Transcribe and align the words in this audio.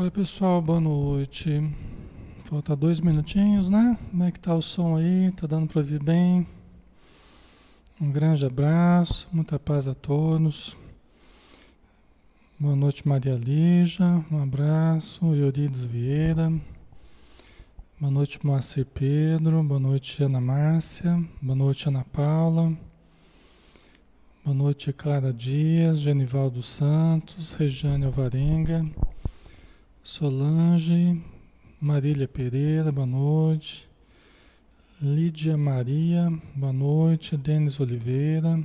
Oi 0.00 0.10
pessoal, 0.10 0.62
boa 0.62 0.80
noite. 0.80 1.62
Falta 2.44 2.74
dois 2.74 3.00
minutinhos, 3.00 3.68
né? 3.68 3.98
Como 4.10 4.24
é 4.24 4.30
que 4.32 4.40
tá 4.40 4.54
o 4.54 4.62
som 4.62 4.96
aí? 4.96 5.30
Tá 5.32 5.46
dando 5.46 5.68
para 5.68 5.80
ouvir 5.80 6.02
bem? 6.02 6.46
Um 8.00 8.10
grande 8.10 8.46
abraço, 8.46 9.28
muita 9.30 9.58
paz 9.58 9.86
a 9.86 9.92
todos. 9.92 10.74
Boa 12.58 12.74
noite, 12.74 13.06
Maria 13.06 13.34
Lígia. 13.34 14.24
Um 14.32 14.42
abraço, 14.42 15.34
Eurides 15.34 15.84
Vieira. 15.84 16.50
Boa 18.00 18.10
noite, 18.10 18.40
Moacir 18.42 18.86
Pedro. 18.86 19.62
Boa 19.62 19.78
noite, 19.78 20.24
Ana 20.24 20.40
Márcia. 20.40 21.22
Boa 21.42 21.56
noite, 21.56 21.90
Ana 21.90 22.06
Paula. 22.10 22.72
Boa 24.42 24.54
noite, 24.54 24.94
Clara 24.94 25.30
Dias, 25.30 25.98
Genivaldo 25.98 26.62
Santos, 26.62 27.52
Regiane 27.52 28.06
Alvarenga. 28.06 29.09
Solange, 30.02 31.22
Marília 31.78 32.26
Pereira, 32.26 32.90
boa 32.90 33.06
noite. 33.06 33.86
Lídia 35.00 35.58
Maria, 35.58 36.32
boa 36.56 36.72
noite. 36.72 37.36
Denis 37.36 37.78
Oliveira. 37.78 38.58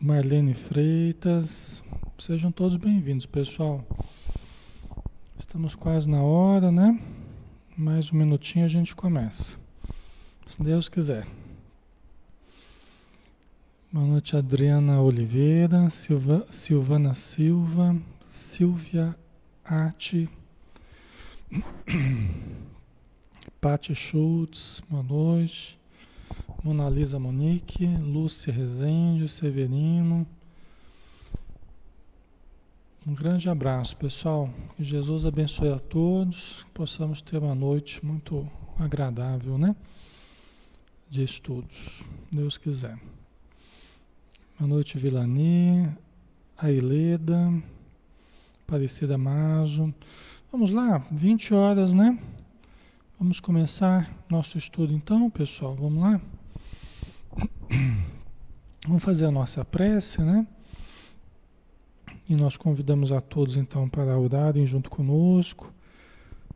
Marlene 0.00 0.54
Freitas. 0.54 1.82
Sejam 2.18 2.50
todos 2.50 2.78
bem-vindos, 2.78 3.26
pessoal. 3.26 3.84
Estamos 5.38 5.74
quase 5.74 6.08
na 6.08 6.22
hora, 6.22 6.72
né? 6.72 6.98
Mais 7.76 8.10
um 8.10 8.16
minutinho 8.16 8.64
a 8.64 8.68
gente 8.68 8.96
começa. 8.96 9.58
Se 10.46 10.62
Deus 10.62 10.88
quiser. 10.88 11.26
Boa 13.94 14.08
noite, 14.08 14.36
Adriana 14.36 15.00
Oliveira, 15.00 15.88
Silva, 15.88 16.44
Silvana 16.50 17.14
Silva, 17.14 17.96
Silvia 18.26 19.16
Arte, 19.64 20.28
Pati 23.60 23.94
Schultz, 23.94 24.82
boa 24.90 25.04
noite, 25.04 25.78
Mona 26.64 26.90
Lisa 26.90 27.20
Monique, 27.20 27.86
Lúcia 27.86 28.52
Rezende, 28.52 29.28
Severino. 29.28 30.26
Um 33.06 33.14
grande 33.14 33.48
abraço, 33.48 33.96
pessoal. 33.96 34.50
Que 34.76 34.82
Jesus 34.82 35.24
abençoe 35.24 35.72
a 35.72 35.78
todos, 35.78 36.64
que 36.64 36.70
possamos 36.72 37.22
ter 37.22 37.38
uma 37.38 37.54
noite 37.54 38.04
muito 38.04 38.44
agradável, 38.76 39.56
né? 39.56 39.76
De 41.08 41.22
estudos, 41.22 42.02
Deus 42.32 42.58
quiser. 42.58 42.98
Boa 44.56 44.68
noite, 44.68 44.96
Vilani, 44.96 45.90
Aileda, 46.56 47.52
Aparecida 48.64 49.18
Maso. 49.18 49.92
Vamos 50.52 50.70
lá, 50.70 51.04
20 51.10 51.52
horas, 51.52 51.92
né? 51.92 52.16
Vamos 53.18 53.40
começar 53.40 54.08
nosso 54.30 54.56
estudo 54.56 54.92
então, 54.92 55.28
pessoal. 55.28 55.74
Vamos 55.74 56.00
lá? 56.00 56.20
Vamos 58.86 59.02
fazer 59.02 59.26
a 59.26 59.30
nossa 59.32 59.64
prece, 59.64 60.22
né? 60.22 60.46
E 62.28 62.36
nós 62.36 62.56
convidamos 62.56 63.10
a 63.10 63.20
todos 63.20 63.56
então 63.56 63.88
para 63.88 64.16
orarem 64.16 64.64
junto 64.64 64.88
conosco, 64.88 65.74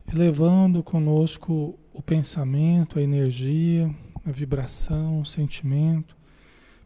elevando 0.09 0.81
conosco 0.81 1.77
o 1.93 2.01
pensamento, 2.01 2.97
a 2.97 3.01
energia, 3.01 3.93
a 4.25 4.31
vibração, 4.31 5.19
o 5.19 5.25
sentimento 5.25 6.17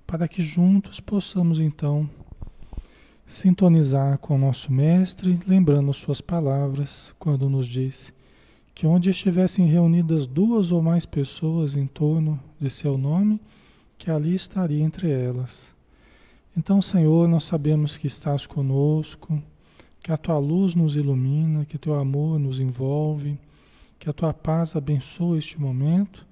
para 0.06 0.28
que 0.28 0.42
juntos 0.42 1.00
possamos 1.00 1.60
então 1.60 2.10
sintonizar 3.26 4.18
com 4.20 4.36
o 4.36 4.38
nosso 4.38 4.72
Mestre, 4.72 5.40
lembrando 5.48 5.94
Suas 5.94 6.22
palavras 6.22 7.14
quando 7.18 7.50
nos 7.50 7.68
disse 7.68 8.14
que 8.76 8.88
onde 8.88 9.10
estivessem 9.10 9.68
reunidas 9.68 10.26
duas 10.26 10.72
ou 10.72 10.82
mais 10.82 11.06
pessoas 11.06 11.76
em 11.76 11.86
torno 11.86 12.40
de 12.60 12.70
Seu 12.70 12.98
nome, 12.98 13.40
que 13.98 14.10
ali 14.10 14.34
estaria 14.34 14.84
entre 14.84 15.10
elas. 15.12 15.74
Então, 16.58 16.82
Senhor, 16.82 17.28
nós 17.28 17.44
sabemos 17.44 17.98
que 17.98 18.08
estás 18.08 18.46
conosco, 18.46 19.42
que 20.02 20.12
a 20.12 20.18
tua 20.18 20.38
luz 20.38 20.76
nos 20.76 20.96
ilumina, 20.96 21.66
que 21.66 21.78
teu 21.78 21.96
amor 21.96 22.38
nos 22.40 22.60
envolve, 22.60 23.40
que 23.98 24.10
a 24.10 24.14
tua 24.14 24.34
paz 24.34 24.76
abençoa 24.76 25.38
este 25.38 25.60
momento, 25.60 26.28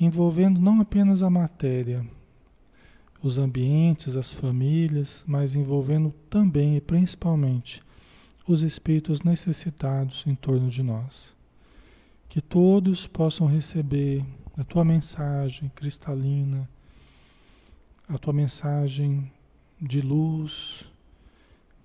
envolvendo 0.00 0.60
não 0.60 0.80
apenas 0.80 1.22
a 1.22 1.28
matéria, 1.28 2.06
os 3.22 3.38
ambientes, 3.38 4.16
as 4.16 4.32
famílias, 4.32 5.24
mas 5.26 5.54
envolvendo 5.54 6.12
também 6.30 6.76
e 6.76 6.80
principalmente 6.80 7.82
os 8.46 8.62
espíritos 8.62 9.22
necessitados 9.22 10.24
em 10.26 10.34
torno 10.34 10.68
de 10.68 10.82
nós. 10.82 11.34
Que 12.28 12.40
todos 12.40 13.06
possam 13.06 13.46
receber 13.46 14.24
a 14.56 14.64
tua 14.64 14.84
mensagem 14.84 15.70
cristalina, 15.74 16.68
a 18.08 18.18
tua 18.18 18.32
mensagem 18.32 19.30
de 19.80 20.00
luz 20.00 20.84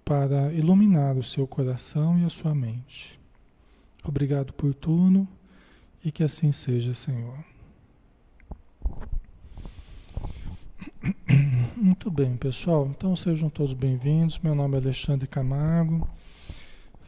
para 0.06 0.53
iluminar 0.53 1.18
o 1.18 1.24
seu 1.24 1.47
coração 1.47 2.20
e 2.20 2.25
a 2.25 2.30
sua 2.30 2.53
mente. 2.53 3.20
Obrigado 4.03 4.53
por 4.53 4.74
tudo 4.74 5.28
e 6.03 6.12
que 6.12 6.24
assim 6.24 6.52
seja, 6.52 6.94
Senhor. 6.94 7.50
Muito 11.75 12.12
bem, 12.12 12.38
pessoal. 12.38 12.88
Então 12.95 13.16
sejam 13.16 13.50
todos 13.50 13.73
bem-vindos. 13.73 14.39
Meu 14.39 14.53
nome 14.53 14.75
é 14.75 14.79
Alexandre 14.79 15.28
Camargo. 15.28 16.07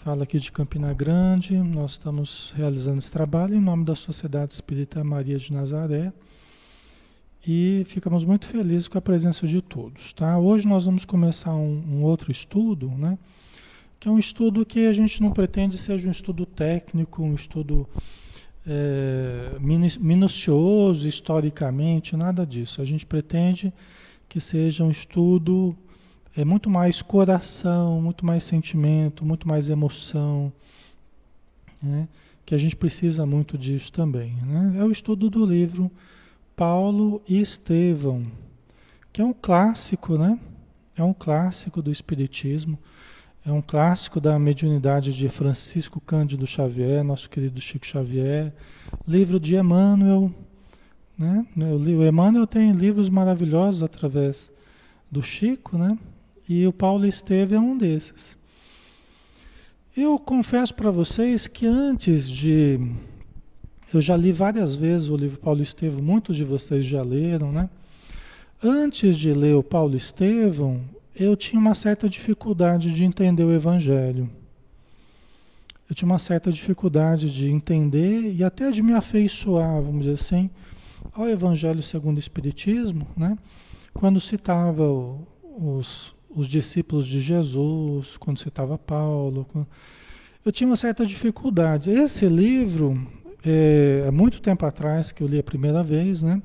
Falo 0.03 0.23
aqui 0.23 0.39
de 0.39 0.51
Campina 0.51 0.93
Grande. 0.93 1.55
Nós 1.57 1.91
estamos 1.91 2.51
realizando 2.55 2.97
esse 2.97 3.11
trabalho 3.11 3.55
em 3.55 3.61
nome 3.61 3.85
da 3.85 3.95
Sociedade 3.95 4.53
Espírita 4.53 5.03
Maria 5.03 5.37
de 5.37 5.53
Nazaré. 5.53 6.11
E 7.45 7.83
ficamos 7.85 8.23
muito 8.23 8.47
felizes 8.47 8.87
com 8.87 8.97
a 8.97 9.01
presença 9.01 9.45
de 9.45 9.61
todos, 9.61 10.13
tá? 10.13 10.39
Hoje 10.39 10.65
nós 10.65 10.85
vamos 10.85 11.03
começar 11.03 11.53
um, 11.53 11.83
um 11.87 12.03
outro 12.03 12.31
estudo, 12.31 12.89
né? 12.89 13.17
Que 13.99 14.07
é 14.07 14.11
um 14.11 14.17
estudo 14.17 14.65
que 14.65 14.87
a 14.87 14.93
gente 14.93 15.21
não 15.21 15.31
pretende 15.31 15.77
seja 15.77 16.07
um 16.07 16.11
estudo 16.11 16.45
técnico, 16.45 17.21
um 17.21 17.35
estudo 17.35 17.87
é, 18.65 19.57
minucioso 19.59 21.07
historicamente, 21.07 22.15
nada 22.15 22.45
disso. 22.45 22.81
A 22.81 22.85
gente 22.85 23.05
pretende 23.05 23.73
que 24.27 24.39
seja 24.39 24.83
um 24.83 24.91
estudo 24.91 25.75
é 26.35 26.43
muito 26.43 26.69
mais 26.69 27.01
coração, 27.01 28.01
muito 28.01 28.25
mais 28.25 28.43
sentimento, 28.43 29.23
muito 29.23 29.47
mais 29.47 29.69
emoção, 29.69 30.51
né? 31.81 32.07
que 32.45 32.55
a 32.55 32.57
gente 32.57 32.75
precisa 32.75 33.25
muito 33.25 33.57
disso 33.57 33.91
também. 33.91 34.33
Né? 34.41 34.79
É 34.79 34.83
o 34.83 34.91
estudo 34.91 35.29
do 35.29 35.45
livro 35.45 35.91
Paulo 36.55 37.21
e 37.27 37.39
Estevão, 37.39 38.25
que 39.11 39.21
é 39.21 39.25
um 39.25 39.33
clássico, 39.33 40.17
né? 40.17 40.39
É 40.95 41.03
um 41.03 41.13
clássico 41.13 41.81
do 41.81 41.91
Espiritismo. 41.91 42.77
É 43.45 43.51
um 43.51 43.61
clássico 43.61 44.21
da 44.21 44.39
mediunidade 44.39 45.13
de 45.13 45.27
Francisco 45.27 45.99
Cândido 45.99 46.47
Xavier, 46.47 47.03
nosso 47.03 47.29
querido 47.29 47.59
Chico 47.59 47.85
Xavier. 47.85 48.53
Livro 49.05 49.37
de 49.37 49.57
Emmanuel. 49.57 50.33
Né? 51.17 51.45
O 51.57 52.05
Emmanuel 52.05 52.47
tem 52.47 52.71
livros 52.71 53.09
maravilhosos 53.09 53.83
através 53.83 54.49
do 55.11 55.21
Chico, 55.21 55.77
né? 55.77 55.97
E 56.47 56.65
o 56.65 56.71
Paulo 56.71 57.05
Esteve 57.05 57.53
é 57.53 57.59
um 57.59 57.77
desses. 57.77 58.37
Eu 59.95 60.17
confesso 60.17 60.73
para 60.73 60.89
vocês 60.89 61.45
que 61.45 61.67
antes 61.67 62.29
de. 62.29 62.79
Eu 63.93 63.99
já 63.99 64.15
li 64.15 64.31
várias 64.31 64.73
vezes 64.73 65.09
o 65.09 65.17
livro 65.17 65.37
Paulo 65.37 65.61
Estevão, 65.61 66.01
muitos 66.01 66.37
de 66.37 66.45
vocês 66.45 66.85
já 66.85 67.03
leram, 67.03 67.51
né? 67.51 67.69
Antes 68.63 69.17
de 69.17 69.33
ler 69.33 69.55
o 69.55 69.61
Paulo 69.61 69.97
Estevão, 69.97 70.81
eu 71.15 71.35
tinha 71.35 71.59
uma 71.59 71.75
certa 71.75 72.09
dificuldade 72.09 72.91
de 72.91 73.03
entender 73.05 73.43
o 73.43 73.53
Evangelho. 73.53 74.29
Eu 75.89 75.95
tinha 75.95 76.09
uma 76.09 76.19
certa 76.19 76.51
dificuldade 76.51 77.31
de 77.31 77.49
entender 77.49 78.33
e 78.33 78.43
até 78.43 78.71
de 78.71 78.81
me 78.81 78.93
afeiçoar, 78.93 79.81
vamos 79.81 80.05
dizer 80.05 80.13
assim, 80.13 80.49
ao 81.13 81.29
Evangelho 81.29 81.83
segundo 81.83 82.17
o 82.17 82.19
Espiritismo, 82.19 83.07
né? 83.15 83.37
quando 83.93 84.19
citava 84.19 84.83
os, 85.43 86.15
os 86.29 86.47
discípulos 86.47 87.05
de 87.05 87.21
Jesus, 87.21 88.17
quando 88.17 88.39
citava 88.39 88.77
Paulo. 88.77 89.45
Eu 90.43 90.51
tinha 90.51 90.67
uma 90.67 90.75
certa 90.75 91.05
dificuldade. 91.05 91.91
Esse 91.91 92.25
livro, 92.25 93.07
é, 93.45 94.05
há 94.07 94.11
muito 94.11 94.41
tempo 94.41 94.65
atrás 94.65 95.11
que 95.11 95.21
eu 95.21 95.27
li 95.27 95.37
a 95.37 95.43
primeira 95.43 95.83
vez, 95.83 96.23
né? 96.23 96.41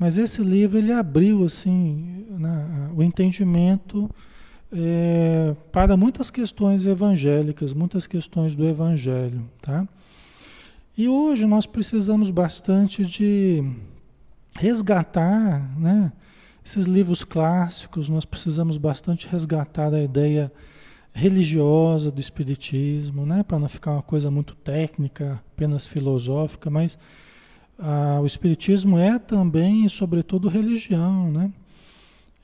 Mas 0.00 0.16
esse 0.16 0.42
livro 0.42 0.78
ele 0.78 0.92
abriu 0.92 1.44
assim 1.44 2.24
né, 2.30 2.90
o 2.96 3.02
entendimento 3.02 4.10
é, 4.72 5.54
para 5.70 5.94
muitas 5.94 6.30
questões 6.30 6.86
evangélicas, 6.86 7.74
muitas 7.74 8.06
questões 8.06 8.56
do 8.56 8.66
evangelho, 8.66 9.46
tá? 9.60 9.86
E 10.96 11.06
hoje 11.06 11.44
nós 11.44 11.66
precisamos 11.66 12.30
bastante 12.30 13.04
de 13.04 13.62
resgatar, 14.56 15.78
né? 15.78 16.10
Esses 16.64 16.86
livros 16.86 17.22
clássicos, 17.22 18.08
nós 18.08 18.24
precisamos 18.24 18.78
bastante 18.78 19.28
resgatar 19.28 19.92
a 19.92 20.02
ideia 20.02 20.50
religiosa 21.12 22.10
do 22.10 22.22
espiritismo, 22.22 23.26
né? 23.26 23.42
Para 23.42 23.58
não 23.58 23.68
ficar 23.68 23.92
uma 23.92 24.02
coisa 24.02 24.30
muito 24.30 24.54
técnica, 24.54 25.42
apenas 25.52 25.84
filosófica, 25.84 26.70
mas 26.70 26.98
ah, 27.80 28.20
o 28.20 28.26
espiritismo 28.26 28.98
é 28.98 29.18
também 29.18 29.88
sobretudo 29.88 30.48
religião, 30.48 31.30
né? 31.30 31.50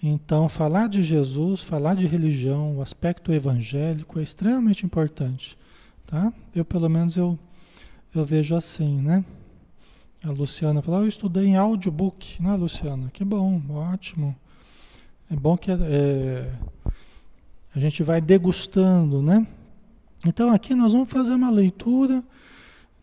Então, 0.02 0.48
falar 0.48 0.88
de 0.88 1.02
Jesus, 1.02 1.62
falar 1.62 1.94
de 1.94 2.06
religião, 2.06 2.76
o 2.76 2.82
aspecto 2.82 3.32
evangélico 3.32 4.18
é 4.18 4.22
extremamente 4.22 4.84
importante, 4.84 5.58
tá? 6.06 6.32
Eu, 6.54 6.64
pelo 6.64 6.88
menos, 6.88 7.16
eu, 7.16 7.38
eu 8.14 8.24
vejo 8.24 8.54
assim, 8.54 9.00
né? 9.00 9.24
A 10.24 10.30
Luciana 10.30 10.80
falou, 10.82 11.02
eu 11.02 11.08
estudei 11.08 11.46
em 11.46 11.56
audiobook, 11.56 12.42
né, 12.42 12.54
Luciana? 12.54 13.10
Que 13.12 13.24
bom, 13.24 13.60
ótimo. 13.70 14.34
É 15.30 15.36
bom 15.36 15.56
que 15.56 15.70
é, 15.70 16.52
a 17.74 17.78
gente 17.78 18.02
vai 18.02 18.20
degustando, 18.20 19.20
né? 19.20 19.46
Então, 20.24 20.50
aqui 20.50 20.74
nós 20.74 20.92
vamos 20.92 21.10
fazer 21.10 21.32
uma 21.32 21.50
leitura, 21.50 22.22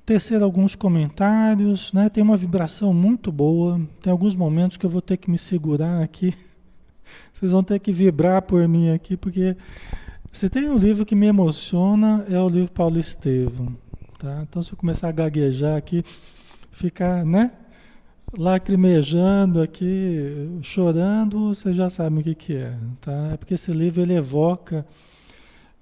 tecer 0.05 0.41
alguns 0.41 0.75
comentários, 0.75 1.94
né? 1.94 2.09
Tem 2.09 2.23
uma 2.23 2.38
vibração 2.38 2.94
muito 2.94 3.31
boa, 3.31 3.81
tem 4.01 4.11
alguns 4.11 4.35
momentos 4.35 4.77
que 4.77 4.85
eu 4.85 4.89
vou 4.89 5.01
ter 5.01 5.17
que 5.17 5.29
me 5.31 5.38
segurar 5.38 6.01
aqui 6.01 6.33
vocês 7.33 7.51
vão 7.51 7.63
ter 7.63 7.79
que 7.79 7.91
vibrar 7.91 8.41
por 8.41 8.67
mim 8.67 8.89
aqui, 8.91 9.17
porque 9.17 9.55
se 10.31 10.50
tem 10.50 10.69
um 10.69 10.77
livro 10.77 11.05
que 11.05 11.15
me 11.15 11.27
emociona, 11.27 12.25
é 12.29 12.39
o 12.39 12.50
livro 12.50 12.71
Paulo 12.71 13.00
Estevam. 13.00 13.75
Tá? 14.17 14.41
Então, 14.44 14.63
se 14.63 14.71
eu 14.71 14.77
começar 14.77 15.09
a 15.09 15.11
gaguejar 15.11 15.77
aqui, 15.77 16.03
ficar, 16.71 17.25
né? 17.25 17.51
Lacrimejando 18.35 19.61
aqui, 19.61 20.57
chorando, 20.61 21.53
você 21.53 21.73
já 21.73 21.89
sabe 21.89 22.19
o 22.19 22.23
que, 22.23 22.33
que 22.33 22.55
é. 22.55 22.75
Tá? 23.01 23.31
É 23.33 23.38
porque 23.38 23.53
esse 23.53 23.71
livro 23.71 24.01
ele 24.01 24.13
evoca 24.13 24.85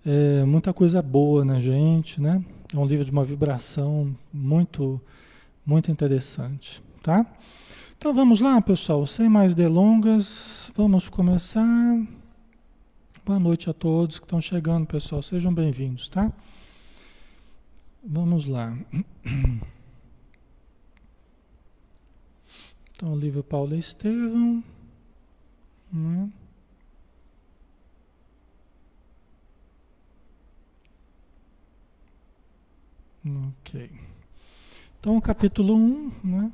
é, 0.06 0.44
muita 0.44 0.74
coisa 0.74 1.02
boa 1.02 1.46
na 1.46 1.60
gente, 1.60 2.20
né? 2.20 2.44
É 2.74 2.78
um 2.78 2.86
livro 2.86 3.04
de 3.04 3.12
uma 3.12 3.26
vibração 3.26 4.16
muito, 4.32 5.02
muito 5.66 5.92
interessante. 5.92 6.82
Tá? 7.04 7.26
Então 7.98 8.14
vamos 8.14 8.40
lá, 8.40 8.62
pessoal, 8.62 9.06
sem 9.06 9.28
mais 9.28 9.54
delongas, 9.54 10.72
vamos 10.74 11.10
começar. 11.10 12.02
Boa 13.26 13.40
noite 13.40 13.70
a 13.70 13.74
todos 13.74 14.20
que 14.20 14.26
estão 14.26 14.40
chegando, 14.40 14.88
pessoal, 14.88 15.22
sejam 15.22 15.54
bem-vindos, 15.54 16.08
tá? 16.08 16.32
Vamos 18.04 18.46
lá. 18.46 18.76
Então, 22.94 23.14
o 23.14 23.20
livro 23.20 23.44
Paulo 23.44 23.76
Estevam. 23.76 24.64
Né? 25.92 26.30
Ok. 33.26 33.90
Então, 35.00 35.20
capítulo 35.22 35.76
1, 35.76 36.12
né? 36.24 36.52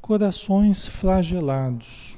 corações 0.00 0.86
flagelados. 0.86 2.16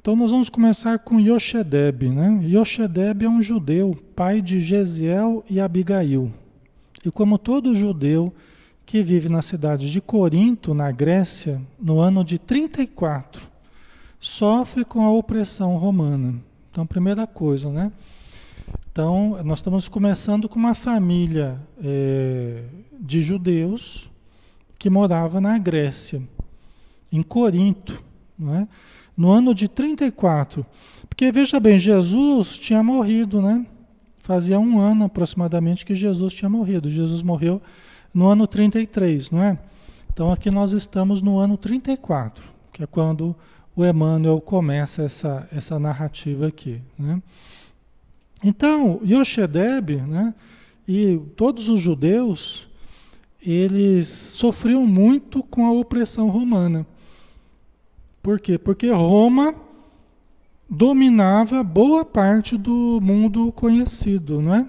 Então 0.00 0.16
nós 0.16 0.30
vamos 0.30 0.48
começar 0.48 0.98
com 0.98 1.20
Yoshedeb, 1.20 2.08
né? 2.08 2.40
Yoshedeb 2.42 3.24
é 3.24 3.28
um 3.28 3.40
judeu, 3.40 3.96
pai 4.16 4.42
de 4.42 4.58
Gesiel 4.58 5.44
e 5.48 5.60
Abigail. 5.60 6.32
E 7.04 7.10
como 7.10 7.38
todo 7.38 7.74
judeu 7.74 8.34
que 8.84 9.02
vive 9.02 9.28
na 9.28 9.42
cidade 9.42 9.90
de 9.90 10.00
Corinto, 10.00 10.74
na 10.74 10.90
Grécia, 10.90 11.62
no 11.80 12.00
ano 12.00 12.24
de 12.24 12.38
34, 12.38 13.48
sofre 14.20 14.84
com 14.84 15.04
a 15.04 15.10
opressão 15.10 15.76
romana. 15.76 16.34
Então, 16.70 16.86
primeira 16.86 17.26
coisa, 17.26 17.70
né? 17.70 17.92
Então, 18.92 19.42
nós 19.42 19.60
estamos 19.60 19.88
começando 19.88 20.50
com 20.50 20.58
uma 20.58 20.74
família 20.74 21.58
é, 21.82 22.64
de 23.00 23.22
judeus, 23.22 24.10
que 24.78 24.90
morava 24.90 25.40
na 25.40 25.56
Grécia, 25.56 26.22
em 27.10 27.22
Corinto, 27.22 28.04
é? 28.54 28.68
no 29.16 29.30
ano 29.30 29.54
de 29.54 29.66
34. 29.66 30.66
Porque 31.08 31.32
veja 31.32 31.58
bem, 31.58 31.78
Jesus 31.78 32.58
tinha 32.58 32.82
morrido, 32.82 33.40
né? 33.40 33.66
Fazia 34.18 34.60
um 34.60 34.78
ano 34.78 35.06
aproximadamente 35.06 35.86
que 35.86 35.94
Jesus 35.94 36.34
tinha 36.34 36.50
morrido. 36.50 36.90
Jesus 36.90 37.22
morreu 37.22 37.62
no 38.12 38.28
ano 38.28 38.46
33, 38.46 39.30
não 39.30 39.42
é? 39.42 39.58
Então 40.12 40.30
aqui 40.30 40.50
nós 40.50 40.72
estamos 40.72 41.22
no 41.22 41.38
ano 41.38 41.56
34, 41.56 42.44
que 42.70 42.82
é 42.82 42.86
quando 42.86 43.34
o 43.74 43.86
Emmanuel 43.86 44.38
começa 44.38 45.02
essa, 45.02 45.48
essa 45.50 45.78
narrativa 45.78 46.46
aqui. 46.46 46.82
Né? 46.98 47.22
Então, 48.42 49.00
Yoshedeb 49.04 49.96
né, 50.02 50.34
e 50.86 51.20
todos 51.36 51.68
os 51.68 51.80
judeus 51.80 52.68
eles 53.40 54.08
sofriam 54.08 54.86
muito 54.86 55.42
com 55.42 55.66
a 55.66 55.72
opressão 55.72 56.28
romana. 56.28 56.86
Por 58.22 58.40
quê? 58.40 58.56
Porque 58.56 58.88
Roma 58.90 59.54
dominava 60.70 61.62
boa 61.62 62.04
parte 62.04 62.56
do 62.56 63.00
mundo 63.02 63.50
conhecido, 63.52 64.40
não 64.40 64.54
é? 64.54 64.66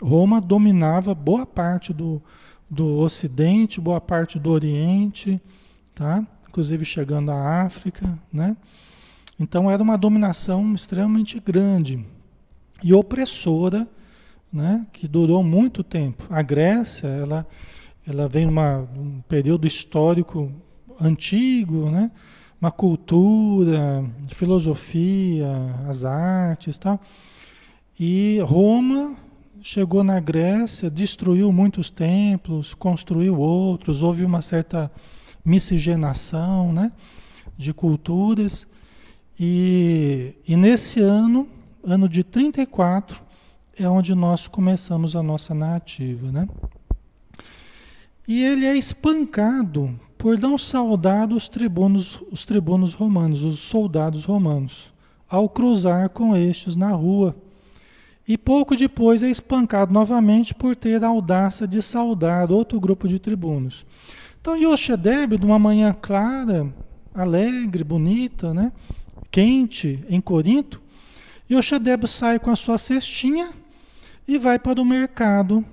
Roma 0.00 0.40
dominava 0.40 1.14
boa 1.14 1.44
parte 1.44 1.92
do, 1.92 2.22
do 2.70 2.98
Ocidente, 2.98 3.80
boa 3.80 4.00
parte 4.00 4.38
do 4.38 4.50
Oriente, 4.50 5.42
tá? 5.94 6.24
Inclusive 6.48 6.84
chegando 6.84 7.30
à 7.32 7.62
África, 7.62 8.18
né? 8.32 8.56
Então 9.38 9.70
era 9.70 9.82
uma 9.82 9.98
dominação 9.98 10.74
extremamente 10.74 11.40
grande 11.40 12.04
e 12.82 12.92
opressora, 12.92 13.88
né? 14.52 14.86
Que 14.92 15.06
durou 15.06 15.42
muito 15.42 15.82
tempo. 15.84 16.24
A 16.30 16.42
Grécia, 16.42 17.06
ela 17.06 17.46
ela 18.06 18.28
vem 18.28 18.46
numa, 18.46 18.88
num 18.94 19.20
período 19.28 19.66
histórico 19.66 20.50
antigo, 21.00 21.90
né? 21.90 22.10
uma 22.60 22.70
cultura, 22.70 24.04
filosofia, 24.28 25.48
as 25.88 26.04
artes 26.04 26.76
tal. 26.76 27.00
E 27.98 28.38
Roma 28.40 29.16
chegou 29.62 30.02
na 30.02 30.20
Grécia, 30.20 30.90
destruiu 30.90 31.52
muitos 31.52 31.90
templos, 31.90 32.74
construiu 32.74 33.38
outros, 33.38 34.02
houve 34.02 34.24
uma 34.24 34.42
certa 34.42 34.90
miscigenação 35.44 36.72
né? 36.72 36.92
de 37.56 37.72
culturas. 37.72 38.66
E, 39.38 40.34
e 40.46 40.56
nesse 40.56 41.00
ano, 41.00 41.48
ano 41.84 42.08
de 42.08 42.22
34, 42.22 43.22
é 43.78 43.88
onde 43.88 44.14
nós 44.14 44.46
começamos 44.46 45.16
a 45.16 45.22
nossa 45.22 45.54
narrativa. 45.54 46.30
Né? 46.30 46.48
E 48.26 48.42
ele 48.42 48.66
é 48.66 48.76
espancado 48.76 49.98
por 50.16 50.38
não 50.38 50.58
saudar 50.58 51.32
os 51.32 51.48
tribunos, 51.48 52.22
os 52.30 52.44
tribunos 52.44 52.92
romanos, 52.92 53.42
os 53.42 53.58
soldados 53.58 54.24
romanos, 54.24 54.92
ao 55.28 55.48
cruzar 55.48 56.10
com 56.10 56.36
estes 56.36 56.76
na 56.76 56.90
rua. 56.90 57.34
E 58.28 58.36
pouco 58.36 58.76
depois 58.76 59.22
é 59.22 59.30
espancado 59.30 59.92
novamente 59.92 60.54
por 60.54 60.76
ter 60.76 61.02
a 61.02 61.08
audácia 61.08 61.66
de 61.66 61.80
saudar 61.80 62.52
outro 62.52 62.78
grupo 62.78 63.08
de 63.08 63.18
tribunos. 63.18 63.84
Então 64.40 64.56
Yoshedeb, 64.56 65.36
de 65.38 65.44
uma 65.44 65.58
manhã 65.58 65.96
clara, 66.00 66.72
alegre, 67.14 67.82
bonita, 67.82 68.54
né? 68.54 68.72
quente, 69.30 70.04
em 70.08 70.20
Corinto, 70.20 70.79
Yoshedeb 71.50 72.06
sai 72.06 72.38
com 72.38 72.50
a 72.50 72.56
sua 72.56 72.78
cestinha 72.78 73.50
e 74.26 74.38
vai 74.38 74.58
para 74.58 74.80
o 74.80 74.84
mercado 74.84 75.64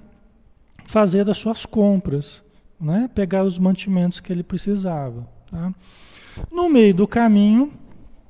fazer 0.85 1.29
as 1.29 1.37
suas 1.37 1.65
compras 1.65 2.43
né? 2.79 3.09
pegar 3.13 3.43
os 3.43 3.57
mantimentos 3.57 4.19
que 4.19 4.31
ele 4.31 4.43
precisava. 4.43 5.27
Tá? 5.49 5.73
No 6.51 6.69
meio 6.69 6.93
do 6.93 7.07
caminho, 7.07 7.73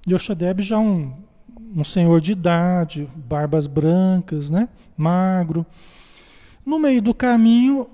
Yoshadeb 0.08 0.62
já 0.62 0.80
um, 0.80 1.14
um 1.76 1.84
senhor 1.84 2.22
de 2.22 2.32
idade, 2.32 3.10
barbas 3.16 3.68
brancas, 3.68 4.50
né? 4.50 4.70
magro. 4.96 5.66
No 6.66 6.80
meio 6.80 7.02
do 7.02 7.14
caminho, 7.14 7.88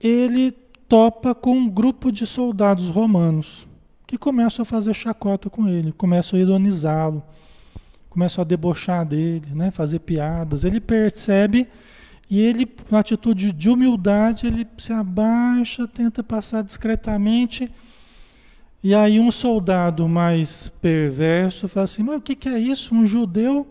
ele 0.00 0.52
topa 0.88 1.34
com 1.34 1.56
um 1.56 1.68
grupo 1.68 2.12
de 2.12 2.26
soldados 2.26 2.88
romanos 2.88 3.66
que 4.06 4.18
começam 4.18 4.62
a 4.62 4.66
fazer 4.66 4.94
chacota 4.94 5.48
com 5.48 5.66
ele, 5.66 5.92
começam 5.92 6.38
a 6.38 6.42
ironizá-lo, 6.42 7.22
começam 8.14 8.42
a 8.42 8.44
debochar 8.46 9.04
dele, 9.04 9.48
né? 9.52 9.72
fazer 9.72 9.98
piadas. 9.98 10.64
Ele 10.64 10.80
percebe 10.80 11.68
e 12.30 12.40
ele, 12.40 12.64
com 12.64 12.96
atitude 12.96 13.52
de 13.52 13.68
humildade, 13.68 14.46
ele 14.46 14.66
se 14.78 14.92
abaixa, 14.92 15.86
tenta 15.86 16.22
passar 16.22 16.62
discretamente. 16.62 17.70
E 18.82 18.94
aí 18.94 19.18
um 19.18 19.32
soldado 19.32 20.08
mais 20.08 20.68
perverso 20.80 21.66
fala 21.68 21.84
assim, 21.84 22.04
mas 22.04 22.16
o 22.16 22.20
que, 22.20 22.36
que 22.36 22.48
é 22.48 22.58
isso? 22.58 22.94
Um 22.94 23.04
judeu 23.04 23.66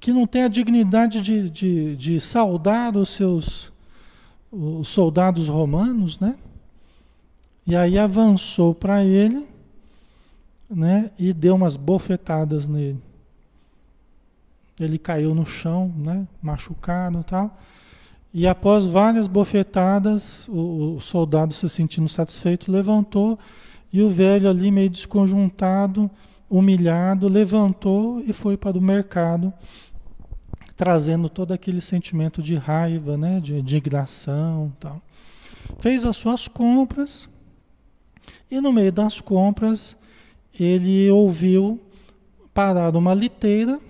que 0.00 0.10
não 0.10 0.26
tem 0.26 0.42
a 0.42 0.48
dignidade 0.48 1.20
de, 1.20 1.50
de, 1.50 1.96
de 1.96 2.20
saudar 2.20 2.96
os 2.96 3.10
seus 3.10 3.72
os 4.50 4.86
soldados 4.88 5.48
romanos, 5.48 6.20
né? 6.20 6.36
E 7.66 7.74
aí 7.74 7.98
avançou 7.98 8.72
para 8.72 9.04
ele, 9.04 9.48
né? 10.70 11.10
E 11.18 11.32
deu 11.32 11.54
umas 11.54 11.76
bofetadas 11.76 12.68
nele. 12.68 13.00
ele 14.80 14.98
caiu 14.98 15.34
no 15.34 15.46
chão, 15.46 15.92
né, 15.96 16.26
machucado 16.42 17.20
e 17.20 17.24
tal. 17.24 17.58
E 18.32 18.48
após 18.48 18.84
várias 18.84 19.28
bofetadas, 19.28 20.48
o, 20.48 20.96
o 20.96 21.00
soldado 21.00 21.54
se 21.54 21.68
sentindo 21.68 22.08
satisfeito 22.08 22.72
levantou 22.72 23.38
e 23.92 24.02
o 24.02 24.10
velho 24.10 24.50
ali 24.50 24.72
meio 24.72 24.90
desconjuntado, 24.90 26.10
humilhado, 26.50 27.28
levantou 27.28 28.20
e 28.26 28.32
foi 28.32 28.56
para 28.56 28.76
o 28.76 28.80
mercado, 28.80 29.52
trazendo 30.76 31.28
todo 31.28 31.52
aquele 31.52 31.80
sentimento 31.80 32.42
de 32.42 32.56
raiva, 32.56 33.16
né, 33.16 33.38
de 33.38 33.54
indignação, 33.54 34.72
tal. 34.80 35.00
Fez 35.78 36.04
as 36.04 36.16
suas 36.16 36.48
compras 36.48 37.28
e 38.50 38.60
no 38.60 38.72
meio 38.72 38.90
das 38.90 39.20
compras 39.20 39.96
ele 40.58 41.10
ouviu 41.10 41.80
parar 42.52 42.94
uma 42.96 43.12
liteira, 43.12 43.80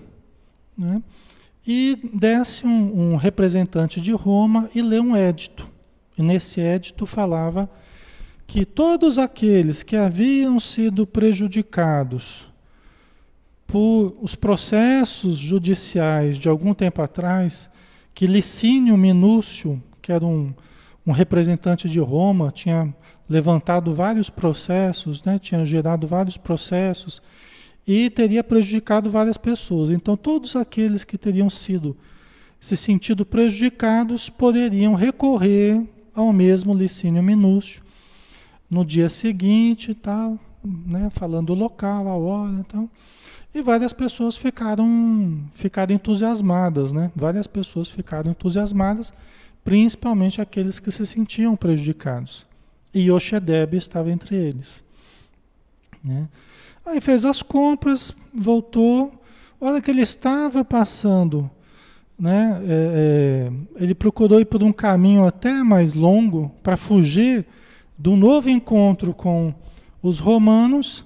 né? 0.76 1.02
E 1.66 1.99
desce 2.12 2.66
um, 2.66 3.12
um, 3.12 3.16
representante 3.16 4.00
de 4.00 4.12
Roma 4.12 4.68
e 4.75 4.83
lê 4.83 5.00
um 5.00 5.16
édito. 5.16 5.68
E 6.16 6.23
nesse 6.23 6.61
édito 6.61 7.06
falava 7.06 7.71
que 8.47 8.66
todos 8.66 9.18
aqueles 9.18 9.83
que 9.83 9.97
haviam 9.97 10.61
sido 10.61 11.06
prejudicados 11.06 12.47
por 13.66 14.14
os 14.21 14.35
processos 14.35 15.38
judiciais 15.38 16.38
de 16.38 16.49
algum 16.49 16.75
tempo 16.75 17.00
atrás, 17.00 17.71
que 18.14 18.26
Licínio 18.26 18.97
Minúcio, 18.97 19.83
que 20.02 20.12
era 20.12 20.25
um, 20.25 20.52
um 21.06 21.12
representante 21.12 21.88
de 21.88 21.99
Roma, 21.99 22.52
tinha 22.52 22.94
levantado 23.28 23.94
vários 23.94 24.28
processos, 24.28 25.22
né, 25.22 25.38
tinha 25.38 25.64
gerado 25.64 26.06
vários 26.06 26.36
processos 26.36 27.22
e 27.86 28.10
teria 28.10 28.42
prejudicado 28.44 29.10
várias 29.10 29.36
pessoas. 29.36 29.90
Então, 29.90 30.16
todos 30.16 30.56
aqueles 30.56 31.04
que 31.04 31.18
teriam 31.18 31.50
sido 31.50 31.96
se 32.60 32.76
sentido 32.76 33.26
prejudicados 33.26 34.30
poderiam 34.30 34.94
recorrer 34.94 35.82
ao 36.14 36.32
mesmo 36.32 36.74
Licínio 36.74 37.22
Minúcio 37.22 37.82
no 38.70 38.84
dia 38.84 39.08
seguinte, 39.08 39.94
tal, 39.94 40.38
né, 40.64 41.10
falando 41.10 41.50
o 41.50 41.54
local, 41.54 42.08
a 42.08 42.16
hora, 42.16 42.64
tal. 42.68 42.88
E 43.54 43.60
várias 43.60 43.92
pessoas 43.92 44.36
ficaram, 44.36 45.40
ficaram 45.52 45.94
entusiasmadas, 45.94 46.92
né? 46.92 47.12
Várias 47.14 47.46
pessoas 47.46 47.88
ficaram 47.88 48.30
entusiasmadas, 48.30 49.12
principalmente 49.62 50.40
aqueles 50.40 50.80
que 50.80 50.90
se 50.90 51.06
sentiam 51.06 51.54
prejudicados. 51.54 52.46
E 52.94 53.10
Yoshedeb 53.10 53.76
estava 53.76 54.10
entre 54.10 54.36
eles. 54.36 54.84
Né? 56.02 56.28
Aí 56.86 57.00
fez 57.00 57.24
as 57.24 57.42
compras, 57.42 58.14
voltou. 58.32 59.12
Olha 59.60 59.80
que 59.80 59.90
ele 59.90 60.02
estava 60.02 60.64
passando, 60.64 61.50
né? 62.18 62.60
É, 62.62 63.50
é, 63.78 63.82
ele 63.82 63.94
procurou 63.94 64.40
ir 64.40 64.44
por 64.44 64.62
um 64.62 64.72
caminho 64.72 65.24
até 65.24 65.52
mais 65.62 65.94
longo 65.94 66.54
para 66.62 66.76
fugir 66.76 67.46
do 67.96 68.14
novo 68.14 68.50
encontro 68.50 69.14
com 69.14 69.54
os 70.02 70.18
romanos. 70.18 71.04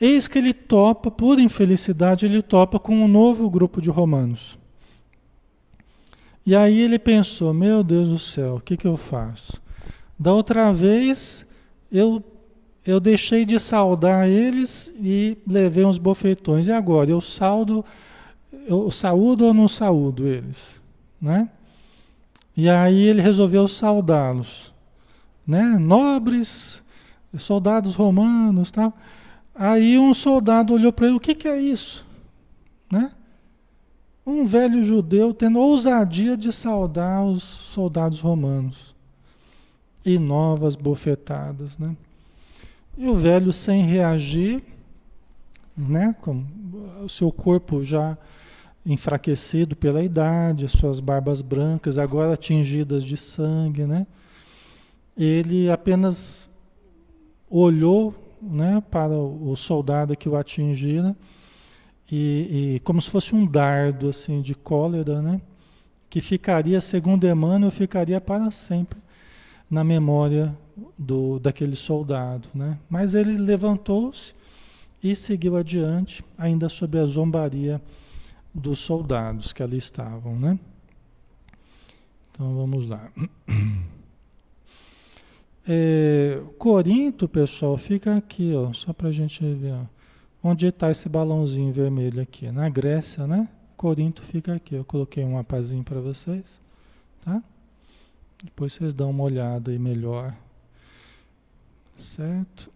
Eis 0.00 0.28
que 0.28 0.38
ele 0.38 0.52
topa, 0.52 1.10
por 1.10 1.38
infelicidade, 1.38 2.26
ele 2.26 2.42
topa 2.42 2.78
com 2.78 2.94
um 2.96 3.08
novo 3.08 3.48
grupo 3.48 3.80
de 3.80 3.88
romanos. 3.88 4.58
E 6.44 6.54
aí 6.54 6.78
ele 6.80 6.98
pensou: 6.98 7.54
meu 7.54 7.82
Deus 7.82 8.08
do 8.08 8.18
céu, 8.18 8.56
o 8.56 8.60
que, 8.60 8.76
que 8.76 8.86
eu 8.86 8.96
faço? 8.96 9.60
Da 10.18 10.32
outra 10.32 10.72
vez 10.72 11.46
eu 11.90 12.22
eu 12.86 13.00
deixei 13.00 13.44
de 13.44 13.58
saudar 13.58 14.28
eles 14.28 14.92
e 15.00 15.36
levei 15.44 15.84
uns 15.84 15.98
bofetões. 15.98 16.68
E 16.68 16.72
agora? 16.72 17.10
Eu 17.10 17.20
saldo, 17.20 17.84
eu 18.68 18.90
saúdo 18.92 19.46
ou 19.46 19.52
não 19.52 19.66
saúdo 19.66 20.26
eles? 20.26 20.80
Né? 21.20 21.50
E 22.56 22.70
aí 22.70 23.02
ele 23.02 23.20
resolveu 23.20 23.66
saudá-los. 23.66 24.72
Né? 25.44 25.62
Nobres, 25.80 26.80
soldados 27.36 27.96
romanos 27.96 28.70
tal. 28.70 28.96
Aí 29.52 29.98
um 29.98 30.14
soldado 30.14 30.72
olhou 30.72 30.92
para 30.92 31.08
ele, 31.08 31.16
o 31.16 31.20
que, 31.20 31.34
que 31.34 31.48
é 31.48 31.60
isso? 31.60 32.06
Né? 32.90 33.10
Um 34.24 34.44
velho 34.44 34.82
judeu 34.82 35.34
tendo 35.34 35.58
ousadia 35.58 36.36
de 36.36 36.52
saudar 36.52 37.24
os 37.24 37.42
soldados 37.42 38.20
romanos. 38.20 38.95
E 40.06 40.20
novas 40.20 40.76
bofetadas, 40.76 41.76
né? 41.76 41.96
E 42.96 43.08
o 43.08 43.16
velho 43.16 43.52
sem 43.52 43.82
reagir, 43.82 44.62
né, 45.76 46.14
com 46.22 46.44
o 47.02 47.08
seu 47.08 47.32
corpo 47.32 47.82
já 47.82 48.16
enfraquecido 48.86 49.74
pela 49.74 50.04
idade, 50.04 50.68
suas 50.68 51.00
barbas 51.00 51.42
brancas 51.42 51.98
agora 51.98 52.36
tingidas 52.36 53.02
de 53.02 53.16
sangue, 53.16 53.84
né? 53.84 54.06
Ele 55.18 55.68
apenas 55.68 56.48
olhou, 57.50 58.14
né, 58.40 58.80
para 58.88 59.12
o 59.12 59.56
soldado 59.56 60.16
que 60.16 60.28
o 60.28 60.36
atingira 60.36 61.16
e, 62.10 62.76
e 62.76 62.80
como 62.84 63.02
se 63.02 63.10
fosse 63.10 63.34
um 63.34 63.44
dardo 63.44 64.08
assim 64.08 64.40
de 64.40 64.54
cólera, 64.54 65.20
né? 65.20 65.40
Que 66.08 66.20
ficaria, 66.20 66.80
segundo 66.80 67.26
Emmanuel, 67.26 67.72
ficaria 67.72 68.20
para 68.20 68.52
sempre 68.52 69.04
na 69.70 69.82
memória 69.82 70.56
do, 70.96 71.38
daquele 71.38 71.76
soldado. 71.76 72.48
Né? 72.54 72.78
Mas 72.88 73.14
ele 73.14 73.36
levantou-se 73.36 74.34
e 75.02 75.14
seguiu 75.14 75.56
adiante, 75.56 76.24
ainda 76.36 76.68
sob 76.68 76.98
a 76.98 77.04
zombaria 77.04 77.80
dos 78.54 78.78
soldados 78.78 79.52
que 79.52 79.62
ali 79.62 79.76
estavam. 79.76 80.38
Né? 80.38 80.58
Então 82.30 82.54
vamos 82.56 82.88
lá. 82.88 83.10
É, 85.68 86.40
Corinto, 86.58 87.28
pessoal, 87.28 87.76
fica 87.76 88.16
aqui, 88.16 88.54
ó, 88.54 88.72
só 88.72 88.92
para 88.92 89.08
a 89.08 89.12
gente 89.12 89.44
ver. 89.54 89.72
Ó, 89.72 89.84
onde 90.50 90.64
está 90.66 90.92
esse 90.92 91.08
balãozinho 91.08 91.72
vermelho 91.72 92.22
aqui? 92.22 92.52
Na 92.52 92.68
Grécia, 92.68 93.26
né? 93.26 93.48
Corinto 93.76 94.22
fica 94.22 94.54
aqui. 94.54 94.76
Eu 94.76 94.84
coloquei 94.84 95.24
um 95.24 95.32
mapazinho 95.32 95.82
para 95.82 96.00
vocês, 96.00 96.60
tá? 97.20 97.42
Depois 98.42 98.72
vocês 98.72 98.94
dão 98.94 99.10
uma 99.10 99.24
olhada 99.24 99.70
aí 99.70 99.78
melhor. 99.78 100.34
Certo? 101.96 102.70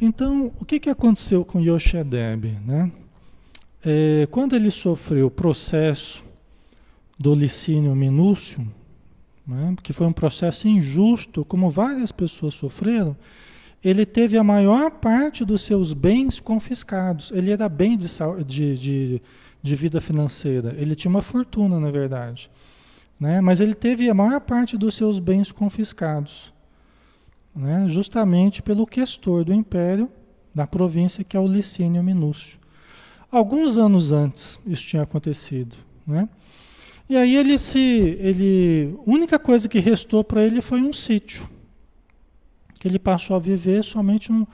Então, 0.00 0.52
o 0.60 0.64
que, 0.64 0.80
que 0.80 0.90
aconteceu 0.90 1.44
com 1.44 1.60
Yoshedeb? 1.60 2.58
Né? 2.66 2.92
É, 3.82 4.26
quando 4.30 4.54
ele 4.54 4.70
sofreu 4.70 5.26
o 5.26 5.30
processo 5.30 6.22
do 7.18 7.34
Licínio 7.34 7.94
Minúcio, 7.94 8.66
né, 9.46 9.74
que 9.82 9.92
foi 9.92 10.06
um 10.06 10.12
processo 10.12 10.66
injusto, 10.68 11.44
como 11.44 11.70
várias 11.70 12.10
pessoas 12.10 12.54
sofreram, 12.54 13.16
ele 13.82 14.06
teve 14.06 14.38
a 14.38 14.44
maior 14.44 14.90
parte 14.90 15.44
dos 15.44 15.60
seus 15.60 15.92
bens 15.92 16.40
confiscados. 16.40 17.30
Ele 17.32 17.50
era 17.50 17.68
bem 17.68 17.98
de, 17.98 18.08
de, 18.44 18.78
de 18.78 19.22
de 19.64 19.74
vida 19.74 19.98
financeira. 19.98 20.74
Ele 20.76 20.94
tinha 20.94 21.08
uma 21.08 21.22
fortuna, 21.22 21.80
na 21.80 21.90
verdade. 21.90 22.50
Né? 23.18 23.40
Mas 23.40 23.60
ele 23.60 23.74
teve 23.74 24.10
a 24.10 24.14
maior 24.14 24.38
parte 24.38 24.76
dos 24.76 24.94
seus 24.94 25.18
bens 25.18 25.50
confiscados. 25.50 26.52
Né? 27.56 27.88
Justamente 27.88 28.60
pelo 28.60 28.86
questor 28.86 29.42
do 29.42 29.54
império 29.54 30.10
da 30.54 30.66
província, 30.66 31.24
que 31.24 31.34
é 31.34 31.40
o 31.40 31.46
Licínio 31.46 32.02
Minúcio. 32.02 32.58
Alguns 33.30 33.78
anos 33.78 34.12
antes 34.12 34.60
isso 34.66 34.86
tinha 34.86 35.02
acontecido. 35.02 35.74
Né? 36.06 36.28
E 37.08 37.16
aí 37.16 37.34
ele 37.34 37.56
se. 37.56 38.18
Ele, 38.20 38.94
a 38.98 39.10
única 39.10 39.38
coisa 39.38 39.66
que 39.66 39.78
restou 39.78 40.22
para 40.22 40.44
ele 40.44 40.60
foi 40.60 40.82
um 40.82 40.92
sítio. 40.92 41.48
Que 42.78 42.86
ele 42.86 42.98
passou 42.98 43.34
a 43.34 43.38
viver 43.38 43.82
somente 43.82 44.30
num, 44.30 44.46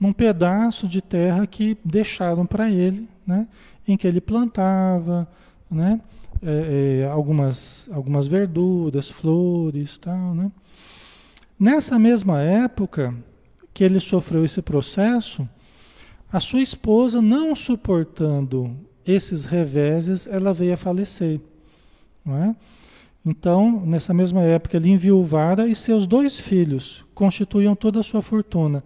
num 0.00 0.12
pedaço 0.12 0.88
de 0.88 1.00
terra 1.00 1.46
que 1.46 1.78
deixaram 1.84 2.44
para 2.44 2.68
ele. 2.68 3.08
Né? 3.24 3.46
Em 3.92 3.96
que 3.96 4.06
ele 4.06 4.20
plantava, 4.20 5.28
né? 5.70 6.00
É, 6.40 7.00
é, 7.02 7.08
algumas, 7.08 7.88
algumas 7.92 8.26
verduras, 8.26 9.08
flores, 9.08 9.98
tal, 9.98 10.34
né? 10.34 10.52
Nessa 11.58 11.98
mesma 11.98 12.40
época 12.40 13.12
que 13.74 13.82
ele 13.82 13.98
sofreu 13.98 14.44
esse 14.44 14.62
processo, 14.62 15.48
a 16.30 16.38
sua 16.38 16.60
esposa, 16.60 17.20
não 17.20 17.56
suportando 17.56 18.76
esses 19.04 19.44
reveses, 19.44 20.26
ela 20.26 20.52
veio 20.52 20.74
a 20.74 20.76
falecer, 20.76 21.40
não 22.24 22.36
é? 22.36 22.56
Então, 23.24 23.84
nessa 23.84 24.14
mesma 24.14 24.42
época, 24.42 24.76
ele 24.76 24.90
enviuvara 24.90 25.66
e 25.66 25.74
seus 25.74 26.06
dois 26.06 26.38
filhos 26.38 27.04
constituíam 27.14 27.74
toda 27.74 28.00
a 28.00 28.02
sua 28.02 28.22
fortuna, 28.22 28.84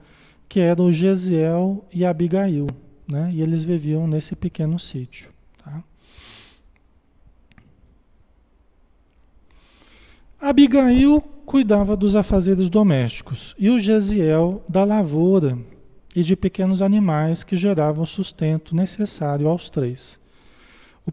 que 0.48 0.60
eram 0.60 0.86
o 0.86 0.92
Gesiel 0.92 1.84
e 1.92 2.04
Abigail. 2.04 2.66
Né? 3.06 3.30
E 3.32 3.42
eles 3.42 3.64
viviam 3.64 4.06
nesse 4.06 4.34
pequeno 4.36 4.78
sítio. 4.78 5.30
Tá? 5.62 5.82
Abigail 10.40 11.20
cuidava 11.44 11.96
dos 11.96 12.16
afazeres 12.16 12.70
domésticos 12.70 13.54
e 13.58 13.68
o 13.70 13.78
Gesiel 13.78 14.64
da 14.68 14.84
lavoura 14.84 15.58
e 16.14 16.22
de 16.22 16.36
pequenos 16.36 16.82
animais 16.82 17.42
que 17.42 17.56
geravam 17.56 18.04
o 18.04 18.06
sustento 18.06 18.74
necessário 18.74 19.48
aos 19.48 19.70
três. 19.70 20.20
O, 21.06 21.10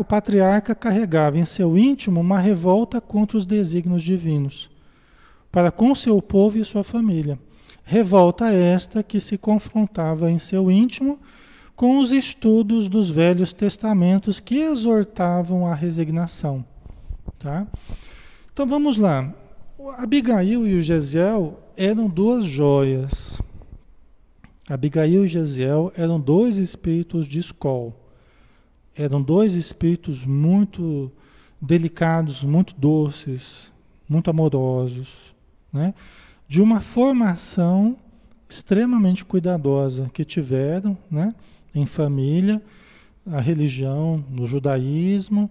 o 0.00 0.04
patriarca 0.04 0.74
carregava 0.74 1.38
em 1.38 1.44
seu 1.44 1.76
íntimo 1.76 2.20
uma 2.20 2.38
revolta 2.38 3.00
contra 3.00 3.36
os 3.36 3.44
desígnios 3.44 4.02
divinos, 4.02 4.70
para 5.52 5.70
com 5.70 5.94
seu 5.94 6.20
povo 6.22 6.58
e 6.58 6.64
sua 6.64 6.82
família. 6.82 7.38
Revolta 7.90 8.52
esta 8.52 9.02
que 9.02 9.18
se 9.18 9.36
confrontava 9.36 10.30
em 10.30 10.38
seu 10.38 10.70
íntimo 10.70 11.18
com 11.74 11.98
os 11.98 12.12
estudos 12.12 12.88
dos 12.88 13.10
velhos 13.10 13.52
testamentos 13.52 14.38
que 14.38 14.58
exortavam 14.60 15.66
a 15.66 15.74
resignação. 15.74 16.64
Tá? 17.36 17.66
Então 18.52 18.64
vamos 18.64 18.96
lá. 18.96 19.34
Abigail 19.98 20.68
e 20.68 20.76
o 20.76 20.80
Gesiel 20.80 21.58
eram 21.76 22.08
duas 22.08 22.44
joias. 22.44 23.42
Abigail 24.68 25.24
e 25.24 25.28
Gesiel 25.28 25.92
eram 25.96 26.20
dois 26.20 26.58
espíritos 26.58 27.26
de 27.26 27.40
escola. 27.40 27.92
Eram 28.94 29.20
dois 29.20 29.56
espíritos 29.56 30.24
muito 30.24 31.10
delicados, 31.60 32.44
muito 32.44 32.72
doces, 32.78 33.72
muito 34.08 34.30
amorosos, 34.30 35.34
né? 35.72 35.92
De 36.50 36.60
uma 36.60 36.80
formação 36.80 37.96
extremamente 38.48 39.24
cuidadosa 39.24 40.10
que 40.12 40.24
tiveram, 40.24 40.98
né? 41.08 41.32
Em 41.72 41.86
família, 41.86 42.60
a 43.24 43.40
religião, 43.40 44.24
no 44.28 44.48
judaísmo 44.48 45.48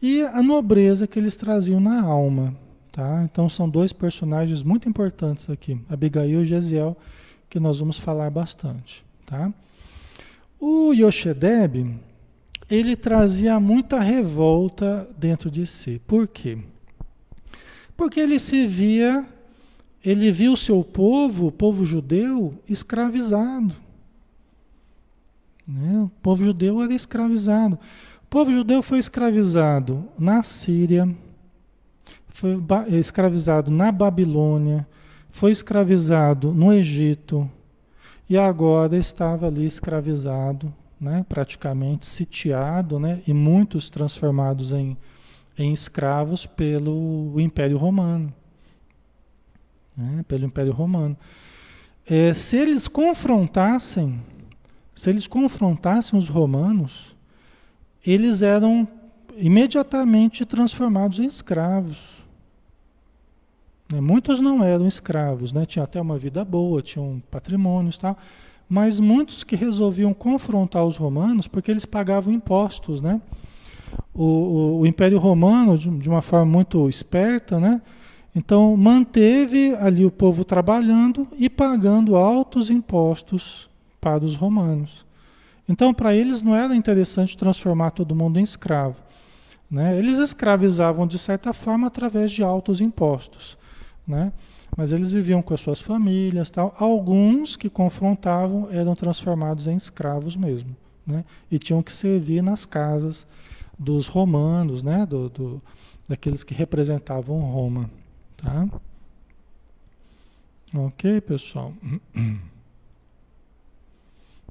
e 0.00 0.22
a 0.22 0.42
nobreza 0.42 1.06
que 1.06 1.18
eles 1.18 1.36
traziam 1.36 1.80
na 1.80 2.00
alma, 2.00 2.56
tá? 2.90 3.22
Então 3.30 3.46
são 3.46 3.68
dois 3.68 3.92
personagens 3.92 4.62
muito 4.62 4.88
importantes 4.88 5.50
aqui, 5.50 5.78
Abigail 5.86 6.40
e 6.40 6.46
Gesiel, 6.46 6.96
que 7.50 7.60
nós 7.60 7.78
vamos 7.78 7.98
falar 7.98 8.30
bastante, 8.30 9.04
tá? 9.26 9.52
O 10.58 10.94
Yoshedeb, 10.94 11.94
ele 12.70 12.96
trazia 12.96 13.60
muita 13.60 14.00
revolta 14.00 15.06
dentro 15.18 15.50
de 15.50 15.66
si. 15.66 16.00
Por 16.06 16.26
quê? 16.26 16.56
Porque 17.94 18.18
ele 18.18 18.38
se 18.38 18.66
via, 18.66 19.28
ele 20.04 20.30
viu 20.30 20.56
seu 20.56 20.82
povo, 20.84 21.46
o 21.46 21.52
povo 21.52 21.84
judeu, 21.84 22.54
escravizado. 22.68 23.74
Né? 25.66 26.02
O 26.02 26.08
povo 26.22 26.44
judeu 26.44 26.82
era 26.82 26.94
escravizado. 26.94 27.78
O 28.22 28.26
povo 28.28 28.50
judeu 28.50 28.82
foi 28.82 28.98
escravizado 28.98 30.08
na 30.18 30.42
Síria, 30.42 31.08
foi 32.28 32.58
escravizado 32.90 33.70
na 33.70 33.90
Babilônia, 33.90 34.86
foi 35.30 35.50
escravizado 35.50 36.52
no 36.52 36.72
Egito 36.72 37.50
e 38.28 38.36
agora 38.36 38.96
estava 38.96 39.46
ali 39.46 39.64
escravizado 39.64 40.72
né, 41.00 41.24
praticamente 41.28 42.06
sitiado, 42.06 42.98
né, 42.98 43.22
e 43.26 43.32
muitos 43.32 43.88
transformados 43.88 44.72
em, 44.72 44.96
em 45.56 45.72
escravos 45.72 46.44
pelo 46.44 47.34
Império 47.38 47.78
Romano. 47.78 48.32
Né, 49.98 50.24
pelo 50.28 50.44
Império 50.44 50.72
Romano. 50.72 51.16
É, 52.06 52.32
se 52.32 52.56
eles 52.56 52.86
confrontassem, 52.86 54.22
se 54.94 55.10
eles 55.10 55.26
confrontassem 55.26 56.16
os 56.16 56.28
romanos, 56.28 57.16
eles 58.06 58.40
eram 58.40 58.86
imediatamente 59.36 60.44
transformados 60.46 61.18
em 61.18 61.24
escravos. 61.24 62.24
Né, 63.90 64.00
muitos 64.00 64.38
não 64.38 64.62
eram 64.62 64.86
escravos, 64.86 65.52
né? 65.52 65.66
tinham 65.66 65.82
até 65.82 66.00
uma 66.00 66.16
vida 66.16 66.44
boa, 66.44 66.80
tinham 66.80 67.20
patrimônios 67.28 67.98
tal, 67.98 68.16
mas 68.68 69.00
muitos 69.00 69.42
que 69.42 69.56
resolviam 69.56 70.14
confrontar 70.14 70.84
os 70.84 70.96
romanos 70.96 71.48
porque 71.48 71.72
eles 71.72 71.84
pagavam 71.84 72.32
impostos, 72.32 73.02
né? 73.02 73.20
O, 74.14 74.24
o, 74.24 74.80
o 74.80 74.86
Império 74.86 75.18
Romano, 75.18 75.76
de, 75.76 75.90
de, 75.90 76.08
uma 76.08 76.22
forma 76.22 76.46
muito 76.46 76.88
esperta, 76.88 77.58
né? 77.58 77.80
Então 78.38 78.76
manteve 78.76 79.74
ali 79.74 80.06
o 80.06 80.12
povo 80.12 80.44
trabalhando 80.44 81.26
e 81.36 81.50
pagando 81.50 82.14
altos 82.14 82.70
impostos 82.70 83.68
para 84.00 84.24
os 84.24 84.36
romanos. 84.36 85.04
Então 85.68 85.92
para 85.92 86.14
eles 86.14 86.40
não 86.40 86.54
era 86.54 86.76
interessante 86.76 87.36
transformar 87.36 87.90
todo 87.90 88.14
mundo 88.14 88.38
em 88.38 88.44
escravo. 88.44 88.94
Né? 89.68 89.98
Eles 89.98 90.18
escravizavam 90.18 91.04
de 91.04 91.18
certa 91.18 91.52
forma 91.52 91.88
através 91.88 92.30
de 92.30 92.44
altos 92.44 92.80
impostos. 92.80 93.58
Né? 94.06 94.32
Mas 94.76 94.92
eles 94.92 95.10
viviam 95.10 95.42
com 95.42 95.52
as 95.52 95.60
suas 95.60 95.80
famílias, 95.80 96.48
tal. 96.48 96.72
Alguns 96.78 97.56
que 97.56 97.68
confrontavam 97.68 98.68
eram 98.70 98.94
transformados 98.94 99.66
em 99.66 99.74
escravos 99.74 100.36
mesmo, 100.36 100.76
né? 101.04 101.24
E 101.50 101.58
tinham 101.58 101.82
que 101.82 101.90
servir 101.90 102.40
nas 102.40 102.64
casas 102.64 103.26
dos 103.76 104.06
romanos, 104.06 104.84
né? 104.84 105.04
Do, 105.04 105.28
do 105.28 105.62
daqueles 106.08 106.44
que 106.44 106.54
representavam 106.54 107.40
Roma, 107.40 107.90
tá? 108.38 108.68
Ok, 110.74 111.20
pessoal. 111.20 111.72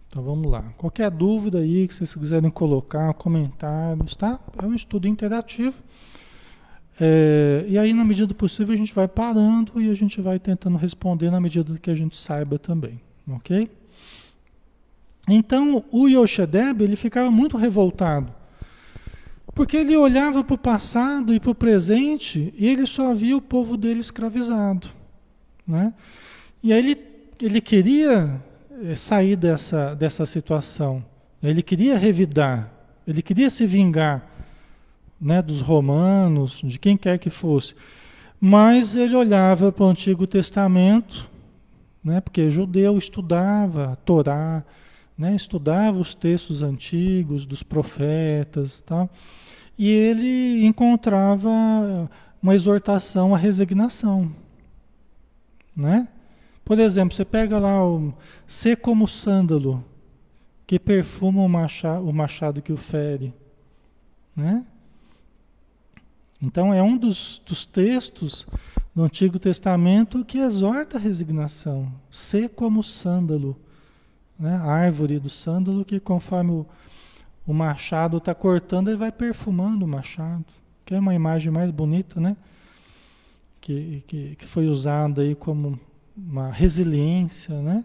Então 0.09 0.23
vamos 0.23 0.49
lá. 0.49 0.63
Qualquer 0.77 1.11
dúvida 1.11 1.59
aí 1.59 1.85
que 1.85 1.93
vocês 1.93 2.15
quiserem 2.15 2.49
colocar, 2.49 3.13
comentários, 3.15 4.15
tá? 4.15 4.39
É 4.57 4.65
um 4.65 4.73
estudo 4.73 5.05
interativo. 5.05 5.75
É, 6.99 7.65
e 7.67 7.77
aí, 7.77 7.93
na 7.93 8.03
medida 8.03 8.25
do 8.25 8.33
possível, 8.33 8.73
a 8.73 8.77
gente 8.77 8.93
vai 8.93 9.07
parando 9.07 9.79
e 9.79 9.89
a 9.89 9.93
gente 9.93 10.19
vai 10.19 10.39
tentando 10.39 10.77
responder 10.77 11.29
na 11.29 11.39
medida 11.39 11.77
que 11.77 11.91
a 11.91 11.95
gente 11.95 12.17
saiba 12.17 12.57
também, 12.57 12.99
ok? 13.29 13.69
Então, 15.27 15.83
o 15.91 16.07
Yoshedeb, 16.07 16.81
ele 16.81 16.95
ficava 16.95 17.29
muito 17.29 17.57
revoltado, 17.57 18.33
porque 19.57 19.75
ele 19.75 19.97
olhava 19.97 20.43
para 20.43 20.53
o 20.53 20.57
passado 20.57 21.33
e 21.33 21.39
para 21.39 21.49
o 21.49 21.55
presente 21.55 22.53
e 22.55 22.67
ele 22.67 22.85
só 22.85 23.11
via 23.15 23.35
o 23.35 23.41
povo 23.41 23.75
dele 23.75 23.99
escravizado, 23.99 24.87
né? 25.67 25.95
E 26.61 26.71
aí 26.71 26.77
ele, 26.77 26.97
ele 27.41 27.59
queria 27.59 28.39
é, 28.83 28.93
sair 28.93 29.35
dessa, 29.35 29.95
dessa 29.95 30.27
situação, 30.27 31.03
ele 31.41 31.63
queria 31.63 31.97
revidar, 31.97 32.71
ele 33.07 33.19
queria 33.23 33.49
se 33.49 33.65
vingar, 33.65 34.29
né, 35.19 35.41
dos 35.41 35.59
romanos, 35.59 36.61
de 36.63 36.77
quem 36.77 36.95
quer 36.95 37.17
que 37.17 37.31
fosse. 37.31 37.73
Mas 38.39 38.95
ele 38.95 39.15
olhava 39.15 39.71
para 39.71 39.85
o 39.85 39.89
Antigo 39.89 40.27
Testamento, 40.27 41.27
né, 42.03 42.21
porque 42.21 42.47
judeu 42.51 42.95
estudava 42.95 43.93
a 43.93 43.95
Torá, 43.95 44.63
né, 45.17 45.35
estudava 45.35 45.97
os 45.97 46.13
textos 46.13 46.61
antigos 46.61 47.45
dos 47.45 47.63
profetas, 47.63 48.81
tá, 48.81 49.09
e 49.77 49.89
ele 49.89 50.65
encontrava 50.65 51.49
uma 52.41 52.53
exortação 52.53 53.33
à 53.33 53.37
resignação, 53.37 54.31
né? 55.75 56.07
Por 56.63 56.79
exemplo, 56.79 57.15
você 57.15 57.23
pega 57.23 57.57
lá 57.59 57.85
o 57.85 58.13
ser 58.45 58.77
como 58.77 59.07
sândalo 59.07 59.83
que 60.65 60.77
perfuma 60.77 61.41
o 61.41 61.47
machado, 61.47 62.07
o 62.07 62.13
machado 62.13 62.61
que 62.61 62.73
o 62.73 62.77
fere, 62.77 63.33
né? 64.35 64.65
Então 66.41 66.73
é 66.73 66.83
um 66.83 66.97
dos, 66.97 67.41
dos 67.45 67.65
textos 67.65 68.45
do 68.93 69.03
Antigo 69.03 69.39
Testamento 69.39 70.25
que 70.25 70.39
exorta 70.39 70.97
a 70.97 70.99
resignação. 70.99 71.91
Ser 72.11 72.49
como 72.49 72.83
sândalo, 72.83 73.55
né? 74.39 74.55
a 74.55 74.71
árvore 74.71 75.19
do 75.19 75.29
sândalo 75.29 75.83
que 75.85 75.99
conforme 75.99 76.51
o, 76.51 76.65
o 77.45 77.53
machado 77.53 78.17
está 78.17 78.35
cortando, 78.35 78.89
ele 78.89 78.97
vai 78.97 79.11
perfumando 79.11 79.83
o 79.83 79.87
machado. 79.87 80.45
Que 80.85 80.95
é 80.95 80.99
uma 80.99 81.13
imagem 81.13 81.51
mais 81.51 81.69
bonita, 81.71 82.19
né? 82.19 82.37
Que, 83.59 84.03
que, 84.07 84.35
que 84.37 84.45
foi 84.45 84.67
usada 84.67 85.21
aí 85.21 85.35
como 85.35 85.79
uma 86.15 86.49
resiliência, 86.49 87.61
né? 87.61 87.83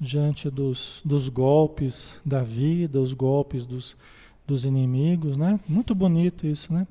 Diante 0.00 0.50
dos, 0.50 1.00
dos 1.04 1.28
golpes 1.28 2.20
da 2.24 2.42
vida, 2.42 3.00
os 3.00 3.12
golpes 3.12 3.66
dos, 3.66 3.96
dos 4.46 4.64
inimigos, 4.64 5.36
né? 5.36 5.60
Muito 5.68 5.94
bonito 5.94 6.46
isso, 6.46 6.72
né? 6.72 6.86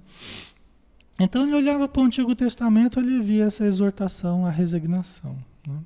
Então 1.20 1.46
ele 1.46 1.54
olhava 1.54 1.88
para 1.88 2.02
o 2.02 2.06
Antigo 2.06 2.34
Testamento, 2.34 3.00
ele 3.00 3.20
via 3.20 3.46
essa 3.46 3.66
exortação 3.66 4.46
à 4.46 4.50
resignação. 4.50 5.38
Né? 5.68 5.80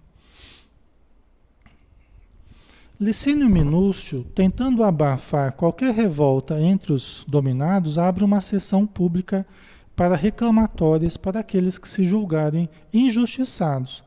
Licínio 3.03 3.49
Minúcio, 3.49 4.25
tentando 4.33 4.81
abafar 4.81 5.51
qualquer 5.51 5.93
revolta 5.93 6.57
entre 6.61 6.93
os 6.93 7.25
dominados, 7.27 7.99
abre 7.99 8.23
uma 8.23 8.39
sessão 8.39 8.87
pública 8.87 9.45
para 9.93 10.15
reclamatórias 10.15 11.17
para 11.17 11.41
aqueles 11.41 11.77
que 11.77 11.89
se 11.89 12.05
julgarem 12.05 12.69
injustiçados, 12.93 14.01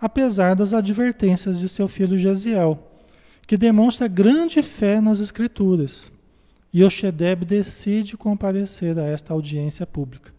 apesar 0.00 0.54
das 0.54 0.72
advertências 0.72 1.60
de 1.60 1.68
seu 1.68 1.86
filho 1.86 2.16
Gesiel, 2.16 2.82
que 3.46 3.56
demonstra 3.56 4.08
grande 4.08 4.62
fé 4.62 4.98
nas 4.98 5.20
Escrituras. 5.20 6.10
E 6.72 6.82
Oshedeb 6.82 7.44
decide 7.44 8.16
comparecer 8.16 8.98
a 8.98 9.02
esta 9.02 9.34
audiência 9.34 9.86
pública. 9.86 10.32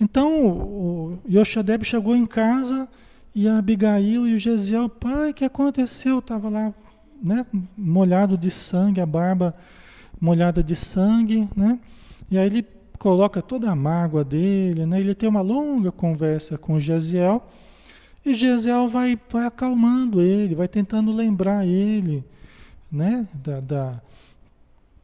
Então 0.00 0.44
o 0.44 1.18
Yoshadeb 1.28 1.84
chegou 1.84 2.16
em 2.16 2.26
casa 2.26 2.88
E 3.34 3.46
a 3.46 3.58
Abigail 3.58 4.26
e 4.26 4.34
o 4.34 4.38
Gesiel, 4.38 4.88
pai, 4.88 5.30
o 5.30 5.34
que 5.34 5.44
aconteceu? 5.44 6.18
Estava 6.18 6.48
lá, 6.48 6.74
né, 7.22 7.46
molhado 7.76 8.36
de 8.36 8.50
sangue, 8.50 9.00
a 9.00 9.06
barba 9.06 9.54
molhada 10.20 10.62
de 10.62 10.74
sangue, 10.74 11.48
né? 11.54 11.78
E 12.30 12.38
aí 12.38 12.46
ele 12.46 12.66
coloca 12.98 13.42
toda 13.42 13.70
a 13.70 13.76
mágoa 13.76 14.24
dele, 14.24 14.86
né? 14.86 14.98
Ele 14.98 15.14
tem 15.14 15.28
uma 15.28 15.40
longa 15.40 15.92
conversa 15.92 16.56
com 16.56 16.80
Gesiel 16.80 17.46
e 18.24 18.34
Gesiel 18.34 18.88
vai, 18.88 19.18
vai 19.30 19.46
acalmando 19.46 20.20
ele, 20.20 20.54
vai 20.54 20.66
tentando 20.66 21.12
lembrar 21.12 21.64
ele, 21.64 22.24
né? 22.90 23.28
Da, 23.32 23.60
da, 23.60 24.02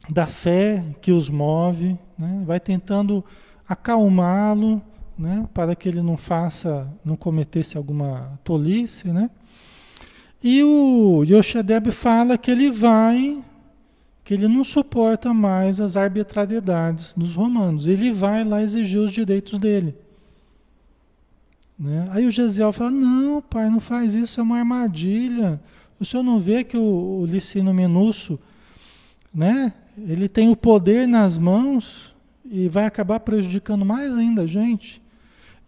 da 0.09 0.27
fé 0.27 0.83
que 1.01 1.11
os 1.11 1.29
move, 1.29 1.97
né? 2.17 2.43
Vai 2.45 2.59
tentando 2.59 3.23
acalmá-lo, 3.67 4.81
né? 5.17 5.47
Para 5.53 5.75
que 5.75 5.87
ele 5.87 6.01
não 6.01 6.17
faça, 6.17 6.91
não 7.05 7.15
cometesse 7.15 7.77
alguma 7.77 8.37
tolice, 8.43 9.07
né? 9.09 9.29
E 10.43 10.61
o 10.61 11.23
Yoshadeb 11.23 11.89
fala 11.91 12.37
que 12.37 12.51
ele 12.51 12.69
vai, 12.69 13.41
que 14.25 14.33
ele 14.33 14.47
não 14.47 14.65
suporta 14.65 15.33
mais 15.33 15.79
as 15.79 15.95
arbitrariedades 15.95 17.13
dos 17.15 17.33
romanos. 17.33 17.87
Ele 17.87 18.11
vai 18.11 18.43
lá 18.43 18.61
exigir 18.61 18.99
os 18.99 19.13
direitos 19.13 19.57
dele. 19.57 19.95
Né? 21.79 22.07
Aí 22.11 22.25
o 22.25 22.31
Gesiel 22.31 22.73
fala: 22.73 22.91
Não, 22.91 23.41
pai, 23.41 23.69
não 23.69 23.79
faz 23.79 24.15
isso, 24.15 24.39
é 24.39 24.43
uma 24.43 24.59
armadilha. 24.59 25.61
O 25.97 26.03
senhor 26.03 26.23
não 26.23 26.39
vê 26.39 26.63
que 26.63 26.75
o, 26.75 27.21
o 27.21 27.25
Licino 27.25 27.73
Minusso, 27.73 28.37
né? 29.33 29.73
Ele 29.97 30.27
tem 30.27 30.49
o 30.49 30.55
poder 30.55 31.07
nas 31.07 31.37
mãos 31.37 32.13
e 32.43 32.67
vai 32.67 32.85
acabar 32.85 33.19
prejudicando 33.21 33.85
mais 33.85 34.13
ainda 34.13 34.41
a 34.41 34.47
gente. 34.47 35.01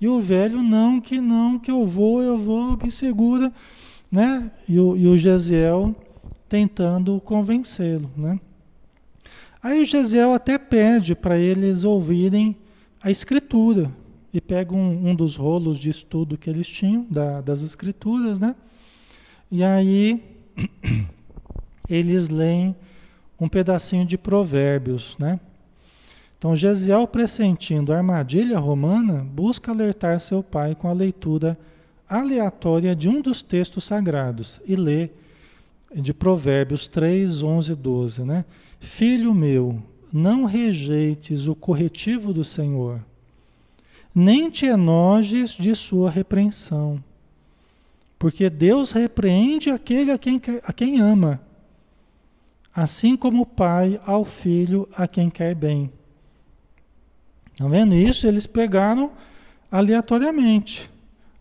E 0.02 0.08
o 0.08 0.20
velho, 0.20 0.62
não, 0.62 1.00
que 1.00 1.22
não, 1.22 1.58
que 1.58 1.72
eu 1.72 1.86
vou, 1.86 2.22
eu 2.22 2.38
vou, 2.38 2.78
me 2.78 2.92
segura, 2.92 3.54
né? 4.12 4.52
E 4.68 4.80
o, 4.80 4.96
e 4.96 5.08
o 5.08 5.18
Gesiel 5.18 5.96
tentando 6.48 7.20
convencê-lo, 7.22 8.10
né? 8.16 8.40
Aí 9.62 9.82
o 9.82 9.86
Gesiel 9.86 10.34
até 10.34 10.58
pede 10.58 11.16
para 11.16 11.38
eles 11.38 11.84
ouvirem 11.84 12.56
a 13.02 13.10
escritura 13.10 13.92
e 14.32 14.40
pega 14.40 14.76
um, 14.76 15.10
um, 15.10 15.16
dos 15.16 15.36
rolos 15.36 15.80
de 15.80 15.90
estudo 15.90 16.38
que 16.38 16.50
eles 16.50 16.68
tinham 16.68 17.06
da, 17.10 17.42
das 17.42 17.62
escrituras, 17.62 18.40
né? 18.40 18.56
E 19.52 19.64
aí 19.64 20.24
eles 21.90 22.30
leem 22.30 22.76
um 23.40 23.50
pedacinho 23.50 24.06
de 24.06 24.18
provérbios, 24.18 25.16
né? 25.18 25.40
Então, 26.38 26.56
Gesiel, 26.56 27.08
pressentindo 27.08 27.92
a 27.92 27.98
armadilha 27.98 28.60
romana, 28.60 29.24
busca 29.24 29.72
alertar 29.72 30.20
seu 30.20 30.44
pai 30.44 30.76
com 30.76 30.88
a 30.88 30.94
leitura 30.94 31.58
aleatória 32.08 32.96
de 32.96 33.10
um 33.10 33.22
dos 33.22 33.42
textos 33.42 33.84
sagrados 33.84 34.62
e 34.66 34.76
lê 34.76 35.10
de 35.94 36.14
Provérbios 36.14 36.88
3, 36.88 37.42
11 37.42 37.72
e 37.72 37.76
12, 37.76 38.24
né? 38.24 38.46
Filho 38.80 39.34
meu, 39.34 39.82
não 40.12 40.46
rejeites 40.46 41.48
o 41.48 41.56
corretivo 41.56 42.34
do 42.34 42.44
Senhor, 42.44 43.00
nem 44.14 44.50
te 44.50 44.66
enojes 44.66 45.52
de 45.52 45.76
sua 45.76 46.10
repreensão, 46.10 47.04
porque 48.18 48.50
Deus 48.50 48.92
repreende 48.92 49.70
aquele 49.70 50.12
a 50.12 50.18
quem, 50.18 50.42
a 50.64 50.74
quem 50.74 51.00
ama, 51.00 51.42
assim 52.74 53.16
como 53.16 53.44
o 53.44 53.46
pai 53.46 54.00
ao 54.06 54.26
filho 54.26 54.88
a 54.96 55.08
quem 55.08 55.30
quer 55.30 55.56
bem. 55.56 55.92
Estão 57.52 57.70
vendo 57.70 57.96
isso? 57.96 58.28
Eles 58.28 58.46
pegaram 58.46 59.12
aleatoriamente. 59.72 60.90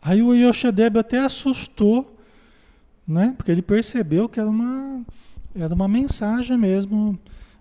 Aí 0.05 0.23
o 0.23 0.35
Yoshadeb 0.35 0.99
até 0.99 1.19
assustou, 1.19 2.15
né? 3.09 3.33
Porque 3.39 3.51
ele 3.51 3.63
percebeu 3.63 4.29
que 4.29 4.39
era 4.39 4.51
uma, 4.51 5.03
era 5.55 5.75
uma 5.75 5.89
mensagem 5.89 6.59
mesmo 6.59 7.19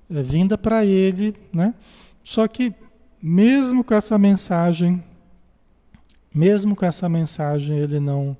é, 0.10 0.22
vinda 0.22 0.58
para 0.58 0.86
ele, 0.86 1.34
né? 1.54 1.74
Só 2.22 2.46
que 2.46 2.76
mesmo 3.22 3.82
com 3.82 3.94
essa 3.94 4.18
mensagem, 4.18 5.02
mesmo 6.36 6.76
com 6.76 6.86
essa 6.86 7.08
mensagem, 7.08 7.78
ele 7.78 7.98
não, 7.98 8.36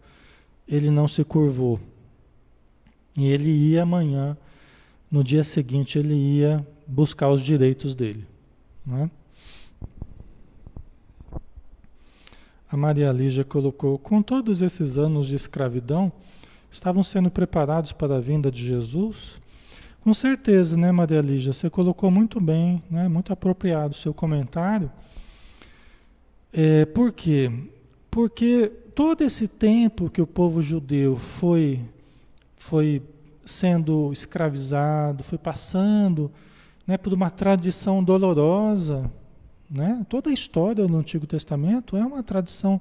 ele 0.68 0.90
não 0.90 1.08
se 1.08 1.24
curvou. 1.24 1.80
E 3.16 3.26
ele 3.28 3.52
ia 3.52 3.84
amanhã, 3.84 4.36
no 5.10 5.24
dia 5.24 5.46
seguinte, 5.46 5.98
ele 5.98 6.14
ia 6.14 6.68
buscar 6.86 7.30
os 7.30 7.42
direitos 7.42 7.96
dele. 7.96 8.28
Né? 8.86 9.10
A 12.74 12.78
Maria 12.78 13.12
Lígia 13.12 13.44
colocou: 13.44 14.00
com 14.00 14.20
todos 14.24 14.64
esses 14.64 14.98
anos 14.98 15.28
de 15.28 15.36
escravidão, 15.36 16.12
estavam 16.72 17.04
sendo 17.04 17.30
preparados 17.30 17.92
para 17.92 18.16
a 18.16 18.20
vinda 18.20 18.50
de 18.50 18.66
Jesus? 18.66 19.40
Com 20.02 20.12
certeza, 20.12 20.76
né, 20.76 20.92
Maria 20.92 21.22
Lígia? 21.22 21.54
Você 21.54 21.70
colocou 21.70 22.10
muito 22.10 22.42
bem, 22.42 22.82
né, 22.90 23.08
muito 23.08 23.32
apropriado 23.32 23.94
o 23.94 23.98
seu 23.98 24.12
comentário. 24.12 24.92
É, 26.52 26.84
por 26.86 27.14
quê? 27.14 27.52
Porque 28.10 28.72
todo 28.96 29.22
esse 29.22 29.48
tempo 29.48 30.10
que 30.10 30.22
o 30.22 30.26
povo 30.26 30.60
judeu 30.60 31.16
foi, 31.16 31.80
foi 32.58 33.04
sendo 33.46 34.12
escravizado, 34.12 35.24
foi 35.24 35.38
passando 35.38 36.32
né, 36.88 36.98
por 36.98 37.14
uma 37.14 37.30
tradição 37.30 38.04
dolorosa, 38.04 39.12
né? 39.74 40.06
Toda 40.08 40.30
a 40.30 40.34
história 40.34 40.88
do 40.88 40.96
Antigo 40.96 41.26
Testamento 41.26 41.98
é 41.98 42.06
uma 42.06 42.22
tradição 42.22 42.80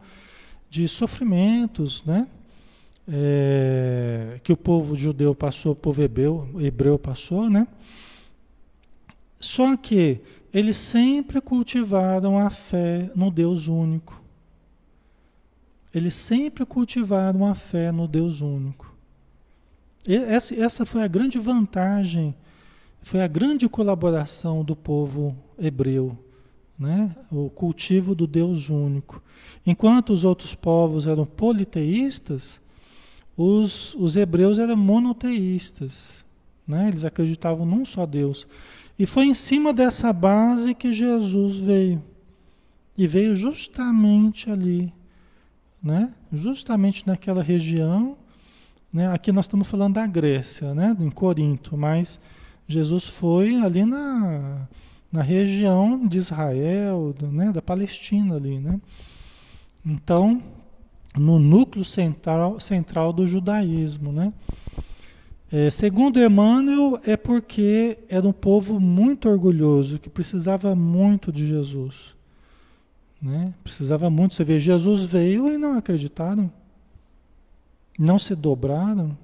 de 0.68 0.86
sofrimentos, 0.86 2.04
né? 2.04 2.28
É, 3.08 4.38
que 4.44 4.52
o 4.52 4.56
povo 4.56 4.94
judeu 4.94 5.34
passou, 5.34 5.72
o 5.72 5.76
povo 5.76 6.02
hebreu, 6.02 6.48
hebreu 6.60 6.98
passou, 6.98 7.48
né? 7.48 7.66
Só 9.40 9.76
que 9.76 10.20
eles 10.52 10.76
sempre 10.76 11.40
cultivaram 11.40 12.38
a 12.38 12.50
fé 12.50 13.10
no 13.16 13.30
Deus 13.30 13.66
único. 13.66 14.22
Eles 15.92 16.14
sempre 16.14 16.64
cultivaram 16.64 17.46
a 17.46 17.54
fé 17.54 17.90
no 17.90 18.06
Deus 18.06 18.40
único. 18.40 18.94
E 20.06 20.14
essa, 20.14 20.54
essa 20.54 20.86
foi 20.86 21.02
a 21.02 21.08
grande 21.08 21.38
vantagem, 21.38 22.34
foi 23.02 23.20
a 23.20 23.26
grande 23.26 23.68
colaboração 23.68 24.62
do 24.62 24.76
povo 24.76 25.36
hebreu 25.58 26.16
né? 26.82 27.14
o 27.30 27.48
cultivo 27.48 28.14
do 28.14 28.26
Deus 28.26 28.68
único. 28.68 29.22
Enquanto 29.64 30.12
os 30.12 30.24
outros 30.24 30.54
povos 30.54 31.06
eram 31.06 31.24
politeístas, 31.24 32.60
os, 33.36 33.94
os 33.94 34.16
hebreus 34.16 34.58
eram 34.58 34.76
monoteístas. 34.76 36.24
Né? 36.66 36.88
Eles 36.88 37.04
acreditavam 37.04 37.64
num 37.64 37.84
só 37.84 38.04
Deus. 38.04 38.48
E 38.98 39.06
foi 39.06 39.26
em 39.26 39.34
cima 39.34 39.72
dessa 39.72 40.12
base 40.12 40.74
que 40.74 40.92
Jesus 40.92 41.56
veio. 41.56 42.02
E 42.98 43.06
veio 43.06 43.34
justamente 43.34 44.50
ali, 44.50 44.92
né? 45.82 46.12
justamente 46.32 47.06
naquela 47.06 47.42
região. 47.42 48.16
Né? 48.92 49.06
Aqui 49.06 49.30
nós 49.30 49.44
estamos 49.44 49.68
falando 49.68 49.94
da 49.94 50.06
Grécia, 50.06 50.74
né? 50.74 50.96
em 50.98 51.10
Corinto, 51.10 51.76
mas 51.76 52.20
Jesus 52.66 53.06
foi 53.06 53.56
ali 53.56 53.84
na, 53.84 54.68
na 55.12 55.20
região 55.20 56.06
de 56.06 56.16
Israel, 56.16 57.14
do, 57.16 57.30
né, 57.30 57.52
da 57.52 57.60
Palestina 57.60 58.36
ali, 58.36 58.58
né? 58.58 58.80
Então, 59.84 60.42
no 61.14 61.38
núcleo 61.38 61.84
central, 61.84 62.58
central 62.58 63.12
do 63.12 63.26
judaísmo, 63.26 64.10
né? 64.10 64.32
É, 65.50 65.68
segundo 65.68 66.18
Emmanuel, 66.18 66.98
é 67.04 67.14
porque 67.14 67.98
era 68.08 68.26
um 68.26 68.32
povo 68.32 68.80
muito 68.80 69.28
orgulhoso, 69.28 69.98
que 69.98 70.08
precisava 70.08 70.74
muito 70.74 71.30
de 71.30 71.46
Jesus. 71.46 72.16
Né? 73.20 73.52
Precisava 73.62 74.08
muito. 74.08 74.34
Você 74.34 74.44
vê, 74.44 74.58
Jesus 74.58 75.04
veio 75.04 75.52
e 75.52 75.58
não 75.58 75.76
acreditaram. 75.76 76.50
Não 77.98 78.18
se 78.18 78.34
dobraram. 78.34 79.16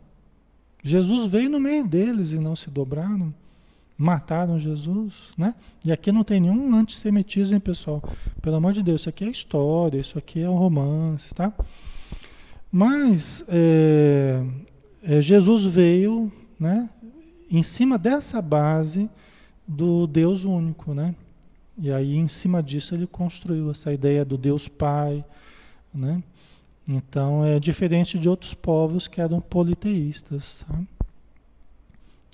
Jesus 0.84 1.30
veio 1.30 1.48
no 1.48 1.58
meio 1.58 1.86
deles 1.88 2.32
e 2.32 2.38
não 2.38 2.54
se 2.54 2.68
dobraram 2.68 3.32
mataram 3.98 4.60
Jesus, 4.60 5.32
né? 5.36 5.56
E 5.84 5.90
aqui 5.90 6.12
não 6.12 6.22
tem 6.22 6.40
nenhum 6.40 6.72
antissemitismo, 6.72 7.54
hein, 7.54 7.60
pessoal? 7.60 8.00
Pelo 8.40 8.54
amor 8.54 8.72
de 8.72 8.80
Deus, 8.80 9.00
isso 9.00 9.08
aqui 9.08 9.24
é 9.24 9.28
história, 9.28 9.98
isso 9.98 10.16
aqui 10.16 10.40
é 10.40 10.48
um 10.48 10.56
romance, 10.56 11.34
tá? 11.34 11.52
Mas 12.70 13.44
é, 13.48 14.44
é, 15.02 15.20
Jesus 15.20 15.64
veio, 15.64 16.30
né? 16.60 16.88
Em 17.50 17.62
cima 17.64 17.98
dessa 17.98 18.40
base 18.40 19.10
do 19.66 20.06
Deus 20.06 20.44
único, 20.44 20.94
né? 20.94 21.12
E 21.76 21.90
aí, 21.90 22.14
em 22.14 22.28
cima 22.28 22.62
disso, 22.62 22.94
ele 22.94 23.06
construiu 23.06 23.70
essa 23.70 23.92
ideia 23.92 24.24
do 24.24 24.38
Deus 24.38 24.68
Pai, 24.68 25.24
né? 25.92 26.22
Então, 26.86 27.44
é 27.44 27.58
diferente 27.58 28.18
de 28.18 28.28
outros 28.28 28.54
povos 28.54 29.08
que 29.08 29.20
eram 29.20 29.40
politeístas, 29.40 30.64
tá? 30.68 30.80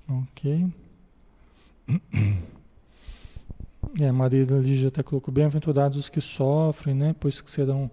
Ok? 0.09 0.71
É, 4.01 4.11
Maria 4.11 4.45
Lígia 4.45 4.89
até 4.89 5.05
colocou, 5.05 5.33
bem-aventurados 5.33 5.97
os 5.97 6.09
que 6.09 6.21
sofrem, 6.21 6.97
né? 6.97 7.15
Pois 7.21 7.41
que 7.41 7.49
serão 7.49 7.89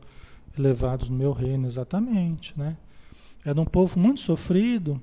levados 0.57 1.09
no 1.09 1.15
meu 1.15 1.31
reino, 1.31 1.67
exatamente, 1.67 2.57
né? 2.57 2.75
Era 3.45 3.61
um 3.61 3.65
povo 3.65 3.99
muito 3.99 4.19
sofrido 4.19 4.99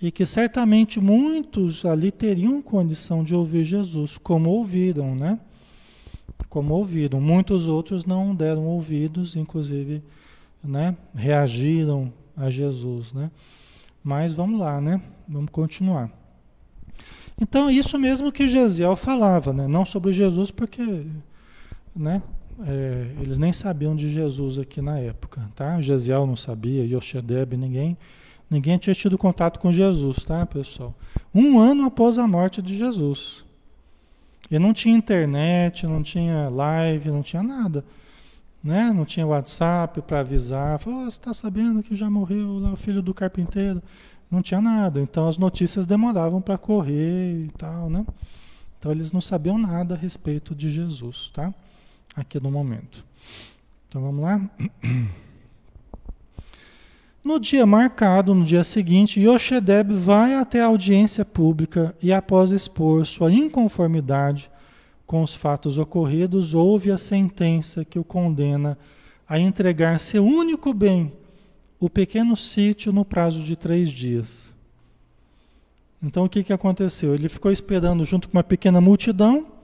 e 0.00 0.10
que 0.12 0.26
certamente 0.26 1.00
muitos 1.00 1.84
ali 1.86 2.12
teriam 2.12 2.60
condição 2.60 3.24
de 3.24 3.34
ouvir 3.34 3.64
Jesus, 3.64 4.18
como 4.18 4.50
ouviram, 4.50 5.14
né? 5.14 5.40
Como 6.48 6.74
ouviram. 6.74 7.20
Muitos 7.20 7.66
outros 7.66 8.04
não 8.04 8.34
deram 8.34 8.66
ouvidos, 8.66 9.34
inclusive, 9.34 10.02
né? 10.62 10.94
Reagiram 11.14 12.12
a 12.36 12.50
Jesus, 12.50 13.14
né? 13.14 13.30
Mas 14.04 14.32
vamos 14.32 14.60
lá, 14.60 14.80
né? 14.80 15.00
Vamos 15.26 15.50
continuar. 15.50 16.17
Então, 17.40 17.70
isso 17.70 17.98
mesmo 17.98 18.32
que 18.32 18.48
Gesiel 18.48 18.96
falava, 18.96 19.52
né? 19.52 19.68
Não 19.68 19.84
sobre 19.84 20.12
Jesus, 20.12 20.50
porque, 20.50 21.06
né? 21.94 22.22
É, 22.66 23.12
eles 23.20 23.38
nem 23.38 23.52
sabiam 23.52 23.94
de 23.94 24.10
Jesus 24.10 24.58
aqui 24.58 24.82
na 24.82 24.98
época, 24.98 25.48
tá? 25.54 25.80
Gesiel 25.80 26.26
não 26.26 26.34
sabia, 26.34 26.84
Yoshedeb, 26.84 27.56
ninguém, 27.56 27.96
ninguém 28.50 28.76
tinha 28.78 28.94
tido 28.94 29.16
contato 29.16 29.60
com 29.60 29.70
Jesus, 29.70 30.24
tá, 30.24 30.44
pessoal? 30.44 30.92
Um 31.32 31.60
ano 31.60 31.84
após 31.84 32.18
a 32.18 32.26
morte 32.26 32.60
de 32.60 32.76
Jesus. 32.76 33.44
E 34.50 34.58
não 34.58 34.72
tinha 34.72 34.96
internet, 34.96 35.86
não 35.86 36.02
tinha 36.02 36.48
live, 36.48 37.10
não 37.10 37.22
tinha 37.22 37.42
nada. 37.42 37.84
Né? 38.64 38.92
Não 38.92 39.04
tinha 39.04 39.26
WhatsApp 39.26 40.02
para 40.02 40.20
avisar. 40.20 40.78
Falou, 40.78 41.00
oh, 41.00 41.02
você 41.04 41.18
está 41.18 41.32
sabendo 41.32 41.82
que 41.82 41.94
já 41.94 42.10
morreu 42.10 42.58
lá 42.58 42.72
o 42.72 42.76
filho 42.76 43.02
do 43.02 43.14
carpinteiro? 43.14 43.82
Não 44.30 44.42
tinha 44.42 44.60
nada. 44.60 45.00
Então 45.00 45.28
as 45.28 45.38
notícias 45.38 45.86
demoravam 45.86 46.40
para 46.40 46.58
correr 46.58 47.44
e 47.44 47.50
tal, 47.56 47.88
né? 47.88 48.04
Então 48.78 48.92
eles 48.92 49.12
não 49.12 49.20
sabiam 49.20 49.58
nada 49.58 49.94
a 49.94 49.98
respeito 49.98 50.54
de 50.54 50.68
Jesus, 50.68 51.30
tá? 51.32 51.52
aqui 52.20 52.40
no 52.40 52.50
momento. 52.50 53.04
Então 53.88 54.02
vamos 54.02 54.22
lá. 54.22 54.40
No 57.24 57.38
dia 57.38 57.66
marcado, 57.66 58.34
no 58.34 58.42
dia 58.42 58.64
seguinte, 58.64 59.20
Yoshedeb 59.20 59.92
vai 59.92 60.34
até 60.34 60.62
a 60.62 60.66
audiência 60.66 61.26
pública 61.26 61.94
e, 62.00 62.10
após 62.10 62.52
expor 62.52 63.04
sua 63.04 63.30
inconformidade 63.30 64.50
com 65.04 65.22
os 65.22 65.34
fatos 65.34 65.76
ocorridos, 65.76 66.54
ouve 66.54 66.90
a 66.90 66.96
sentença 66.96 67.84
que 67.84 67.98
o 67.98 68.04
condena 68.04 68.78
a 69.28 69.38
entregar 69.38 70.00
seu 70.00 70.24
único 70.24 70.72
bem, 70.72 71.12
o 71.80 71.88
pequeno 71.88 72.36
sítio, 72.36 72.92
no 72.92 73.04
prazo 73.04 73.42
de 73.42 73.56
três 73.56 73.90
dias. 73.90 74.52
Então 76.02 76.24
o 76.24 76.28
que, 76.28 76.44
que 76.44 76.52
aconteceu? 76.52 77.14
Ele 77.14 77.28
ficou 77.28 77.50
esperando 77.50 78.04
junto 78.04 78.28
com 78.28 78.36
uma 78.36 78.44
pequena 78.44 78.80
multidão 78.80 79.58